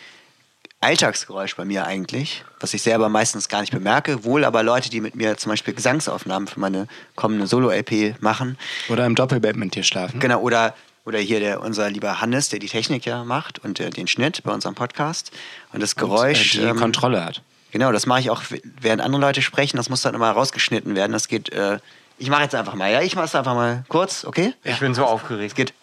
Alltagsgeräusch 0.81 1.57
bei 1.57 1.64
mir 1.64 1.87
eigentlich, 1.87 2.45
was 2.61 2.74
ich 2.74 2.83
selber 2.83 3.09
meistens 3.09 3.49
gar 3.49 3.61
nicht 3.61 3.72
bemerke. 3.72 4.24
Wohl 4.24 4.45
aber 4.45 4.62
Leute, 4.62 4.91
die 4.91 5.01
mit 5.01 5.14
mir 5.14 5.37
zum 5.37 5.51
Beispiel 5.51 5.74
Gesangsaufnahmen 5.74 6.47
für 6.47 6.61
meine 6.61 6.87
kommende 7.14 7.47
Solo-LP 7.47 8.20
machen. 8.20 8.59
Oder 8.89 9.07
im 9.07 9.14
Doppelbett 9.14 9.57
mit 9.57 9.74
dir 9.74 9.83
schlafen? 9.83 10.20
Genau, 10.20 10.41
oder, 10.41 10.74
oder 11.05 11.18
hier 11.18 11.41
der, 11.41 11.62
unser 11.62 11.91
lieber 11.91 12.20
Hannes, 12.20 12.51
der 12.51 12.59
die 12.59 12.68
Technik 12.68 13.07
ja 13.07 13.24
macht 13.24 13.59
und 13.59 13.81
äh, 13.81 13.89
den 13.91 14.07
Schnitt 14.07 14.43
bei 14.45 14.53
unserem 14.53 14.74
Podcast. 14.74 15.33
Und 15.72 15.83
das 15.83 15.97
Geräusch. 15.97 16.55
Und, 16.55 16.61
äh, 16.61 16.64
die 16.66 16.70
ähm, 16.70 16.77
Kontrolle 16.77 17.24
hat. 17.24 17.43
Genau, 17.72 17.91
das 17.91 18.07
mache 18.07 18.20
ich 18.20 18.31
auch, 18.31 18.43
während 18.81 19.03
andere 19.03 19.20
Leute 19.20 19.43
sprechen. 19.43 19.79
Das 19.79 19.89
muss 19.89 20.03
dann 20.03 20.14
immer 20.14 20.31
rausgeschnitten 20.31 20.95
werden. 20.95 21.12
Das 21.12 21.29
geht. 21.29 21.49
Äh, 21.53 21.79
ich 22.18 22.31
mache 22.31 22.43
jetzt 22.43 22.55
einfach 22.55 22.74
mal. 22.74 22.91
Ja, 22.91 23.01
ich 23.01 23.16
mache 23.16 23.27
es 23.27 23.35
einfach 23.35 23.55
mal 23.55 23.85
kurz, 23.89 24.24
okay? 24.24 24.55
Ich 24.62 24.79
bin 24.79 24.95
so 24.95 25.05
aufgeregt. 25.05 25.51
Es 25.51 25.55
geht. 25.55 25.74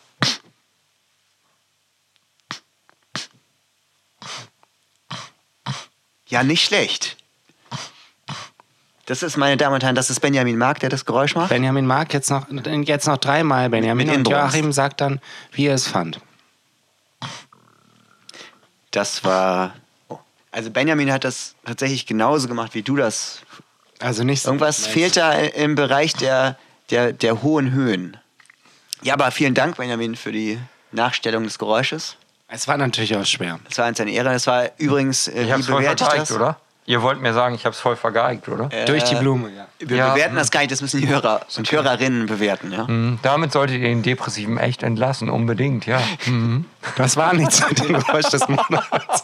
Ja, 6.33 6.41
nicht 6.41 6.65
schlecht. 6.65 7.15
Das 9.05 9.21
ist, 9.21 9.37
meine 9.37 9.55
Damen 9.55 9.75
und 9.75 9.83
Herren, 9.83 9.93
das 9.93 10.09
ist 10.09 10.19
Benjamin 10.19 10.57
Mark, 10.57 10.79
der 10.79 10.89
das 10.89 11.05
Geräusch 11.05 11.35
macht. 11.35 11.49
Benjamin 11.49 11.85
mag 11.85 12.11
jetzt 12.11 12.31
noch, 12.31 12.47
jetzt 12.49 13.05
noch 13.05 13.17
dreimal 13.17 13.69
Benjamin 13.69 14.07
Mit 14.07 14.15
und 14.15 14.27
Inbrunst. 14.27 14.55
Joachim 14.55 14.71
sagt 14.71 14.99
dann, 15.01 15.21
wie 15.51 15.67
er 15.67 15.75
es 15.75 15.85
fand. 15.85 16.19
Das 18.89 19.23
war. 19.23 19.75
Oh. 20.09 20.17
Also 20.51 20.71
Benjamin 20.71 21.11
hat 21.11 21.23
das 21.23 21.53
tatsächlich 21.65 22.07
genauso 22.07 22.47
gemacht, 22.47 22.73
wie 22.73 22.81
du 22.81 22.95
das. 22.95 23.41
Also 23.99 24.23
nicht 24.23 24.41
so- 24.41 24.49
Irgendwas 24.49 24.87
fehlt 24.87 25.15
da 25.17 25.33
im 25.33 25.75
Bereich 25.75 26.15
der, 26.15 26.57
der, 26.89 27.13
der 27.13 27.43
hohen 27.43 27.73
Höhen. 27.73 28.17
Ja, 29.03 29.13
aber 29.13 29.29
vielen 29.29 29.53
Dank, 29.53 29.77
Benjamin, 29.77 30.15
für 30.15 30.31
die 30.31 30.57
Nachstellung 30.91 31.43
des 31.43 31.59
Geräusches. 31.59 32.15
Es 32.47 32.67
war 32.67 32.77
natürlich 32.77 33.15
auch 33.15 33.25
schwer. 33.25 33.59
Das 33.67 33.77
war 33.77 33.87
uns 33.87 33.99
eine 33.99 34.11
Ehre. 34.11 34.29
Das 34.31 34.45
war 34.47 34.65
übrigens, 34.77 35.27
äh, 35.27 35.41
Ich 35.41 35.47
wie 35.47 35.53
hab's 35.53 35.65
voll 35.67 35.81
bewerte 35.81 36.03
ich 36.03 36.09
vergeigt, 36.09 36.29
das? 36.29 36.35
oder? 36.37 36.57
Ihr 36.85 37.01
wollt 37.01 37.21
mir 37.21 37.33
sagen, 37.33 37.55
ich 37.55 37.65
hab's 37.65 37.79
voll 37.79 37.95
vergeigt, 37.95 38.49
oder? 38.49 38.67
Durch 38.85 39.05
die 39.05 39.15
Blume, 39.15 39.49
ja. 39.55 39.67
Wir 39.79 39.95
Ja, 39.97 40.09
bewerten 40.13 40.31
hm. 40.31 40.37
das 40.37 40.51
gar 40.51 40.59
nicht, 40.59 40.71
das 40.73 40.81
müssen 40.81 40.99
die 40.99 41.07
Hörer 41.07 41.41
und 41.57 41.71
Hörerinnen 41.71 42.25
bewerten. 42.25 42.73
Ja? 42.73 42.83
Mhm. 42.85 43.19
Damit 43.21 43.53
solltet 43.53 43.77
ihr 43.77 43.87
den 43.87 44.03
Depressiven 44.03 44.57
echt 44.57 44.83
entlassen, 44.83 45.29
unbedingt, 45.29 45.85
ja. 45.85 46.01
Mhm. 46.25 46.65
Das 46.97 47.15
war 47.15 47.33
nichts 47.33 47.65
mit 47.69 47.79
dem 47.79 47.93
Geräusch 47.93 48.25
des 48.29 48.45
Monats. 48.49 49.21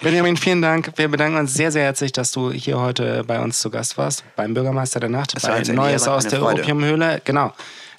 Benjamin, 0.00 0.38
vielen 0.38 0.62
Dank. 0.62 0.92
Wir 0.96 1.08
bedanken 1.08 1.38
uns 1.38 1.52
sehr, 1.52 1.70
sehr 1.70 1.84
herzlich, 1.84 2.12
dass 2.12 2.32
du 2.32 2.50
hier 2.50 2.80
heute 2.80 3.24
bei 3.24 3.40
uns 3.40 3.60
zu 3.60 3.68
Gast 3.68 3.98
warst, 3.98 4.24
beim 4.34 4.54
Bürgermeister 4.54 5.00
der 5.00 5.10
Nacht, 5.10 5.36
Das 5.36 5.42
war 5.44 5.60
bei 5.60 5.72
Neues 5.72 6.08
aus 6.08 6.26
der 6.28 6.40
Freude. 6.40 6.62
Opiumhöhle. 6.62 7.20
Genau. 7.24 7.52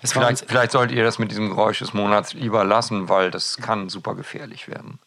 Es 0.03 0.13
Vielleicht, 0.13 0.45
vielleicht 0.47 0.71
solltet 0.71 0.97
ihr 0.97 1.03
das 1.03 1.19
mit 1.19 1.29
diesem 1.29 1.49
Geräusch 1.49 1.79
des 1.79 1.93
Monats 1.93 2.33
lieber 2.33 2.63
lassen, 2.63 3.07
weil 3.07 3.29
das 3.29 3.57
kann 3.57 3.89
super 3.89 4.15
gefährlich 4.15 4.67
werden. 4.67 4.99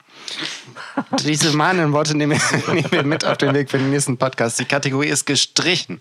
diese 1.24 1.56
mahnenden 1.56 1.92
Worte 1.92 2.16
nehmen 2.16 2.40
wir, 2.40 2.74
nehmen 2.74 2.92
wir 2.92 3.02
mit 3.02 3.24
auf 3.24 3.36
den 3.38 3.54
Weg 3.54 3.70
für 3.70 3.78
den 3.78 3.90
nächsten 3.90 4.18
Podcast. 4.18 4.58
Die 4.60 4.64
Kategorie 4.64 5.08
ist 5.08 5.26
gestrichen. 5.26 6.00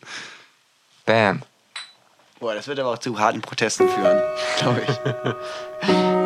Bam. 1.05 1.41
Boah, 2.39 2.53
das 2.53 2.67
wird 2.67 2.79
aber 2.79 2.91
auch 2.91 2.97
zu 2.99 3.17
harten 3.17 3.41
Protesten 3.41 3.89
führen, 3.89 4.21
glaube 4.59 4.81
ich. 4.87 6.19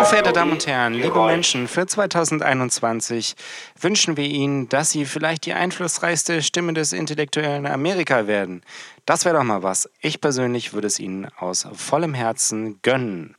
Hochverehrte 0.00 0.32
Damen 0.32 0.52
und 0.52 0.66
Herren, 0.66 0.94
liebe 0.94 1.22
Menschen, 1.26 1.68
für 1.68 1.86
2021 1.86 3.36
wünschen 3.78 4.16
wir 4.16 4.24
Ihnen, 4.24 4.66
dass 4.70 4.92
Sie 4.92 5.04
vielleicht 5.04 5.44
die 5.44 5.52
einflussreichste 5.52 6.42
Stimme 6.42 6.72
des 6.72 6.94
intellektuellen 6.94 7.66
Amerika 7.66 8.26
werden. 8.26 8.62
Das 9.04 9.26
wäre 9.26 9.36
doch 9.36 9.44
mal 9.44 9.62
was. 9.62 9.90
Ich 10.00 10.22
persönlich 10.22 10.72
würde 10.72 10.86
es 10.86 10.98
Ihnen 10.98 11.28
aus 11.36 11.68
vollem 11.74 12.14
Herzen 12.14 12.80
gönnen. 12.80 13.36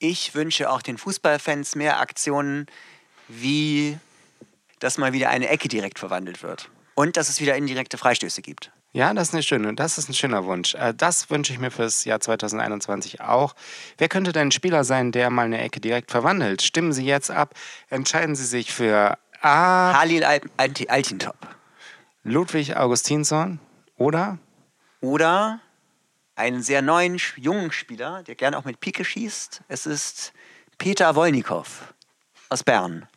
Ich 0.00 0.34
wünsche 0.34 0.70
auch 0.70 0.82
den 0.82 0.98
Fußballfans 0.98 1.76
mehr 1.76 2.00
Aktionen, 2.00 2.66
wie 3.28 3.96
dass 4.80 4.98
mal 4.98 5.12
wieder 5.12 5.30
eine 5.30 5.48
Ecke 5.48 5.68
direkt 5.68 6.00
verwandelt 6.00 6.42
wird. 6.42 6.68
Und 6.96 7.16
dass 7.16 7.28
es 7.28 7.40
wieder 7.40 7.54
indirekte 7.54 7.96
Freistöße 7.96 8.42
gibt. 8.42 8.72
Ja, 8.94 9.14
das 9.14 9.28
ist 9.28 9.34
eine 9.34 9.42
schöne, 9.42 9.74
das 9.74 9.96
ist 9.96 10.10
ein 10.10 10.14
schöner 10.14 10.44
Wunsch. 10.44 10.74
Äh, 10.74 10.92
Das 10.94 11.30
wünsche 11.30 11.52
ich 11.52 11.58
mir 11.58 11.70
fürs 11.70 12.04
Jahr 12.04 12.20
2021 12.20 13.22
auch. 13.22 13.54
Wer 13.96 14.08
könnte 14.08 14.32
denn 14.32 14.48
ein 14.48 14.52
Spieler 14.52 14.84
sein, 14.84 15.12
der 15.12 15.30
mal 15.30 15.46
eine 15.46 15.60
Ecke 15.62 15.80
direkt 15.80 16.10
verwandelt? 16.10 16.60
Stimmen 16.62 16.92
Sie 16.92 17.04
jetzt 17.06 17.30
ab. 17.30 17.54
Entscheiden 17.88 18.34
Sie 18.36 18.44
sich 18.44 18.72
für 18.72 19.16
A. 19.40 19.98
Halil 19.98 20.24
Al 20.24 20.40
Alti- 20.58 20.88
Altintop. 20.88 21.36
Ludwig 22.22 22.76
Augustinsson 22.76 23.58
oder 23.96 24.38
Oder 25.00 25.60
einen 26.36 26.62
sehr 26.62 26.82
neuen, 26.82 27.18
jungen 27.36 27.72
Spieler, 27.72 28.22
der 28.22 28.34
gerne 28.36 28.56
auch 28.58 28.64
mit 28.64 28.78
Pike 28.80 29.04
schießt. 29.04 29.62
Es 29.68 29.86
ist 29.86 30.32
Peter 30.78 31.14
Wolnikow 31.16 31.94
aus 32.50 32.62
Bern. 32.62 33.08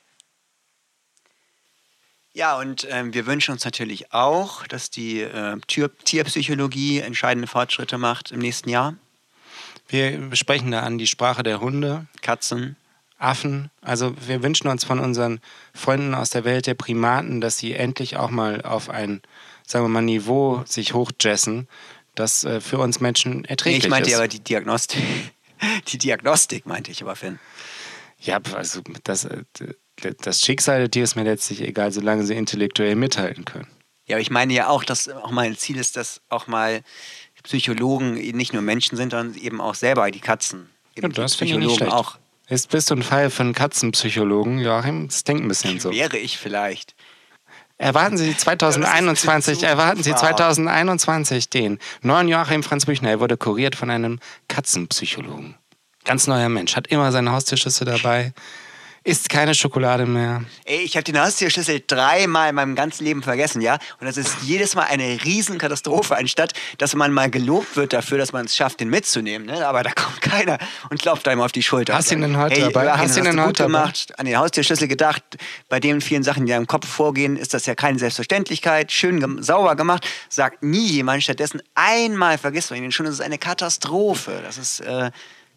Ja, 2.35 2.57
und 2.57 2.85
ähm, 2.91 3.13
wir 3.13 3.27
wünschen 3.27 3.53
uns 3.53 3.63
natürlich 3.63 4.11
auch, 4.11 4.67
dass 4.67 4.89
die 4.89 5.21
äh, 5.21 5.57
Tier 5.67 5.89
Tierpsychologie 6.03 6.99
entscheidende 6.99 7.47
Fortschritte 7.47 7.97
macht 7.97 8.31
im 8.31 8.39
nächsten 8.39 8.69
Jahr. 8.69 8.95
wir 9.87 10.35
sprechen 10.35 10.71
da 10.71 10.81
an 10.81 10.97
die 10.97 11.07
Sprache 11.07 11.43
der 11.43 11.61
Hunde, 11.61 12.07
Katzen. 12.21 12.75
Affen. 13.17 13.71
Also 13.79 14.13
wir 14.27 14.43
wünschen 14.43 14.67
uns 14.67 14.83
von 14.83 14.99
unseren 14.99 15.39
Freunden 15.73 16.13
aus 16.13 16.29
der 16.29 16.43
Welt 16.43 16.67
der 16.67 16.73
Primaten, 16.73 17.39
dass 17.39 17.57
sie 17.57 17.71
endlich 17.71 18.17
auch 18.17 18.29
mal 18.29 18.61
auf 18.63 18.89
ein, 18.89 19.21
sagen 19.65 19.85
wir 19.85 19.89
mal, 19.89 20.01
Niveau 20.01 20.61
sich 20.65 20.93
hochjessen, 20.93 21.69
das 22.15 22.43
äh, 22.43 22.59
für 22.59 22.79
uns 22.79 22.99
Menschen 22.99 23.45
erträglich 23.45 23.85
ich 23.85 23.89
meinte 23.89 24.09
ist. 24.09 24.15
aber 24.17 24.27
die 24.27 24.41
Diagnostik. 24.41 25.01
Die 25.87 25.97
Diagnostik 25.97 26.65
meinte 26.65 26.91
ich 26.91 27.01
aber, 27.01 27.15
Finn. 27.15 27.39
Ja, 28.19 28.41
also 28.53 28.81
das, 29.05 29.23
äh, 29.23 29.43
das 30.21 30.41
Schicksal 30.41 30.79
der 30.79 30.91
Tiere 30.91 31.03
ist 31.03 31.15
mir 31.15 31.23
letztlich 31.23 31.61
egal, 31.61 31.91
solange 31.91 32.25
sie 32.25 32.35
intellektuell 32.35 32.95
mithalten 32.95 33.45
können. 33.45 33.67
Ja, 34.07 34.15
aber 34.15 34.21
ich 34.21 34.29
meine 34.29 34.53
ja 34.53 34.67
auch, 34.67 34.83
dass 34.83 35.09
auch 35.09 35.31
mein 35.31 35.57
Ziel 35.57 35.77
ist, 35.77 35.97
dass 35.97 36.21
auch 36.29 36.47
mal 36.47 36.81
Psychologen 37.43 38.13
nicht 38.35 38.53
nur 38.53 38.61
Menschen 38.61 38.97
sind, 38.97 39.11
sondern 39.11 39.35
eben 39.35 39.61
auch 39.61 39.75
selber 39.75 40.09
die 40.11 40.19
Katzen. 40.19 40.69
Eben 40.95 41.11
Ja, 41.11 41.13
das 41.13 41.35
finde 41.35 41.53
ich 41.53 41.59
nicht 41.59 41.75
schlecht. 41.77 41.91
auch. 41.91 42.17
Jetzt 42.47 42.69
bist 42.69 42.91
du 42.91 42.95
ein 42.95 43.03
Fall 43.03 43.31
einen 43.39 43.53
Katzenpsychologen, 43.53 44.59
Joachim. 44.59 45.07
Das 45.07 45.23
denkt 45.23 45.43
ein 45.43 45.47
bisschen 45.47 45.79
so. 45.79 45.91
Wäre 45.91 46.17
ich 46.17 46.37
vielleicht. 46.37 46.95
Erwarten 47.77 48.17
Sie 48.17 48.35
2021, 48.35 49.59
zu 49.59 49.65
erwarten 49.65 50.01
Sie 50.01 50.11
wahr. 50.11 50.19
2021 50.19 51.49
den 51.49 51.79
neuen 52.01 52.27
Joachim 52.27 52.63
Franz 52.63 52.85
Büchner. 52.85 53.09
Er 53.09 53.19
wurde 53.19 53.35
kuriert 53.35 53.75
von 53.75 53.89
einem 53.89 54.19
Katzenpsychologen. 54.47 55.55
Ganz 56.05 56.27
neuer 56.27 56.49
Mensch, 56.49 56.75
hat 56.75 56.87
immer 56.87 57.11
seine 57.11 57.31
Haustierschüssel 57.31 57.85
dabei, 57.85 58.33
isst 59.05 59.29
keine 59.29 59.53
Schokolade 59.53 60.05
mehr. 60.07 60.43
Ey, 60.65 60.79
ich 60.79 60.97
habe 60.97 61.03
den 61.03 61.21
Haustierschlüssel 61.21 61.83
dreimal 61.85 62.49
in 62.49 62.55
meinem 62.55 62.75
ganzen 62.75 63.05
Leben 63.05 63.21
vergessen, 63.21 63.61
ja? 63.61 63.77
Und 63.99 64.07
das 64.07 64.17
ist 64.17 64.35
jedes 64.41 64.73
Mal 64.75 64.83
eine 64.87 65.23
Riesenkatastrophe, 65.23 66.17
anstatt 66.17 66.53
dass 66.79 66.95
man 66.95 67.13
mal 67.13 67.29
gelobt 67.29 67.75
wird 67.77 67.93
dafür, 67.93 68.17
dass 68.17 68.33
man 68.33 68.45
es 68.45 68.55
schafft, 68.55 68.79
den 68.79 68.89
mitzunehmen. 68.89 69.45
Ne? 69.47 69.65
Aber 69.65 69.83
da 69.83 69.91
kommt 69.91 70.21
keiner 70.21 70.57
und 70.89 70.99
klopft 70.99 71.27
einem 71.27 71.41
auf 71.41 71.51
die 71.51 71.61
Schulter. 71.61 71.93
Hast 71.93 72.09
du 72.09 72.15
ihn 72.15 72.21
denn 72.21 72.35
heute 72.35 72.55
Ey, 72.55 72.61
dabei? 72.73 72.91
Hast 72.91 73.15
du 73.15 73.19
ihn 73.19 73.25
denn 73.25 73.35
gut 73.35 73.45
heute 73.45 73.63
dabei? 73.63 73.79
gemacht, 73.79 74.19
an 74.19 74.25
den 74.25 74.37
Haustierschlüssel 74.37 74.87
gedacht. 74.87 75.23
Bei 75.69 75.79
den 75.79 76.01
vielen 76.01 76.23
Sachen, 76.23 76.47
die 76.47 76.51
im 76.53 76.65
Kopf 76.65 76.87
vorgehen, 76.87 77.37
ist 77.37 77.53
das 77.53 77.67
ja 77.67 77.75
keine 77.75 77.99
Selbstverständlichkeit. 77.99 78.91
Schön 78.91 79.19
gem- 79.19 79.43
sauber 79.43 79.75
gemacht. 79.75 80.07
Sagt 80.29 80.63
nie 80.63 80.87
jemand. 80.87 81.21
Stattdessen 81.21 81.61
einmal 81.75 82.39
vergisst 82.39 82.71
man 82.71 82.83
ihn 82.83 82.91
schon. 82.91 83.05
Das 83.05 83.13
ist 83.15 83.21
eine 83.21 83.37
Katastrophe. 83.37 84.41
Das 84.43 84.57
ist, 84.57 84.79
äh, 84.79 85.11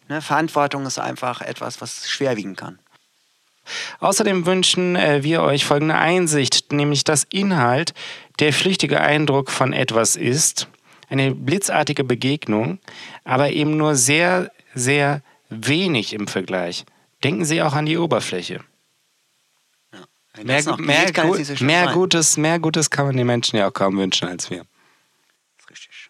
ne? 0.07 0.21
Verantwortung 0.21 0.85
ist 0.85 0.99
einfach 0.99 1.41
etwas, 1.41 1.81
was 1.81 2.07
schwerwiegen 2.07 2.55
kann. 2.55 2.77
Außerdem 3.99 4.45
wünschen 4.45 4.95
äh, 4.95 5.23
wir 5.23 5.41
euch 5.41 5.65
folgende 5.65 5.95
Einsicht, 5.95 6.71
nämlich 6.71 7.03
dass 7.03 7.25
Inhalt 7.25 7.93
der 8.39 8.53
flüchtige 8.53 9.01
Eindruck 9.01 9.51
von 9.51 9.73
etwas 9.73 10.15
ist, 10.15 10.67
eine 11.09 11.33
blitzartige 11.33 12.03
Begegnung, 12.03 12.79
aber 13.23 13.51
eben 13.51 13.77
nur 13.77 13.95
sehr, 13.95 14.51
sehr 14.75 15.21
wenig 15.49 16.13
im 16.13 16.27
Vergleich. 16.27 16.85
Denken 17.23 17.43
Sie 17.45 17.61
auch 17.61 17.73
an 17.73 17.85
die 17.85 17.97
Oberfläche. 17.97 18.61
Wenn 20.35 20.45
Mehr, 20.47 20.61
das 20.61 20.77
mehr, 20.77 21.05
geht, 21.05 21.17
es 21.17 21.23
Gu- 21.49 21.55
so 21.55 21.65
mehr. 21.65 21.87
Gutes, 21.87 22.37
mehr 22.37 22.59
Gutes 22.59 22.89
kann 22.89 23.07
man 23.07 23.17
den 23.17 23.25
Menschen 23.27 23.57
ja 23.57 23.67
auch 23.67 23.73
kaum 23.73 23.97
wünschen 23.97 24.27
als 24.27 24.49
wir. 24.49 24.63
Richtig. 25.69 26.09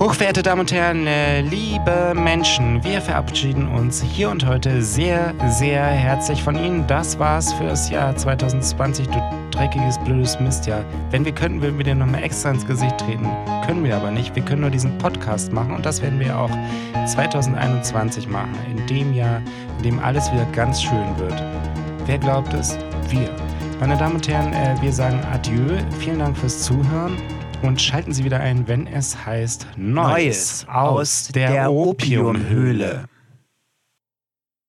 Hochverehrte 0.00 0.44
Damen 0.44 0.60
und 0.60 0.70
Herren, 0.70 1.08
äh, 1.08 1.40
liebe 1.40 2.14
Menschen, 2.14 2.84
wir 2.84 3.00
verabschieden 3.00 3.66
uns 3.66 4.00
hier 4.00 4.30
und 4.30 4.46
heute 4.46 4.80
sehr, 4.80 5.34
sehr 5.48 5.82
herzlich 5.82 6.40
von 6.40 6.54
Ihnen. 6.54 6.86
Das 6.86 7.18
war's 7.18 7.52
für 7.54 7.64
das 7.64 7.90
Jahr 7.90 8.14
2020, 8.14 9.08
du 9.08 9.20
dreckiges, 9.50 9.98
blödes 9.98 10.38
Mistjahr. 10.38 10.84
Wenn 11.10 11.24
wir 11.24 11.32
könnten, 11.32 11.60
würden 11.62 11.78
wir 11.78 11.84
dir 11.84 11.96
nochmal 11.96 12.22
extra 12.22 12.52
ins 12.52 12.64
Gesicht 12.64 12.96
treten. 12.98 13.28
Können 13.66 13.82
wir 13.82 13.96
aber 13.96 14.12
nicht. 14.12 14.36
Wir 14.36 14.44
können 14.44 14.60
nur 14.60 14.70
diesen 14.70 14.96
Podcast 14.98 15.52
machen 15.52 15.74
und 15.74 15.84
das 15.84 16.00
werden 16.00 16.20
wir 16.20 16.38
auch 16.38 16.50
2021 17.04 18.28
machen. 18.28 18.54
In 18.70 18.86
dem 18.86 19.12
Jahr, 19.12 19.42
in 19.78 19.82
dem 19.82 19.98
alles 19.98 20.32
wieder 20.32 20.46
ganz 20.52 20.80
schön 20.80 21.18
wird. 21.18 21.42
Wer 22.06 22.18
glaubt 22.18 22.54
es? 22.54 22.78
Wir. 23.08 23.34
Meine 23.80 23.96
Damen 23.96 24.14
und 24.14 24.28
Herren, 24.28 24.52
äh, 24.52 24.76
wir 24.80 24.92
sagen 24.92 25.20
Adieu. 25.32 25.76
Vielen 25.98 26.20
Dank 26.20 26.36
fürs 26.36 26.62
Zuhören. 26.62 27.16
Und 27.62 27.80
schalten 27.80 28.12
Sie 28.12 28.24
wieder 28.24 28.38
ein, 28.38 28.68
wenn 28.68 28.86
es 28.86 29.26
heißt 29.26 29.66
Neues, 29.76 30.64
Neues 30.66 30.66
aus 30.68 31.28
der 31.28 31.72
Opiumhöhle. 31.72 33.08